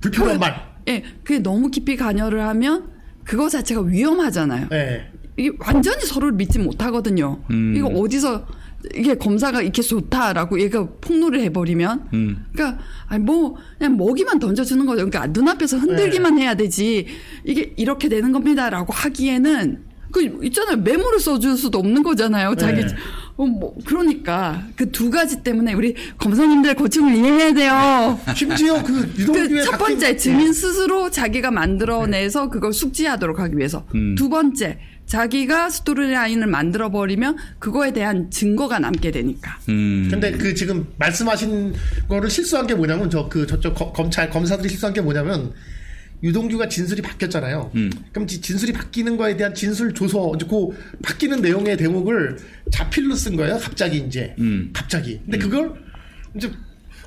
불편한 0.00 0.38
말. 0.38 0.72
예 0.88 1.02
그게 1.22 1.38
너무 1.38 1.70
깊이 1.70 1.96
관여를 1.96 2.42
하면 2.48 2.90
그거 3.24 3.48
자체가 3.48 3.82
위험하잖아요. 3.82 4.68
네. 4.68 5.11
이게 5.36 5.50
완전히 5.58 6.04
서로를 6.04 6.34
믿지 6.34 6.58
못하거든요. 6.58 7.40
음. 7.50 7.74
이거 7.76 7.88
어디서 7.88 8.46
이게 8.94 9.14
검사가 9.14 9.62
이렇게 9.62 9.80
좋다라고 9.80 10.60
얘가 10.60 10.88
폭로를 11.00 11.40
해버리면, 11.42 12.08
음. 12.14 12.46
그러니까 12.52 12.82
아니 13.06 13.22
뭐 13.22 13.56
그냥 13.78 13.96
먹이만 13.96 14.38
던져주는 14.40 14.84
거죠. 14.86 15.08
그러니까 15.08 15.26
눈앞에서 15.28 15.78
흔들기만 15.78 16.34
네. 16.34 16.42
해야 16.42 16.54
되지. 16.54 17.06
이게 17.44 17.72
이렇게 17.76 18.08
되는 18.08 18.32
겁니다라고 18.32 18.92
하기에는 18.92 19.84
그 20.10 20.40
있잖아요. 20.42 20.76
메모를 20.76 21.20
써줄 21.20 21.56
수도 21.56 21.78
없는 21.78 22.02
거잖아요. 22.02 22.54
자기 22.56 22.82
네. 22.82 22.88
어, 23.36 23.46
뭐 23.46 23.74
그러니까 23.86 24.62
그 24.76 24.90
두 24.92 25.10
가지 25.10 25.42
때문에 25.42 25.72
우리 25.72 25.94
검사님들의 26.18 26.76
고충을 26.76 27.14
이해해야 27.16 27.54
돼요. 27.54 28.20
심지어 28.34 28.82
그그첫 28.82 29.78
번째 29.78 30.16
증인 30.16 30.52
스스로 30.52 31.08
자기가 31.10 31.50
만들어내서 31.50 32.50
그걸 32.50 32.74
숙지하도록 32.74 33.38
하기 33.38 33.56
위해서 33.56 33.86
음. 33.94 34.14
두 34.16 34.28
번째 34.28 34.78
자기가 35.12 35.68
스토리라인을 35.68 36.46
만들어 36.46 36.90
버리면 36.90 37.36
그거에 37.58 37.92
대한 37.92 38.30
증거가 38.30 38.78
남게 38.78 39.10
되니까 39.10 39.58
음. 39.68 40.08
근데 40.10 40.32
그 40.32 40.54
지금 40.54 40.86
말씀하신 40.96 41.74
거를 42.08 42.30
실수한 42.30 42.66
게 42.66 42.74
뭐냐면 42.74 43.10
저 43.10 43.28
그 43.28 43.46
저쪽 43.46 43.74
거- 43.74 43.92
검찰 43.92 44.30
검사들이 44.30 44.70
실수한 44.70 44.94
게 44.94 45.02
뭐냐면 45.02 45.52
유동규가 46.22 46.68
진술이 46.68 47.02
바뀌었잖아요. 47.02 47.72
음. 47.74 47.90
그럼 48.12 48.26
지- 48.26 48.40
진술이 48.40 48.72
바뀌는 48.72 49.18
거에 49.18 49.36
대한 49.36 49.54
진술 49.54 49.92
조서 49.92 50.32
그 50.48 50.68
바뀌는 51.02 51.42
내용의 51.42 51.76
대목을 51.76 52.38
자필로 52.70 53.14
쓴 53.14 53.36
거예요. 53.36 53.58
갑자기 53.58 53.98
이제 53.98 54.34
음. 54.38 54.70
갑자기. 54.72 55.20
근데 55.26 55.36
그걸 55.36 55.74
이제 56.36 56.50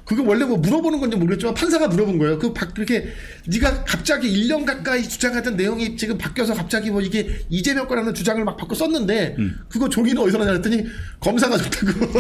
그거 0.05 0.21
원래 0.23 0.45
뭐 0.45 0.57
물어보는 0.57 0.99
건지 0.99 1.17
모르겠지만 1.17 1.55
판사가 1.55 1.87
물어본 1.87 2.19
거예요. 2.19 2.37
그 2.37 2.53
박- 2.53 2.75
그렇게 2.75 3.07
네가 3.47 3.85
갑자기 3.85 4.29
1년 4.31 4.63
가까이 4.63 5.01
주장하던 5.01 5.55
내용이 5.57 5.97
지금 5.97 6.15
바뀌어서 6.17 6.53
갑자기 6.53 6.91
뭐 6.91 7.01
이게 7.01 7.39
이재명 7.49 7.87
거라는 7.87 8.13
주장을 8.13 8.43
막 8.43 8.55
바꿔 8.55 8.75
썼는데 8.75 9.35
음. 9.39 9.57
그거 9.67 9.89
종이는 9.89 10.21
어디서 10.21 10.37
나냐 10.37 10.51
했더니 10.53 10.85
검사가 11.19 11.57
줬다고. 11.57 11.91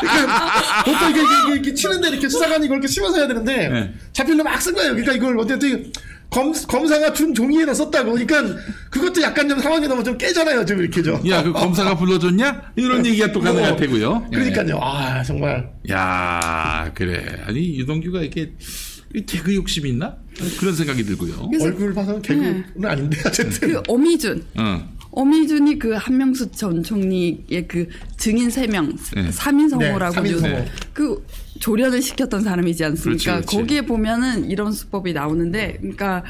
그러니까 0.00 0.82
보통 0.84 1.10
이게, 1.10 1.20
이게, 1.20 1.52
이렇게 1.54 1.74
치는데 1.74 2.08
이렇게 2.08 2.28
수사관이 2.28 2.66
이걸 2.66 2.78
이렇게 2.78 2.88
치면서 2.88 3.18
해야 3.18 3.28
되는데 3.28 3.68
네. 3.68 3.94
자필로 4.12 4.42
막 4.42 4.58
쓴 4.60 4.74
거예요. 4.74 4.90
그러니까 4.92 5.12
이걸 5.12 5.38
어쨌든 5.38 5.92
검, 6.30 6.52
검사가 6.52 7.12
준 7.12 7.32
종이에다 7.34 7.74
썼다고. 7.74 8.12
그러니까 8.12 8.42
그것도 8.90 9.22
약간 9.22 9.48
좀 9.48 9.58
상황이 9.60 9.86
너무 9.86 10.02
좀 10.02 10.18
깨잖아요. 10.18 10.64
좀 10.64 10.80
이렇게 10.80 11.02
좀. 11.02 11.20
야, 11.30 11.42
그 11.42 11.52
검사가 11.52 11.96
불러줬냐? 11.96 12.72
이런 12.76 13.06
얘기가 13.06 13.30
또 13.32 13.40
가능할 13.40 13.76
테고요. 13.76 14.28
예. 14.32 14.36
그러니까요. 14.36 14.78
아 14.82 15.22
정말. 15.22 15.70
야, 15.90 16.90
그래. 16.94 17.24
아니 17.46 17.78
유동규가 17.78 18.22
이게 18.22 18.52
개그 19.26 19.54
욕심이 19.54 19.90
있나? 19.90 20.16
그런 20.58 20.74
생각이 20.74 21.04
들고요. 21.04 21.48
얼굴 21.60 21.94
봐서는 21.94 22.20
개그는 22.22 22.64
아닌데 22.84 23.16
어쨌든. 23.24 23.68
그 23.72 23.82
어미준. 23.86 24.44
어. 24.56 24.94
어미준이 25.12 25.78
그 25.78 25.92
한명수 25.92 26.50
전 26.50 26.82
총리의 26.82 27.68
그 27.68 27.86
증인 28.16 28.48
3명, 28.48 28.96
네. 29.14 29.30
삼인 29.30 29.68
네, 29.68 29.70
성호라고 29.86 30.12
삼인 30.12 30.40
성호. 30.40 30.56
요- 30.56 30.64
그 30.92 31.24
조련을 31.60 32.02
시켰던 32.02 32.42
사람이지 32.42 32.84
않습니까? 32.84 33.22
그렇지, 33.22 33.46
그렇지. 33.46 33.56
거기에 33.56 33.82
보면은 33.82 34.50
이런 34.50 34.72
수법이 34.72 35.12
나오는데, 35.12 35.78
그러니까 35.80 36.24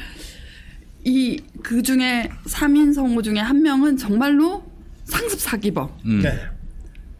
이 1.03 1.39
그 1.63 1.81
중에 1.81 2.29
3인 2.45 2.93
성호 2.93 3.21
중에 3.23 3.39
한 3.39 3.61
명은 3.63 3.97
정말로 3.97 4.63
상습 5.05 5.39
사기범. 5.39 5.89
음. 6.05 6.21
네. 6.21 6.39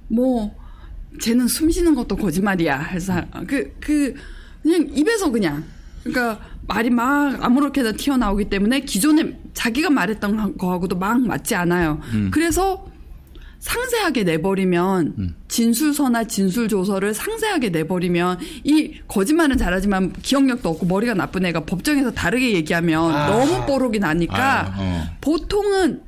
뭐 0.08 0.56
쟤는 1.20 1.48
숨 1.48 1.72
쉬는 1.72 1.96
것도 1.96 2.16
거짓말이야. 2.16 2.78
해서 2.80 3.24
그그 3.48 4.14
그냥 4.62 4.88
입에서 4.94 5.32
그냥 5.32 5.64
그러니까 6.04 6.40
말이 6.68 6.90
막 6.92 7.44
아무렇게나 7.44 7.94
튀어나오기 7.94 8.46
때문에 8.50 8.82
기존에 8.82 9.40
자기가 9.54 9.90
말했던 9.90 10.58
거하고도 10.58 10.98
막 10.98 11.20
맞지 11.22 11.56
않아요. 11.56 12.00
그래서 12.32 12.86
상세하게 13.66 14.24
내버리면 14.26 15.34
진술서나 15.48 16.26
진술 16.26 16.68
조서를 16.68 17.16
상세하게 17.16 17.70
내버리면 17.70 18.38
이 18.64 19.00
거짓말은 19.08 19.58
잘하지만 19.58 20.14
기억력도 20.22 20.70
없고 20.70 20.86
머리가 20.86 21.16
나쁜 21.16 21.48
애가 21.48 21.62
법정에서 21.62 22.12
다르게 22.12 22.54
얘기하면 22.54 23.12
아. 23.12 23.28
너무 23.28 23.66
뽀록이 23.66 23.98
나니까 23.98 24.68
아, 24.68 24.76
어. 24.78 25.04
보통은 25.20 26.02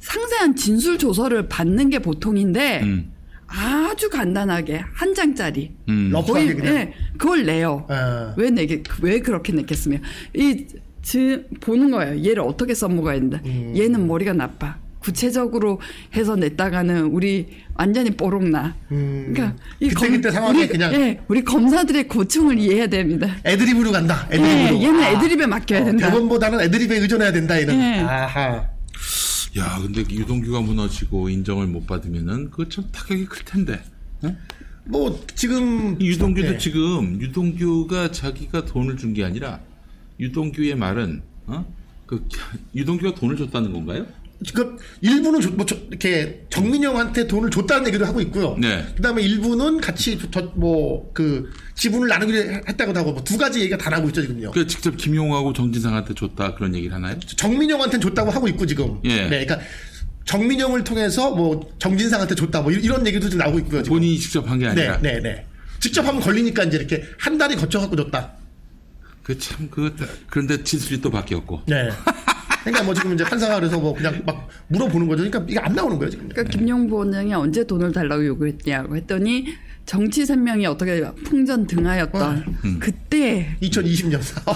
상세한 0.00 0.56
진술 0.56 0.96
조서를 0.96 1.46
받는 1.50 1.90
게 1.90 1.98
보통인데 1.98 2.80
음. 2.84 3.12
아주 3.48 4.08
간단하게 4.08 4.82
한 4.94 5.14
장짜리 5.14 5.72
음. 5.90 6.10
거의 6.26 6.54
그냥. 6.54 6.74
예, 6.74 6.94
그걸 7.18 7.44
내요. 7.44 7.84
아. 7.90 8.32
왜 8.38 8.48
내게 8.48 8.82
왜 9.02 9.20
그렇게 9.20 9.52
냈겠으며 9.52 9.98
이 10.34 10.66
지, 11.02 11.44
보는 11.60 11.90
거예요. 11.90 12.24
얘를 12.24 12.40
어떻게 12.40 12.72
써먹어야 12.72 13.20
된다. 13.20 13.42
음. 13.44 13.74
얘는 13.76 14.06
머리가 14.06 14.32
나빠. 14.32 14.78
구체적으로 15.04 15.80
해서 16.16 16.34
냈다가는 16.34 17.04
우리 17.06 17.46
완전히 17.74 18.10
뽀록나. 18.10 18.74
음. 18.90 19.32
그러니까 19.34 19.62
이 19.78 19.88
그때 19.90 20.08
그때 20.08 20.30
상황에 20.30 20.60
우리, 20.60 20.68
그냥 20.68 20.94
예, 20.94 21.20
우리 21.28 21.44
검사들의 21.44 22.08
고충을 22.08 22.58
이해해야 22.58 22.86
됩니다. 22.86 23.36
애드립으로 23.44 23.92
간다. 23.92 24.26
예, 24.32 24.36
애드립으로. 24.36 24.82
얘는 24.82 25.00
아. 25.02 25.10
애드립에 25.10 25.46
맡겨야 25.46 25.84
된다. 25.84 26.06
대본보다는 26.10 26.60
애드립에 26.62 26.96
의존해야 27.00 27.32
된다 27.32 27.58
이런. 27.58 27.76
예. 27.78 28.00
아하. 28.00 28.66
야, 29.58 29.78
근데 29.82 30.00
유동규가 30.00 30.60
무너지고 30.62 31.28
인정을 31.28 31.66
못 31.66 31.86
받으면은 31.86 32.50
그거 32.50 32.68
참 32.70 32.86
타격이 32.90 33.26
클 33.26 33.44
텐데. 33.44 33.82
어? 34.22 34.34
뭐 34.86 35.22
지금 35.34 36.00
이 36.00 36.08
유동규도 36.08 36.48
네. 36.52 36.58
지금 36.58 37.20
유동규가 37.20 38.10
자기가 38.10 38.64
돈을 38.64 38.96
준 38.96 39.12
게 39.12 39.22
아니라 39.24 39.60
유동규의 40.18 40.76
말은 40.76 41.22
어? 41.46 41.66
그 42.06 42.26
유동규가 42.74 43.14
돈을 43.14 43.36
줬다는 43.36 43.72
건가요? 43.72 44.06
그 44.54 44.76
일부는 45.00 45.40
조- 45.40 45.50
뭐 45.52 45.64
저- 45.64 45.76
이렇게 45.88 46.44
정민영한테 46.50 47.26
돈을 47.26 47.50
줬다는 47.50 47.86
얘기도 47.88 48.04
하고 48.04 48.20
있고요. 48.20 48.56
네. 48.60 48.84
그다음에 48.96 49.22
일부는 49.22 49.80
같이 49.80 50.18
뭐그 50.54 51.50
지분을 51.74 52.08
나누기로 52.08 52.38
했다고도 52.68 53.00
하고 53.00 53.12
뭐 53.12 53.24
두 53.24 53.38
가지 53.38 53.60
얘기가 53.60 53.76
다 53.78 53.90
나오고 53.90 54.08
있죠 54.08 54.22
지금요. 54.22 54.50
그 54.50 54.66
직접 54.66 54.96
김용하고 54.96 55.52
정진상한테 55.52 56.14
줬다 56.14 56.54
그런 56.54 56.74
얘기를 56.74 56.94
하나요? 56.94 57.18
정민영한테는 57.20 58.00
줬다고 58.02 58.30
하고 58.30 58.48
있고 58.48 58.66
지금. 58.66 58.98
예. 59.04 59.28
네, 59.28 59.44
그러니까 59.46 59.60
정민영을 60.26 60.84
통해서 60.84 61.30
뭐 61.34 61.72
정진상한테 61.78 62.34
줬다 62.34 62.62
뭐 62.62 62.70
이런 62.72 63.06
얘기도 63.06 63.28
지금 63.28 63.38
나오고 63.44 63.58
있고요. 63.60 63.82
지금. 63.82 63.96
본인이 63.98 64.18
직접 64.18 64.48
한게 64.48 64.66
네, 64.66 64.70
아니라. 64.88 64.98
네, 65.00 65.20
네. 65.20 65.46
직접 65.80 66.04
하면 66.06 66.20
걸리니까 66.20 66.64
이제 66.64 66.76
이렇게 66.78 67.04
한 67.18 67.36
달이 67.38 67.56
거쳐 67.56 67.78
갖고 67.80 67.96
줬다. 67.96 68.32
그 69.22 69.38
참 69.38 69.68
그 69.70 69.94
그런데 70.28 70.62
진술이 70.62 71.00
또 71.00 71.10
바뀌었고. 71.10 71.62
네. 71.66 71.88
그러니까 72.64 72.82
뭐 72.82 72.94
지금 72.94 73.12
이제 73.12 73.22
판사가 73.24 73.56
그래서 73.56 73.78
뭐 73.78 73.94
그냥 73.94 74.22
막 74.24 74.48
물어보는 74.68 75.06
거죠. 75.06 75.22
그러니까 75.24 75.44
이게 75.48 75.58
안 75.60 75.74
나오는 75.74 75.98
거예요 75.98 76.10
지금. 76.10 76.28
그러니까 76.28 76.56
김용보 76.56 76.96
원장이 76.96 77.34
언제 77.34 77.66
돈을 77.66 77.92
달라고 77.92 78.24
요구했냐고 78.26 78.96
했더니 78.96 79.46
정치 79.84 80.24
생명이 80.24 80.64
어떻게 80.64 81.02
풍전 81.24 81.66
등하였던 81.66 82.44
음. 82.64 82.78
그때 82.80 83.54
2020년 83.60 84.20
4월. 84.20 84.54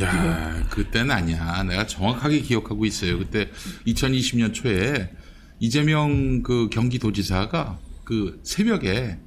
야, 0.00 0.66
그때는 0.70 1.10
아니야. 1.10 1.62
내가 1.62 1.86
정확하게 1.86 2.40
기억하고 2.40 2.86
있어요. 2.86 3.18
그때 3.18 3.50
2020년 3.86 4.52
초에 4.54 5.10
이재명 5.60 6.42
그 6.42 6.68
경기도지사가 6.70 7.78
그 8.02 8.40
새벽에 8.42 9.18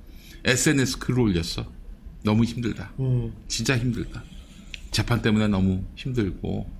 SNS 0.43 0.97
글을 0.97 1.19
올렸어. 1.19 1.71
너무 2.23 2.43
힘들다. 2.43 2.91
음. 2.99 3.31
진짜 3.47 3.77
힘들다. 3.77 4.23
재판 4.91 5.21
때문에 5.21 5.47
너무 5.47 5.83
힘들고 5.95 6.76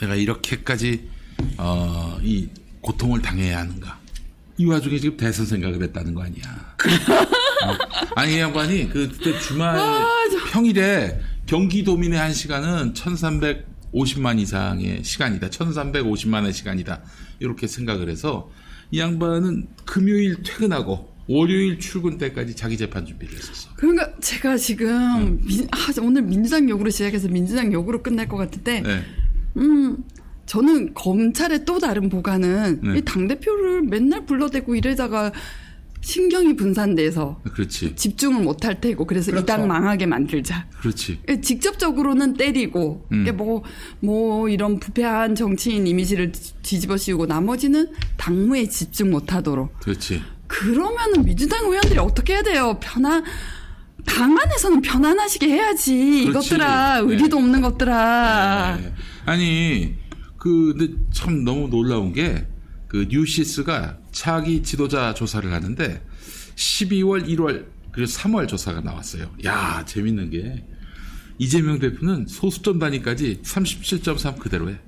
내가 0.00 0.14
이렇게까지 0.14 1.08
어, 1.58 2.18
이 2.22 2.48
고통을 2.80 3.20
당해야 3.22 3.58
하는가. 3.60 3.98
이 4.58 4.64
와중에 4.64 4.98
지금 4.98 5.16
대선 5.16 5.44
생각을 5.46 5.82
했다는 5.82 6.14
거 6.14 6.22
아니야. 6.22 6.42
어? 7.66 7.76
아니 8.14 8.36
이 8.36 8.38
양반이 8.38 8.88
그 8.88 9.08
그때 9.10 9.38
주말 9.38 9.78
평일에 10.50 11.20
경기도민의 11.46 12.18
한 12.18 12.32
시간은 12.32 12.94
1,350만 12.94 14.38
이상의 14.40 15.04
시간이다. 15.04 15.48
1,350만의 15.50 16.52
시간이다. 16.52 17.02
이렇게 17.40 17.66
생각을 17.66 18.08
해서 18.08 18.50
이 18.90 18.98
양반은 19.00 19.66
금요일 19.84 20.42
퇴근하고 20.42 21.14
월요일 21.28 21.78
출근 21.80 22.18
때까지 22.18 22.54
자기 22.54 22.76
재판 22.78 23.04
준비를 23.04 23.34
했었어. 23.36 23.68
그러니까 23.74 24.12
제가 24.20 24.56
지금 24.56 25.40
민- 25.44 25.66
아, 25.72 25.76
오늘 26.00 26.22
민주당 26.22 26.68
욕으로 26.70 26.88
시작해서 26.88 27.28
민주당 27.28 27.72
욕으로 27.72 28.00
끝날 28.02 28.28
것 28.28 28.36
같은데 28.36 28.80
네. 28.80 29.02
음 29.56 29.96
저는 30.46 30.94
검찰의 30.94 31.64
또 31.64 31.78
다른 31.78 32.08
보관은 32.08 32.80
네. 32.82 32.98
이 32.98 33.02
당대표를 33.04 33.82
맨날 33.82 34.24
불러대고 34.26 34.76
이러다가 34.76 35.32
신경이 36.02 36.54
분산돼서 36.54 37.40
그렇지. 37.52 37.96
집중을 37.96 38.42
못할 38.44 38.80
테고 38.80 39.06
그래서 39.06 39.32
그렇죠. 39.32 39.42
이당 39.42 39.66
망하게 39.66 40.06
만들자. 40.06 40.68
그렇지. 40.78 41.18
예, 41.28 41.40
직접적으로는 41.40 42.34
때리고 42.34 43.04
음. 43.10 43.22
이게 43.22 43.32
뭐, 43.32 43.64
뭐 43.98 44.48
이런 44.48 44.78
부패한 44.78 45.34
정치인 45.34 45.84
이미지를 45.84 46.30
뒤- 46.30 46.52
뒤집어 46.62 46.96
씌우고 46.96 47.26
나머지는 47.26 47.88
당무에 48.16 48.68
집중 48.68 49.10
못하도록 49.10 49.80
그렇지. 49.80 50.22
그러면은 50.46 51.24
민주당 51.24 51.64
의원들이 51.64 51.98
어떻게 51.98 52.34
해야 52.34 52.42
돼요? 52.42 52.78
편안 52.80 53.24
당 54.04 54.38
안에서는 54.38 54.82
편안하시게 54.82 55.48
해야지 55.48 56.26
그렇지. 56.28 56.46
이것들아 56.54 56.98
의리도 56.98 57.36
네. 57.36 57.42
없는 57.42 57.60
것들아 57.62 58.76
네. 58.80 58.92
아니 59.26 59.94
그 60.38 60.74
근데 60.76 60.94
참 61.12 61.44
너무 61.44 61.68
놀라운 61.68 62.12
게 62.12 62.56
그 62.88 63.06
뉴시스가 63.10 63.98
차기 64.12 64.62
지도자 64.62 65.12
조사를 65.12 65.52
하는데 65.52 66.02
12월, 66.54 67.28
1월 67.28 67.66
그리고 67.92 68.10
3월 68.10 68.46
조사가 68.48 68.80
나왔어요. 68.80 69.30
야 69.44 69.84
재밌는 69.84 70.30
게 70.30 70.64
이재명 71.38 71.78
대표는 71.78 72.26
소수점 72.26 72.78
단위까지 72.78 73.40
37.3 73.42 74.38
그대로 74.38 74.70
해. 74.70 74.78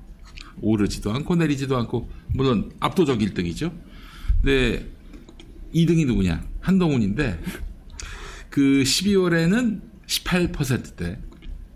오르지도 0.61 1.13
않고 1.13 1.37
내리지도 1.37 1.77
않고 1.77 2.11
물론 2.35 2.73
압도적 2.81 3.19
1등이죠. 3.19 3.73
근데 4.43 4.91
2등이 5.75 6.07
누구냐? 6.07 6.45
한동훈인데 6.61 7.41
그 8.51 8.61
12월에는 8.61 9.83
18%대 10.07 11.19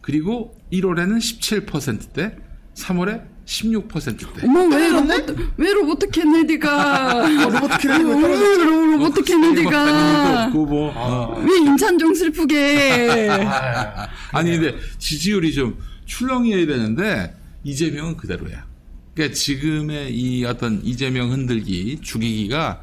그리고 0.01 0.59
1월에는 0.72 1.18
17%대 1.18 2.36
3월에 2.74 3.22
16%대. 3.44 4.46
어머 4.46 4.64
왜 4.74 4.88
로버트 4.88 5.36
왜 5.56 5.72
로버트 5.72 6.10
케네디가 6.10 7.28
로버트 7.28 7.78
케네디 7.78 8.04
왜왜 8.04 8.20
떨어졌지? 8.22 8.64
로버트 8.64 9.24
케네디가 9.24 10.48
뭐 10.48 10.92
어. 10.94 11.42
왜 11.44 11.56
임찬종 11.58 12.14
슬프게 12.14 13.28
아니 14.32 14.56
근데 14.58 14.76
지지율이 14.98 15.52
좀 15.52 15.76
출렁이어야 16.06 16.66
되는데 16.66 17.34
이재명은 17.64 18.16
그대로야. 18.16 18.64
그러니까 19.14 19.34
지금의 19.34 20.14
이 20.14 20.44
어떤 20.44 20.80
이재명 20.84 21.30
흔들기 21.32 21.98
죽이기가 22.00 22.82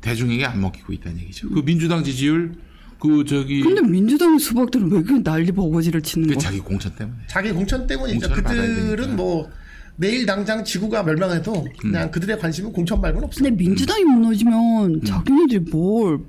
대중에게 0.00 0.44
안 0.44 0.60
먹히고 0.60 0.92
있다는 0.92 1.20
얘기죠. 1.20 1.48
그 1.50 1.62
민주당 1.64 2.02
지지율 2.02 2.54
그 3.00 3.24
저기 3.24 3.60
근데 3.60 3.80
민주당 3.82 4.38
수박들은 4.38 4.90
왜 4.90 5.02
그렇게 5.02 5.22
난리 5.22 5.52
버거지를 5.52 6.02
치는 6.02 6.28
그 6.28 6.34
거야? 6.34 6.42
자기 6.42 6.58
공천 6.58 6.94
때문에. 6.96 7.16
자기 7.28 7.52
공천 7.52 7.86
때문이죠. 7.86 8.28
그들은 8.30 9.16
뭐 9.16 9.48
내일 9.96 10.26
당장 10.26 10.64
지구가 10.64 11.02
멸망해도 11.04 11.66
그냥 11.78 12.10
그들의 12.10 12.38
관심은 12.38 12.72
공천 12.72 13.00
말고는 13.00 13.26
없어요. 13.26 13.44
근데 13.48 13.64
민주당이 13.64 14.04
무너지면 14.04 15.04
자기네들이 15.04 15.58
뭘 15.70 16.20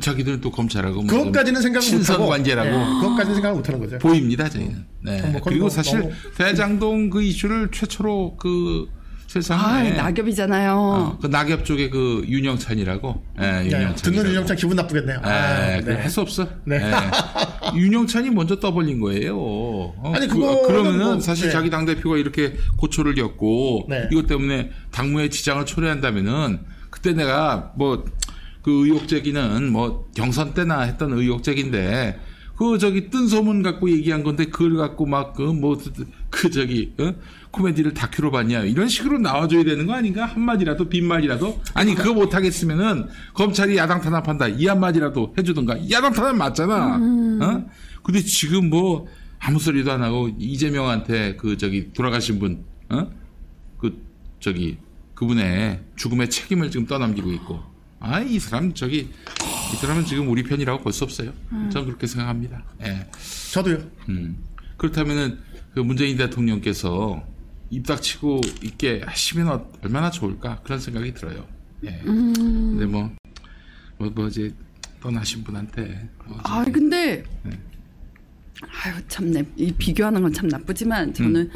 자기들은 0.00 0.40
또 0.40 0.50
검찰하고 0.50 1.02
뭐 1.02 1.06
그것까지는 1.06 1.60
친선 1.80 1.98
못하고 2.16 2.26
관계라고 2.28 2.68
네, 2.70 2.84
그것까지는 3.00 3.34
생각을 3.36 3.56
못하는 3.58 3.80
거죠. 3.80 3.98
보입니다 3.98 4.48
저희는. 4.48 4.84
네. 5.04 5.22
뭐 5.30 5.40
그리고 5.42 5.60
뭐 5.62 5.70
사실 5.70 6.00
너무- 6.00 6.12
대장동 6.36 7.10
그 7.10 7.22
이슈를 7.22 7.70
최초로 7.70 8.36
그 8.38 8.88
아, 8.90 8.93
세상에 9.42 9.90
낙엽이잖아요. 9.90 10.72
어, 10.74 11.18
그 11.20 11.26
낙엽 11.26 11.64
쪽에 11.64 11.88
그 11.90 12.24
윤영찬이라고. 12.28 13.22
예, 13.40 13.42
네, 13.42 13.66
윤영찬. 13.66 13.96
듣는 13.96 14.30
윤영찬 14.30 14.56
기분 14.56 14.76
나쁘겠네요. 14.76 15.20
예, 15.24 15.28
아, 15.28 15.80
그래, 15.80 15.94
네. 15.94 16.00
할수 16.02 16.20
없어. 16.20 16.48
네. 16.64 16.76
예. 16.76 16.92
윤영찬이 17.78 18.30
먼저 18.30 18.60
떠벌린 18.60 19.00
거예요. 19.00 19.36
어, 19.36 20.12
아니, 20.14 20.28
그, 20.28 20.34
그거는 20.34 20.62
그러면은 20.66 21.04
뭐, 21.04 21.20
사실 21.20 21.46
네. 21.46 21.52
자기 21.52 21.70
당대표가 21.70 22.16
이렇게 22.16 22.54
고초를 22.76 23.14
겪고 23.14 23.86
네. 23.88 24.08
이것 24.12 24.26
때문에 24.26 24.70
당무의 24.92 25.30
지장을 25.30 25.64
초래한다면은 25.66 26.60
그때 26.90 27.12
내가 27.12 27.72
뭐 27.76 28.04
그 28.64 28.86
의혹 28.86 29.06
제기는 29.08 29.70
뭐 29.70 30.08
경선 30.16 30.54
때나 30.54 30.80
했던 30.80 31.12
의혹 31.12 31.42
제기인데 31.42 32.18
그 32.56 32.78
저기 32.78 33.10
뜬 33.10 33.28
소문 33.28 33.62
갖고 33.62 33.90
얘기한 33.90 34.24
건데 34.24 34.46
그걸 34.46 34.76
갖고 34.78 35.04
막 35.04 35.34
그 35.34 35.42
뭐그 35.42 36.50
저기 36.50 36.94
어? 36.98 37.12
코미디를 37.54 37.94
다큐로 37.94 38.30
봤냐? 38.30 38.62
이런 38.64 38.88
식으로 38.88 39.18
나와줘야 39.18 39.64
되는 39.64 39.86
거 39.86 39.94
아닌가? 39.94 40.26
한마디라도 40.26 40.88
빈말이라도? 40.88 41.62
아니 41.74 41.94
그거 41.94 42.12
못하겠으면은 42.14 43.08
검찰이 43.32 43.76
야당 43.76 44.00
탄압한다. 44.00 44.48
이 44.48 44.66
한마디라도 44.66 45.34
해주던가. 45.38 45.78
야당 45.90 46.12
탄압 46.12 46.36
맞잖아. 46.36 46.96
어? 46.96 47.64
근데 48.02 48.20
지금 48.20 48.68
뭐 48.70 49.06
아무 49.38 49.58
소리도 49.58 49.92
안 49.92 50.02
하고 50.02 50.28
이재명한테 50.38 51.36
그 51.36 51.56
저기 51.56 51.92
돌아가신 51.92 52.38
분어그 52.38 54.02
저기 54.40 54.78
그분의 55.14 55.80
죽음의 55.96 56.30
책임을 56.30 56.70
지금 56.70 56.86
떠넘기고 56.86 57.32
있고. 57.32 57.60
아 58.00 58.20
이 58.20 58.38
사람 58.38 58.74
저기 58.74 59.08
이 59.72 59.76
사람은 59.76 60.04
지금 60.04 60.28
우리 60.28 60.42
편이라고 60.42 60.82
볼 60.82 60.92
수 60.92 61.04
없어요. 61.04 61.32
저는 61.70 61.86
그렇게 61.86 62.06
생각합니다. 62.06 62.62
예. 62.84 63.06
저도요. 63.52 63.78
음. 64.10 64.36
그렇다면은 64.76 65.38
그 65.72 65.80
문재인 65.80 66.16
대통령께서 66.18 67.24
입 67.74 67.84
닥치고 67.86 68.40
있게 68.62 69.02
하시면 69.04 69.48
어- 69.48 69.68
얼마나 69.82 70.10
좋을까 70.10 70.60
그런 70.62 70.78
생각이 70.78 71.12
들어요. 71.14 71.44
예. 71.84 72.00
근데 72.04 72.86
뭐, 72.86 73.10
뭐, 73.98 74.10
뭐 74.14 74.28
이제 74.28 74.52
떠나신 75.00 75.42
분한테 75.44 76.08
뭐 76.26 76.38
아 76.44 76.64
근데 76.64 77.24
아유 78.84 78.94
참내 79.08 79.44
이 79.56 79.72
비교하는 79.72 80.22
건 80.22 80.32
참 80.32 80.48
나쁘지만 80.48 81.12
저는 81.14 81.40
음. 81.42 81.50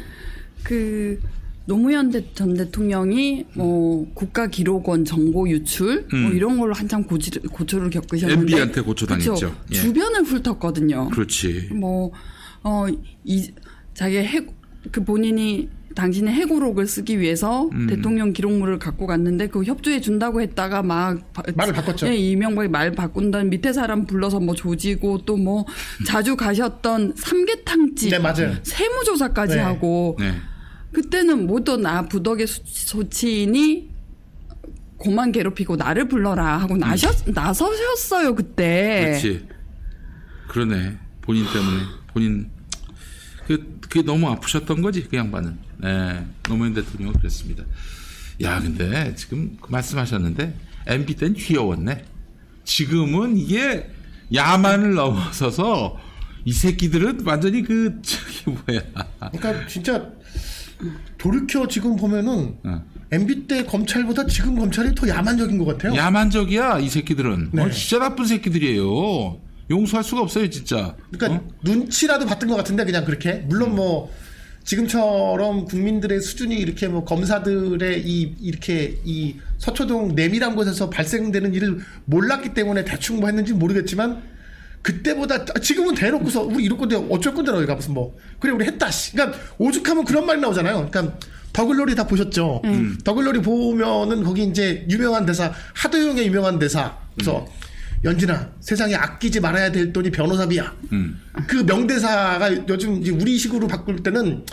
그 0.63 1.19
노무현 1.65 2.11
대- 2.11 2.33
전 2.33 2.53
대통령이 2.55 3.45
뭐 3.53 4.11
국가 4.13 4.47
기록원 4.47 5.05
정보 5.05 5.47
유출 5.49 6.05
뭐 6.11 6.19
음. 6.31 6.35
이런 6.35 6.57
걸로 6.59 6.73
한참 6.73 7.03
고지, 7.03 7.31
고초를 7.39 7.89
겪으셨는데 7.91 8.41
MB한테 8.41 8.81
고초 8.81 9.05
당했죠. 9.05 9.33
그쵸? 9.35 9.55
예. 9.71 9.75
주변을 9.75 10.23
훑었거든요. 10.23 11.09
그렇지. 11.09 11.69
뭐, 11.73 12.11
어, 12.63 12.87
이, 13.23 13.51
자기 13.93 14.17
해, 14.17 14.45
그 14.91 15.03
본인이 15.03 15.69
당신의 15.99 16.33
해고록을 16.33 16.87
쓰기 16.87 17.19
위해서 17.19 17.67
음. 17.73 17.87
대통령 17.87 18.31
기록물을 18.31 18.79
갖고 18.79 19.05
갔는데 19.05 19.47
그 19.47 19.63
협조해 19.65 19.99
준다고 19.99 20.41
했다가 20.41 20.81
막 20.81 21.33
바- 21.33 21.43
말을 21.55 21.73
바꿨죠. 21.73 22.07
예, 22.07 22.15
이명박이 22.15 22.69
말 22.69 22.91
바꾼다는 22.93 23.49
밑에 23.49 23.73
사람 23.73 24.05
불러서 24.05 24.39
뭐 24.39 24.55
조지고 24.55 25.25
또 25.25 25.35
뭐 25.39 25.65
자주 26.05 26.35
가셨던 26.37 27.13
삼계탕집 27.17 28.11
네, 28.11 28.19
맞아요. 28.19 28.55
세무조사까지 28.63 29.55
네. 29.55 29.61
하고 29.61 30.15
네. 30.19 30.33
그때는 30.93 31.47
뭐또 31.47 31.77
나 31.77 32.01
부덕의 32.07 32.47
소- 32.47 32.61
소치인이 32.65 33.89
고만 34.97 35.31
괴롭히고 35.31 35.75
나를 35.77 36.07
불러라 36.09 36.57
하고 36.59 36.75
나셨, 36.77 37.29
나서셨어요 37.29 38.35
그때. 38.35 38.99
음. 38.99 39.05
그렇지. 39.11 39.47
그러네. 40.49 40.97
본인 41.21 41.45
때문에 41.53 41.83
본인 42.13 42.49
그 43.47 43.77
그게 43.81 44.01
너무 44.01 44.27
아프셨던 44.29 44.81
거지 44.81 45.07
그 45.09 45.15
양반은. 45.17 45.57
네. 45.79 46.25
노무현 46.43 46.73
대통령은 46.73 47.17
그랬습니다. 47.19 47.63
야 48.41 48.59
근데 48.61 49.13
지금 49.15 49.57
그 49.61 49.71
말씀하셨는데 49.71 50.53
MB 50.87 51.15
땐 51.15 51.33
귀여웠네. 51.33 52.05
지금은 52.63 53.37
이게 53.37 53.89
야만을 54.33 54.93
넘어서서 54.93 55.97
이 56.45 56.53
새끼들은 56.53 57.25
완전히 57.25 57.63
그 57.63 58.01
저기 58.01 58.49
뭐야. 58.51 58.81
그러니까 59.31 59.67
진짜 59.67 60.09
돌이켜 61.17 61.67
지금 61.67 61.95
보면은 61.95 62.55
어. 62.63 62.83
MB 63.11 63.47
때 63.47 63.65
검찰보다 63.65 64.25
지금 64.27 64.57
검찰이 64.57 64.93
더 64.95 65.07
야만적인 65.07 65.57
것 65.57 65.65
같아요. 65.65 65.95
야만적이야 65.95 66.79
이 66.79 66.89
새끼들은. 66.89 67.49
네. 67.53 67.61
어, 67.63 67.69
진짜 67.69 67.99
나쁜 67.99 68.25
새끼들이에요. 68.25 69.41
용서할 69.71 70.03
수가 70.03 70.21
없어요 70.21 70.49
진짜. 70.49 70.95
그러니까 71.11 71.41
어? 71.41 71.47
눈치라도 71.63 72.25
봤던 72.25 72.49
것 72.49 72.55
같은데 72.55 72.85
그냥 72.85 73.05
그렇게 73.05 73.33
물론 73.47 73.75
뭐 73.75 74.11
지금처럼 74.63 75.65
국민들의 75.65 76.21
수준이 76.21 76.55
이렇게 76.55 76.87
뭐 76.87 77.03
검사들의 77.03 78.03
이 78.05 78.35
이렇게 78.41 78.99
이 79.03 79.35
서초동 79.57 80.15
내밀한 80.15 80.55
곳에서 80.55 80.89
발생되는 80.89 81.53
일을 81.53 81.79
몰랐기 82.05 82.53
때문에 82.53 82.85
대충 82.85 83.19
뭐 83.19 83.27
했는지 83.27 83.53
모르겠지만 83.53 84.21
그때보다 84.81 85.45
지금은 85.61 85.95
대놓고서 85.95 86.43
우리 86.43 86.63
이럴 86.63 86.77
건데 86.77 86.95
어쩔 87.09 87.33
건데 87.33 87.51
너희가 87.51 87.75
무슨 87.75 87.93
뭐 87.93 88.15
그래 88.39 88.53
우리 88.53 88.65
했다 88.65 88.89
씨. 88.91 89.13
그러니까 89.13 89.37
오죽하면 89.57 90.05
그런 90.05 90.25
말이 90.25 90.39
나오잖아요. 90.39 90.89
그러니까 90.89 91.17
더글로리 91.51 91.95
다 91.95 92.05
보셨죠? 92.05 92.61
더글로리 93.03 93.41
보면은 93.41 94.23
거기 94.23 94.43
이제 94.43 94.85
유명한 94.89 95.25
대사 95.25 95.51
하도영의 95.73 96.27
유명한 96.27 96.59
대사 96.59 96.97
그래서 97.15 97.45
연진아 98.03 98.51
세상에 98.61 98.95
아끼지 98.95 99.39
말아야 99.39 99.71
될 99.71 99.91
돈이 99.91 100.11
변호사비야. 100.11 100.73
음. 100.93 101.19
그 101.47 101.57
명대사가 101.57 102.67
요즘 102.67 103.01
이제 103.01 103.11
우리 103.11 103.37
식으로 103.37 103.67
바꿀 103.67 104.01
때는 104.01 104.45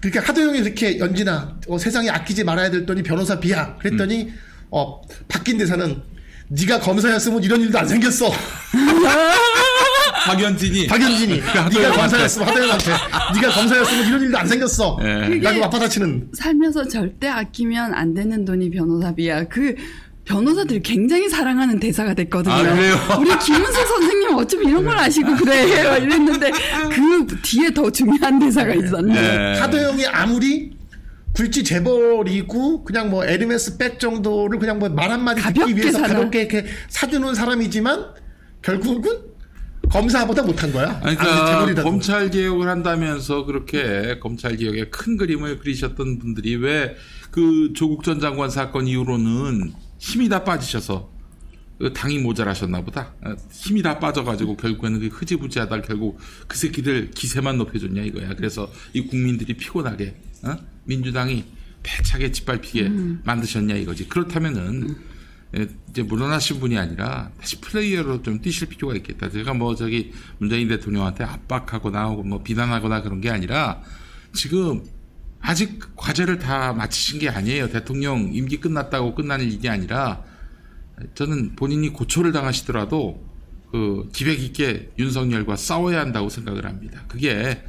그러니까 0.00 0.28
하도영이 0.28 0.58
이렇게 0.58 0.98
연진아 0.98 1.60
어, 1.68 1.78
세상에 1.78 2.08
아끼지 2.08 2.44
말아야 2.44 2.70
될 2.70 2.86
돈이 2.86 3.02
변호사비야. 3.02 3.76
그랬더니 3.76 4.32
어 4.70 5.02
바뀐 5.28 5.58
대사는 5.58 6.02
네가 6.48 6.80
검사였으면 6.80 7.42
이런 7.42 7.60
일도 7.60 7.78
안 7.78 7.86
생겼어. 7.88 8.30
박연진이 10.26 10.86
박연진이 10.86 11.36
네가 11.36 11.64
하도영한테. 11.66 12.00
검사였으면 12.00 12.48
하도영한테 12.48 12.90
네가 13.34 13.50
검사였으면 13.52 14.06
이런 14.06 14.22
일도 14.22 14.38
안 14.38 14.46
생겼어. 14.46 14.98
예. 15.02 15.38
라고 15.40 15.60
맞받아치는 15.60 16.30
살면서 16.32 16.88
절대 16.88 17.28
아끼면 17.28 17.92
안 17.92 18.14
되는 18.14 18.44
돈이 18.44 18.70
변호사비야. 18.70 19.48
그 19.48 19.74
변호사들이 20.24 20.80
굉장히 20.80 21.28
사랑하는 21.28 21.78
대사가 21.78 22.14
됐거든요. 22.14 22.54
아, 22.54 22.62
그래요? 22.62 22.96
우리 23.20 23.38
김은수 23.38 23.86
선생님 23.86 24.34
어쩜 24.34 24.62
이런 24.64 24.84
걸 24.84 24.96
아시고 24.96 25.36
그래 25.36 25.84
막 25.84 25.96
이랬는데 26.02 26.50
그 26.92 27.26
뒤에 27.42 27.72
더 27.74 27.90
중요한 27.90 28.38
대사가 28.38 28.72
있었네. 28.74 29.12
네. 29.14 29.58
하도영이 29.60 30.06
아무리 30.06 30.72
굴지 31.34 31.64
재벌이고 31.64 32.84
그냥 32.84 33.10
뭐 33.10 33.24
에르메스 33.24 33.76
백 33.76 33.98
정도를 34.00 34.58
그냥 34.58 34.78
뭐 34.78 34.88
말 34.88 35.10
한마디 35.10 35.42
듣기 35.42 35.58
가볍게 35.60 35.80
위해서 35.82 35.98
사나? 35.98 36.14
가볍게 36.14 36.40
이렇게 36.42 36.64
사주는 36.88 37.34
사람이지만 37.34 38.06
결국은 38.62 39.10
검사보다 39.90 40.42
못한 40.42 40.72
거야. 40.72 40.98
아니, 41.02 41.14
그러니까. 41.16 41.82
검찰 41.82 42.30
개혁을 42.30 42.68
한다면서 42.68 43.44
그렇게 43.44 44.18
검찰 44.20 44.56
개혁의 44.56 44.90
큰 44.90 45.16
그림을 45.18 45.58
그리셨던 45.58 46.18
분들이 46.18 46.56
왜 46.56 46.96
그 47.30 47.72
조국 47.74 48.04
전 48.04 48.20
장관 48.20 48.48
사건 48.48 48.86
이후로는 48.86 49.72
힘이 50.04 50.28
다 50.28 50.44
빠지셔서 50.44 51.10
그 51.78 51.92
당이 51.92 52.18
모자라셨나 52.18 52.82
보다. 52.82 53.14
어, 53.22 53.34
힘이 53.50 53.82
다 53.82 53.98
빠져가지고 53.98 54.56
결국에는 54.58 55.00
그 55.00 55.06
흐지부지하다 55.06 55.80
결국 55.80 56.20
그 56.46 56.58
새끼들 56.58 57.10
기세만 57.10 57.56
높여줬냐 57.56 58.02
이거야. 58.02 58.34
그래서 58.34 58.70
이 58.92 59.00
국민들이 59.00 59.54
피곤하게 59.54 60.14
어? 60.42 60.56
민주당이 60.84 61.44
배차게 61.82 62.32
짓밟히게 62.32 62.90
만드셨냐 63.24 63.76
이거지. 63.76 64.06
그렇다면은 64.06 64.94
예, 65.56 65.68
이제 65.88 66.02
물러나신 66.02 66.60
분이 66.60 66.76
아니라 66.76 67.30
다시 67.40 67.60
플레이어로 67.60 68.22
좀 68.22 68.42
뛰실 68.42 68.68
필요가 68.68 68.94
있겠다. 68.96 69.30
제가 69.30 69.54
뭐 69.54 69.74
저기 69.74 70.12
문재인 70.38 70.68
대통령한테 70.68 71.24
압박하거나 71.24 72.08
혹은 72.08 72.28
뭐 72.28 72.42
비난하거나 72.42 73.02
그런 73.02 73.22
게 73.22 73.30
아니라 73.30 73.80
지금 74.34 74.84
아직 75.46 75.94
과제를 75.94 76.38
다 76.38 76.72
마치신 76.72 77.18
게 77.18 77.28
아니에요. 77.28 77.68
대통령 77.68 78.32
임기 78.32 78.60
끝났다고 78.60 79.14
끝나는 79.14 79.44
일이 79.50 79.68
아니라 79.68 80.24
저는 81.14 81.54
본인이 81.54 81.90
고초를 81.90 82.32
당하시더라도 82.32 83.22
그 83.70 84.08
기백 84.14 84.40
있게 84.40 84.90
윤석열과 84.98 85.56
싸워야 85.56 86.00
한다고 86.00 86.30
생각을 86.30 86.64
합니다. 86.64 87.04
그게 87.08 87.62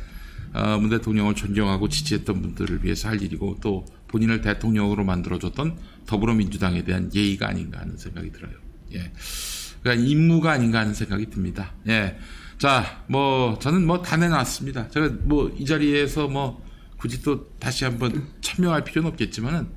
어, 0.53 0.77
문 0.77 0.89
대통령을 0.89 1.35
존경하고 1.35 1.89
지지했던 1.89 2.41
분들을 2.41 2.85
위해서 2.85 3.10
할 3.10 3.22
일이고 3.22 3.57
또 3.61 3.85
본인을 4.07 4.39
대통령으로 4.39 5.03
만들어줬던 5.03 5.77
더불어민주당에 6.06 6.85
대한 6.85 7.11
예의가 7.14 7.49
아닌가 7.49 7.81
하는 7.81 7.97
생각이 7.97 8.31
들어요. 8.31 8.53
예. 8.93 9.11
그러니까 9.84 10.07
임무가 10.07 10.52
아닌가 10.53 10.80
하는 10.80 10.93
생각이 10.93 11.30
듭니다. 11.30 11.73
예. 11.89 12.18
자, 12.57 13.03
뭐 13.07 13.60
저는 13.60 13.85
뭐 13.85 14.02
다 14.02 14.15
내놨습니다. 14.15 14.88
제가 14.91 15.10
뭐 15.23 15.52
이 15.60 15.65
자리에서 15.65 16.30
뭐 16.30 16.64
굳이 17.06 17.22
또 17.22 17.48
다시 17.60 17.84
한번 17.86 18.27
천명할 18.41 18.84
필요는 18.84 19.11
없겠지만은 19.11 19.68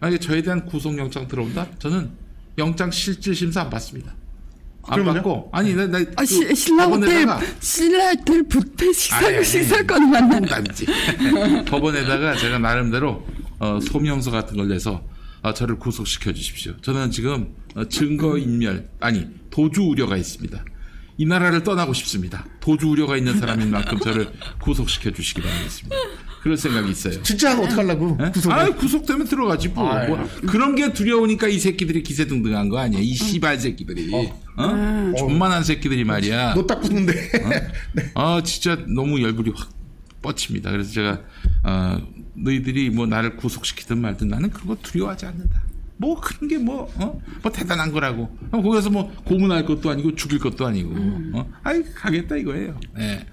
만약에 0.00 0.18
저에 0.20 0.40
대한 0.40 0.64
구속영장 0.64 1.28
들어온다, 1.28 1.66
저는 1.78 2.10
영장 2.56 2.90
실질 2.90 3.34
심사 3.34 3.60
안 3.60 3.68
받습니다. 3.68 4.14
안? 4.84 5.04
받고 5.04 5.50
아니 5.52 5.74
나, 5.74 5.86
나 5.86 5.98
아, 6.16 6.24
시, 6.24 6.54
신라 6.54 6.86
호텔, 6.86 7.26
신라 7.60 8.12
호텔 8.12 8.42
뷔페 8.48 8.92
식사, 8.94 9.18
아니, 9.18 9.36
아니, 9.36 9.44
식사권 9.44 10.10
만난. 10.10 10.50
아니지. 10.50 10.86
법원에다가 11.66 12.36
제가 12.36 12.58
나름대로 12.58 13.26
어, 13.58 13.78
소명서 13.82 14.30
같은 14.30 14.56
걸 14.56 14.68
내서 14.68 15.04
어, 15.42 15.52
저를 15.52 15.78
구속시켜 15.78 16.32
주십시오. 16.32 16.74
저는 16.80 17.10
지금 17.10 17.54
어, 17.74 17.84
증거 17.86 18.38
인멸 18.38 18.88
아니 19.00 19.26
도주 19.50 19.82
우려가 19.82 20.16
있습니다. 20.16 20.64
이 21.18 21.26
나라를 21.26 21.64
떠나고 21.64 21.92
싶습니다. 21.92 22.46
도주 22.60 22.88
우려가 22.88 23.18
있는 23.18 23.38
사람인 23.38 23.70
만큼 23.70 23.98
저를 23.98 24.32
구속시켜 24.62 25.10
주시기 25.10 25.42
바라겠습니다. 25.42 25.96
그럴 26.48 26.56
생각이 26.56 26.90
있어요. 26.90 27.22
진짜 27.22 27.50
하면 27.50 27.66
어떡하려고 27.66 28.16
예? 28.24 28.30
구속을. 28.30 28.56
아, 28.58 28.74
구속되면 28.74 29.26
들어가지 29.26 29.68
뭐. 29.68 29.84
뭐. 30.06 30.26
그런 30.46 30.74
게 30.74 30.94
두려우니까 30.94 31.46
이 31.48 31.58
새끼들이 31.58 32.02
기세등등한 32.02 32.70
거 32.70 32.78
아니야. 32.78 33.00
이 33.00 33.12
씨발 33.12 33.58
새끼들이. 33.60 34.10
어? 34.14 35.12
존만한 35.18 35.62
새끼들이 35.62 36.04
말이야. 36.04 36.54
너 36.54 36.66
딱 36.66 36.80
붙는데. 36.80 37.12
아, 38.14 38.42
진짜 38.42 38.78
너무 38.88 39.20
열불이 39.22 39.52
확 39.54 39.68
뻗칩니다. 40.22 40.70
그래서 40.70 40.90
제가, 40.90 41.20
어, 41.64 42.00
너희들이 42.34 42.88
뭐 42.90 43.06
나를 43.06 43.36
구속시키든 43.36 43.98
말든 44.00 44.28
나는 44.28 44.48
그거 44.50 44.74
두려워하지 44.82 45.26
않는다. 45.26 45.62
뭐 45.98 46.18
그런 46.20 46.48
게 46.48 46.58
뭐, 46.58 46.90
어? 46.96 47.20
뭐 47.42 47.52
대단한 47.52 47.92
거라고. 47.92 48.36
어, 48.52 48.62
거기서 48.62 48.88
뭐 48.90 49.12
고문할 49.24 49.66
것도 49.66 49.90
아니고 49.90 50.14
죽일 50.14 50.38
것도 50.38 50.66
아니고. 50.66 50.94
어? 51.34 51.52
아이, 51.64 51.82
가겠다 51.82 52.36
이거예요. 52.36 52.78
예. 52.98 53.26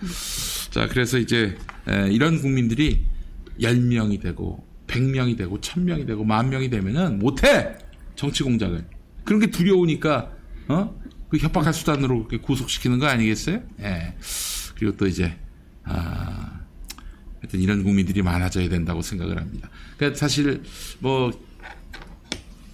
자, 0.72 0.88
그래서 0.88 1.18
이제, 1.20 1.56
에, 1.88 2.10
이런 2.12 2.42
국민들이 2.42 3.06
10명이 3.62 4.20
되고, 4.20 4.66
100명이 4.88 5.38
되고, 5.38 5.60
1000명이 5.62 6.08
되고, 6.08 6.26
만 6.26 6.50
명이 6.50 6.70
되면은 6.70 7.20
못해! 7.20 7.76
정치 8.16 8.44
공작을. 8.44 8.86
그런 9.24 9.40
게 9.40 9.48
두려우니까, 9.48 10.32
어? 10.68 11.00
그 11.30 11.38
협박할 11.38 11.74
수단으로 11.74 12.26
그렇게 12.26 12.38
구속시키는 12.38 12.98
거 12.98 13.06
아니겠어요? 13.06 13.62
예. 13.82 14.16
그리고 14.76 14.98
또 14.98 15.06
이제, 15.06 15.38
아, 15.84 16.62
하여튼 17.42 17.62
이런 17.62 17.84
국민들이 17.84 18.24
많아져야 18.24 18.70
된다고 18.70 19.04
생각을 19.04 19.38
합니다. 19.38 19.70
그러니까 19.98 20.18
사실 20.18 20.64
뭐, 21.00 21.32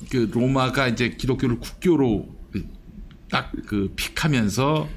그 0.09 0.29
로마가 0.33 0.87
이제 0.87 1.09
기독교를 1.11 1.59
국교로 1.59 2.39
딱 3.29 3.51
그 3.65 3.93
픽하면서 3.95 4.89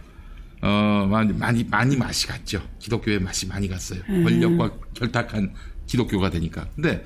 어 0.62 1.06
많이 1.10 1.32
많이 1.32 1.62
많이 1.64 1.96
맛이 1.96 2.26
갔죠. 2.26 2.60
기독교의 2.80 3.20
맛이 3.20 3.46
많이 3.46 3.68
갔어요. 3.68 4.00
권력과 4.24 4.76
결탁한 4.94 5.54
기독교가 5.86 6.30
되니까. 6.30 6.68
근데 6.74 7.04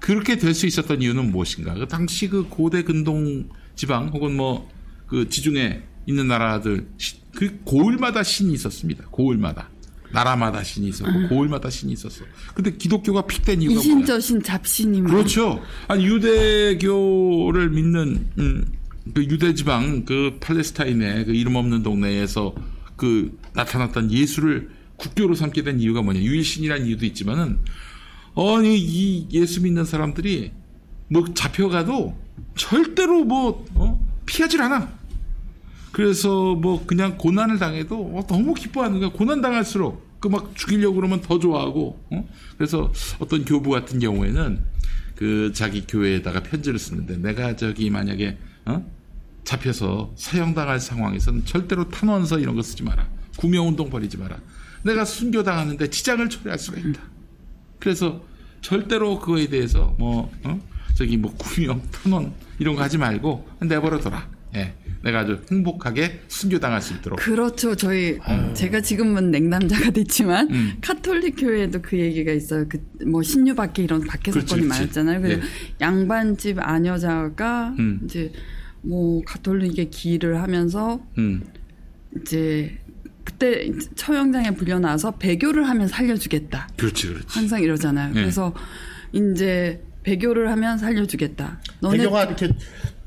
그렇게 0.00 0.38
될 0.38 0.54
수 0.54 0.66
있었던 0.66 1.02
이유는 1.02 1.30
무엇인가? 1.30 1.74
그 1.74 1.86
당시 1.88 2.28
그 2.28 2.48
고대 2.48 2.82
근동 2.82 3.48
지방 3.74 4.08
혹은 4.08 4.36
뭐 4.36 4.70
그 5.06 5.28
지중해 5.28 5.82
있는 6.06 6.26
나라들 6.28 6.88
시- 6.96 7.20
그 7.36 7.58
고을마다 7.64 8.22
신이 8.22 8.54
있었습니다. 8.54 9.04
고을마다 9.10 9.68
나라마다 10.12 10.62
신이 10.62 10.88
있었고 10.88 11.28
고을마다 11.28 11.70
신이 11.70 11.92
있었어. 11.92 12.24
근데 12.54 12.76
기독교가 12.76 13.22
픽된 13.26 13.62
이유가? 13.62 13.80
이신저신 13.80 14.42
잡신이 14.42 15.02
막. 15.02 15.10
그렇죠. 15.10 15.62
아니 15.88 16.04
유대교를 16.06 17.70
믿는 17.70 18.26
음, 18.38 18.64
그 19.14 19.24
유대 19.24 19.54
지방 19.54 20.04
그 20.04 20.38
팔레스타인의 20.40 21.26
그 21.26 21.32
이름 21.34 21.56
없는 21.56 21.82
동네에서 21.82 22.54
그 22.96 23.36
나타났던 23.54 24.12
예수를 24.12 24.70
국교로 24.96 25.34
삼게 25.34 25.62
된 25.62 25.80
이유가 25.80 26.02
뭐냐? 26.02 26.20
유일신이라는 26.20 26.86
이유도 26.86 27.06
있지만은 27.06 27.58
아니 28.36 28.78
이 28.78 29.28
예수 29.32 29.62
믿는 29.62 29.84
사람들이 29.84 30.52
뭐 31.08 31.24
잡혀가도 31.34 32.16
절대로 32.56 33.24
뭐 33.24 33.64
어? 33.74 34.00
피하질 34.26 34.62
않아. 34.62 35.01
그래서 35.92 36.54
뭐 36.54 36.84
그냥 36.86 37.18
고난을 37.18 37.58
당해도 37.58 37.96
어, 38.16 38.26
너무 38.26 38.54
기뻐하는 38.54 39.00
거야. 39.00 39.10
고난 39.10 39.40
당할수록 39.40 40.10
그 40.20 40.28
막 40.28 40.54
죽이려고 40.54 40.94
그러면 40.96 41.20
더 41.20 41.38
좋아하고. 41.38 42.00
어? 42.10 42.28
그래서 42.56 42.92
어떤 43.18 43.44
교부 43.44 43.70
같은 43.70 43.98
경우에는 43.98 44.60
그 45.16 45.52
자기 45.54 45.84
교회에다가 45.86 46.42
편지를 46.44 46.78
쓰는데 46.78 47.16
내가 47.18 47.56
저기 47.56 47.90
만약에 47.90 48.38
어? 48.66 48.86
잡혀서 49.44 50.12
사형당할 50.16 50.78
상황에서는 50.78 51.44
절대로 51.44 51.88
탄원서 51.88 52.38
이런 52.38 52.54
거 52.54 52.62
쓰지 52.62 52.84
마라. 52.84 53.08
구명운동 53.36 53.90
벌이지 53.90 54.16
마라. 54.16 54.38
내가 54.84 55.04
순교당하는데 55.04 55.90
지장을 55.90 56.28
초래할 56.28 56.58
수가 56.58 56.78
있다. 56.78 57.00
그래서 57.80 58.22
절대로 58.60 59.18
그거에 59.18 59.48
대해서 59.48 59.94
뭐 59.98 60.30
어? 60.44 60.60
저기 60.94 61.16
뭐 61.16 61.34
구명 61.36 61.82
탄원 61.90 62.32
이런 62.60 62.76
거 62.76 62.82
하지 62.82 62.96
말고 62.96 63.48
내버려둬라. 63.60 64.28
예, 64.54 64.74
내가 65.02 65.20
아주 65.20 65.40
행복하게 65.50 66.20
순교당할 66.28 66.80
수 66.80 66.94
있도록. 66.94 67.18
그렇죠. 67.18 67.74
저희 67.74 68.18
제가 68.54 68.80
지금은 68.80 69.30
냉남자가 69.30 69.90
됐지만 69.90 70.50
음. 70.50 70.72
카톨릭 70.80 71.36
교회에도 71.38 71.82
그 71.82 71.98
얘기가 71.98 72.32
있어요. 72.32 72.66
그 72.68 72.78
뭐 73.04 73.22
신유 73.22 73.54
박해 73.54 73.82
이런 73.82 74.00
그렇지, 74.00 74.30
사건이 74.30 74.46
그렇지. 74.46 74.66
많았잖아요. 74.68 75.20
그래서 75.20 75.40
예. 75.42 75.46
양반집 75.80 76.58
아녀자가 76.60 77.74
음. 77.78 78.00
이제 78.04 78.32
뭐 78.82 79.22
가톨릭에 79.24 79.86
기일을 79.90 80.40
하면서 80.40 81.04
음, 81.18 81.42
이제 82.20 82.78
그때 83.24 83.70
처형장에 83.94 84.52
불려나와서 84.52 85.12
배교를 85.16 85.68
하면 85.68 85.88
살려주겠다. 85.88 86.68
그렇지, 86.76 87.08
그렇지. 87.08 87.26
항상 87.28 87.62
이러잖아요. 87.62 88.10
예. 88.10 88.20
그래서 88.20 88.54
이제 89.12 89.82
배교를 90.02 90.50
하면 90.50 90.78
살려주겠다. 90.78 91.60
너네 91.80 91.98
배경아 91.98 92.24
이렇게 92.24 92.50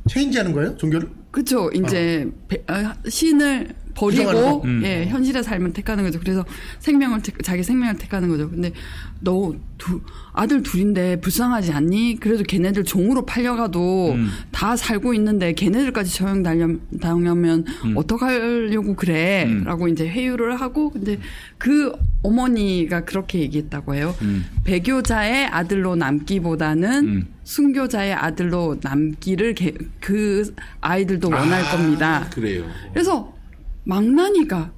체인지하는 0.09 0.53
거예요? 0.53 0.77
종교를? 0.77 1.09
그쵸. 1.35 1.69
이제 1.73 2.25
배- 2.47 2.63
아, 2.67 2.95
신을 3.09 3.67
부정하는 3.67 3.84
버리고 3.95 4.31
거? 4.31 4.61
음. 4.65 4.81
예 4.83 5.05
현실의 5.07 5.43
삶을 5.43 5.73
택하는 5.73 6.03
거죠. 6.03 6.19
그래서 6.19 6.43
생명을 6.79 7.21
택- 7.21 7.41
자기 7.43 7.63
생명을 7.63 7.97
택하는 7.97 8.27
거죠. 8.29 8.49
근데 8.49 8.71
너 9.21 9.55
두, 9.77 10.01
아들 10.33 10.61
둘인데 10.63 11.19
불쌍하지 11.21 11.71
않니? 11.71 12.17
그래도 12.19 12.43
걔네들 12.43 12.83
종으로 12.83 13.25
팔려가도 13.25 14.11
음. 14.13 14.29
다 14.51 14.75
살고 14.75 15.13
있는데 15.15 15.53
걔네들까지 15.53 16.13
처형 16.13 16.43
당하면, 16.43 16.81
당하면 17.01 17.65
어떡하려고 17.95 18.95
그래? 18.95 19.45
음. 19.47 19.63
라고 19.65 19.87
이제 19.87 20.07
회유를 20.07 20.59
하고 20.61 20.89
근데 20.91 21.17
그 21.57 21.91
어머니가 22.23 23.05
그렇게 23.05 23.39
얘기했다고 23.39 23.95
해요. 23.95 24.15
음. 24.21 24.45
배교자의 24.65 25.47
아들로 25.47 25.95
남기보다는 25.95 27.05
음. 27.07 27.27
순교자의 27.43 28.13
아들로 28.13 28.77
남기를 28.81 29.53
개- 29.55 29.73
그 29.99 30.53
아이들도 30.81 31.29
원할 31.29 31.61
아, 31.63 31.71
겁니다. 31.71 32.27
그래요. 32.33 32.65
그래서 32.93 33.34
망나니가 33.85 34.73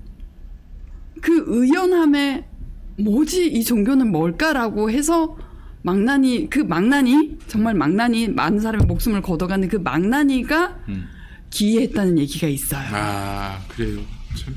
그 1.21 1.43
의연함에 1.47 2.45
뭐지 2.99 3.47
이 3.47 3.63
종교는 3.63 4.11
뭘까라고 4.11 4.91
해서 4.91 5.38
망나니 5.81 6.49
그 6.49 6.59
망나니 6.59 7.38
정말 7.47 7.73
망나니 7.73 8.29
많은 8.29 8.59
사람의 8.59 8.88
목숨을 8.88 9.21
걷어가는 9.21 9.67
그 9.69 9.77
망나니가 9.77 10.79
음. 10.89 11.07
기이했다는 11.49 12.19
얘기가 12.19 12.47
있어요. 12.47 12.88
아, 12.91 13.59
그래요. 13.69 14.01
참. 14.35 14.53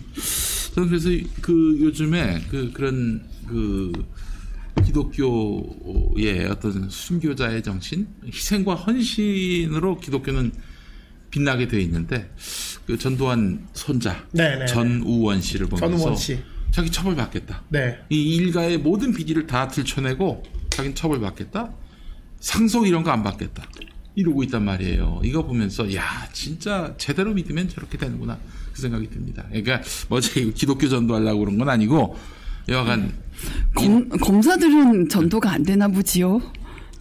저는 0.74 0.88
그래서 0.88 1.08
그 1.40 1.78
요즘에 1.80 2.42
그 2.50 2.72
그런 2.72 3.22
그 3.46 3.92
기독교의 4.84 6.46
어떤 6.48 6.88
순교자의 6.88 7.62
정신, 7.62 8.08
희생과 8.24 8.74
헌신으로 8.74 9.98
기독교는 9.98 10.52
빛나게 11.30 11.68
되어 11.68 11.80
있는데 11.80 12.30
그 12.86 12.98
전두환 12.98 13.66
손자 13.72 14.24
네, 14.32 14.58
네, 14.58 14.66
전우원 14.66 15.40
씨를 15.40 15.66
보면서 15.66 15.86
전우원 15.96 16.16
씨. 16.16 16.38
자기 16.70 16.90
처벌 16.90 17.16
받겠다. 17.16 17.62
네. 17.68 17.98
이 18.10 18.36
일가의 18.36 18.78
모든 18.78 19.12
비리를 19.12 19.46
다 19.46 19.68
들춰내고 19.68 20.42
자기는 20.70 20.94
처벌 20.94 21.20
받겠다. 21.20 21.72
상속 22.40 22.86
이런 22.86 23.02
거 23.02 23.10
안 23.10 23.22
받겠다. 23.22 23.64
이러고 24.14 24.42
있단 24.44 24.64
말이에요. 24.64 25.20
이거 25.24 25.44
보면서 25.44 25.92
야 25.94 26.28
진짜 26.32 26.94
제대로 26.98 27.32
믿으면 27.32 27.68
저렇게 27.68 27.96
되는구나 27.96 28.38
그 28.72 28.80
생각이 28.82 29.08
듭니다. 29.08 29.44
그러니까 29.48 29.80
뭐 30.08 30.20
제가 30.20 30.50
기독교 30.54 30.88
전도하려고 30.88 31.40
그런 31.40 31.58
건 31.58 31.68
아니고 31.68 32.16
여하간 32.68 33.12
검, 33.74 34.08
검사들은 34.08 35.08
전도가 35.08 35.50
안 35.52 35.62
되나 35.62 35.88
보지요. 35.88 36.40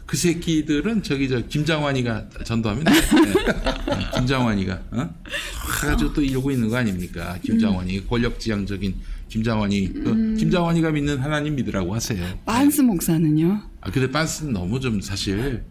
그 0.10 0.18
새끼들은 0.18 1.04
저기 1.04 1.30
저 1.30 1.40
김장환이가 1.40 2.30
전도하면 2.44 2.84
돼. 2.84 2.92
네. 3.86 4.10
김장환이가 4.16 4.82
어? 4.90 5.10
가지고 5.82 6.14
또 6.14 6.24
이러고 6.24 6.50
있는 6.50 6.68
거 6.68 6.78
아닙니까? 6.78 7.38
김장환이 7.44 8.08
권력지향적인 8.08 8.96
김장환이 9.28 9.94
그 9.94 10.36
김장환이가 10.40 10.90
믿는 10.90 11.20
하나님 11.20 11.56
믿으라고 11.58 11.94
하세요. 11.94 12.26
빤스 12.44 12.82
목사는요. 12.82 13.62
아 13.82 13.92
근데 13.92 14.10
빤스는 14.10 14.54
너무 14.54 14.80
좀 14.80 15.00
사실 15.00 15.64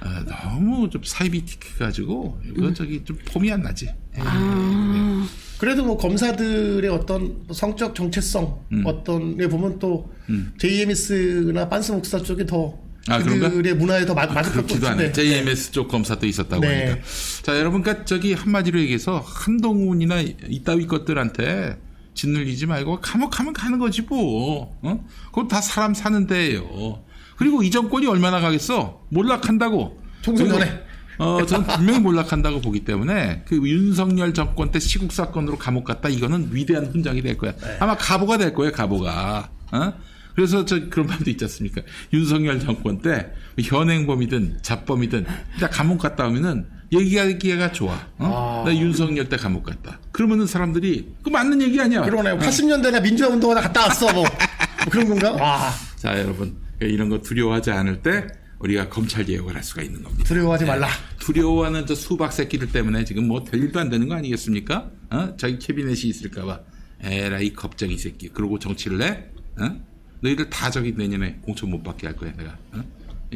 아, 0.00 0.24
너무 0.24 0.88
좀 0.88 1.02
사이비 1.04 1.44
틱해 1.44 1.78
가지고 1.78 2.40
그 2.56 2.72
저기 2.72 3.04
좀 3.04 3.18
폼이 3.26 3.52
안 3.52 3.60
나지. 3.60 3.84
예. 3.84 4.20
아, 4.20 5.28
그래도 5.58 5.84
뭐 5.84 5.98
검사들의 5.98 6.88
어떤 6.90 7.44
성적 7.52 7.94
정체성 7.94 8.64
음. 8.72 8.82
어떤 8.86 9.38
에 9.38 9.46
보면 9.46 9.78
또 9.78 10.10
JMS나 10.56 11.68
빤스 11.68 11.92
목사 11.92 12.18
쪽이 12.18 12.46
더 12.46 12.82
아, 13.08 13.18
그런가? 13.18 13.50
그들의 13.50 13.74
문화에 13.74 14.06
더 14.06 14.14
맞, 14.14 14.32
맞을 14.32 14.52
것 14.52 14.66
그렇기도 14.66 14.88
하네. 14.88 15.12
JMS 15.12 15.72
쪽 15.72 15.88
검사 15.88 16.14
도 16.14 16.26
있었다고 16.26 16.62
네. 16.62 16.86
하니까. 16.86 17.06
자, 17.42 17.58
여러분, 17.58 17.82
그러니까 17.82 18.04
저기 18.04 18.32
한마디로 18.32 18.80
얘기해서 18.80 19.22
한동훈이나 19.26 20.20
이따위 20.48 20.86
것들한테 20.86 21.78
짓눌리지 22.14 22.66
말고 22.66 23.00
감옥 23.00 23.30
가면 23.30 23.52
가는 23.52 23.78
거지 23.78 24.02
뭐. 24.02 24.78
어? 24.82 25.04
그건 25.26 25.48
다 25.48 25.60
사람 25.60 25.92
사는 25.94 26.26
데예요. 26.26 27.02
그리고 27.36 27.62
이 27.62 27.70
정권이 27.70 28.06
얼마나 28.06 28.40
가겠어? 28.40 29.02
몰락한다고. 29.10 30.00
총선 30.22 30.48
전에. 30.48 30.64
그리고, 30.64 30.84
어, 31.24 31.46
저는 31.46 31.66
분명히 31.66 32.00
몰락한다고 32.00 32.60
보기 32.60 32.84
때문에 32.84 33.42
그 33.46 33.56
윤석열 33.56 34.32
정권 34.34 34.70
때 34.70 34.80
시국 34.80 35.12
사건으로 35.12 35.58
감옥 35.58 35.84
갔다 35.84 36.08
이거는 36.08 36.48
위대한 36.52 36.86
훈장이 36.86 37.22
될 37.22 37.36
거야. 37.36 37.52
네. 37.56 37.76
아마 37.80 37.96
가보가 37.96 38.38
될 38.38 38.54
거예요, 38.54 38.72
가보가. 38.72 39.50
어? 39.72 39.92
그래서 40.34 40.64
저 40.64 40.88
그런 40.88 41.06
말도 41.06 41.30
있지 41.30 41.44
않습니까? 41.44 41.82
윤석열 42.12 42.58
정권 42.60 43.00
때 43.00 43.32
현행범이든 43.60 44.58
잡범이든 44.62 45.26
일단 45.54 45.70
감옥 45.70 45.98
갔다 45.98 46.26
오면은 46.26 46.66
얘기하기가 46.92 47.72
좋아. 47.72 47.98
어? 48.18 48.62
나 48.66 48.74
윤석열 48.74 49.28
때 49.28 49.36
감옥 49.36 49.64
갔다. 49.64 49.98
그러면은 50.12 50.46
사람들이 50.46 51.14
그 51.22 51.30
맞는 51.30 51.62
얘기 51.62 51.80
아니야. 51.80 52.02
그러네요. 52.02 52.38
80년대 52.38 52.90
나 52.90 53.00
민주화 53.00 53.28
운동하다 53.28 53.60
갔다 53.62 53.82
왔어 53.82 54.12
뭐, 54.12 54.22
뭐 54.22 54.90
그런 54.90 55.08
건가? 55.08 55.32
와 55.32 55.70
자, 55.96 56.18
여러분 56.18 56.56
이런 56.80 57.08
거 57.08 57.20
두려워하지 57.20 57.70
않을 57.70 58.02
때 58.02 58.26
우리가 58.58 58.88
검찰 58.88 59.24
개혁을 59.24 59.54
할 59.54 59.62
수가 59.62 59.82
있는 59.82 60.02
겁니다. 60.02 60.24
두려워하지 60.24 60.64
말라. 60.64 60.88
두려워하는 61.18 61.86
저 61.86 61.94
수박 61.94 62.32
새끼들 62.32 62.72
때문에 62.72 63.04
지금 63.04 63.28
뭐될 63.28 63.60
일도 63.62 63.78
안 63.78 63.88
되는 63.90 64.08
거 64.08 64.14
아니겠습니까? 64.14 64.90
어? 65.10 65.34
자기 65.36 65.58
캐비넷이 65.58 66.08
있을까봐. 66.10 66.60
에라 67.02 67.40
이 67.40 67.52
겁쟁이 67.52 67.98
새끼. 67.98 68.28
그러고 68.28 68.58
정치를 68.58 69.02
해? 69.02 69.24
어? 69.60 69.93
너희들 70.24 70.48
다 70.50 70.70
저기 70.70 70.92
내년에 70.92 71.38
공천 71.42 71.70
못 71.70 71.82
받게 71.82 72.06
할 72.06 72.16
거야, 72.16 72.32
내가. 72.36 72.56
어? 72.72 72.82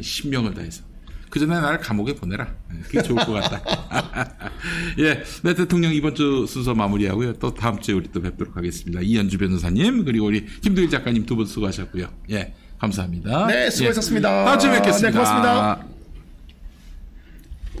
신명을 0.01 0.53
다해서. 0.53 0.83
그 1.29 1.39
전에 1.39 1.59
나를 1.59 1.77
감옥에 1.79 2.15
보내라. 2.15 2.47
예, 2.73 2.79
그게 2.81 3.01
좋을 3.03 3.23
것 3.23 3.33
같다. 3.33 3.61
예, 4.97 5.23
네, 5.43 5.53
대통령 5.53 5.93
이번 5.93 6.15
주 6.15 6.47
순서 6.47 6.73
마무리하고요. 6.73 7.33
또 7.33 7.53
다음 7.53 7.79
주에 7.79 7.93
우리 7.93 8.11
또 8.11 8.19
뵙도록 8.21 8.57
하겠습니다. 8.57 8.99
이현주 9.01 9.37
변호사님, 9.37 10.05
그리고 10.05 10.25
우리 10.25 10.45
김도일 10.61 10.89
작가님 10.89 11.25
두 11.27 11.35
분 11.35 11.45
수고하셨고요. 11.45 12.07
예, 12.31 12.53
감사합니다. 12.79 13.45
네, 13.45 13.69
수고하셨습니다. 13.69 14.41
예, 14.41 14.45
다음 14.45 14.59
주에 14.59 14.71
뵙겠습니다. 14.71 15.09
네, 15.09 15.13
고맙습니다. 15.13 15.98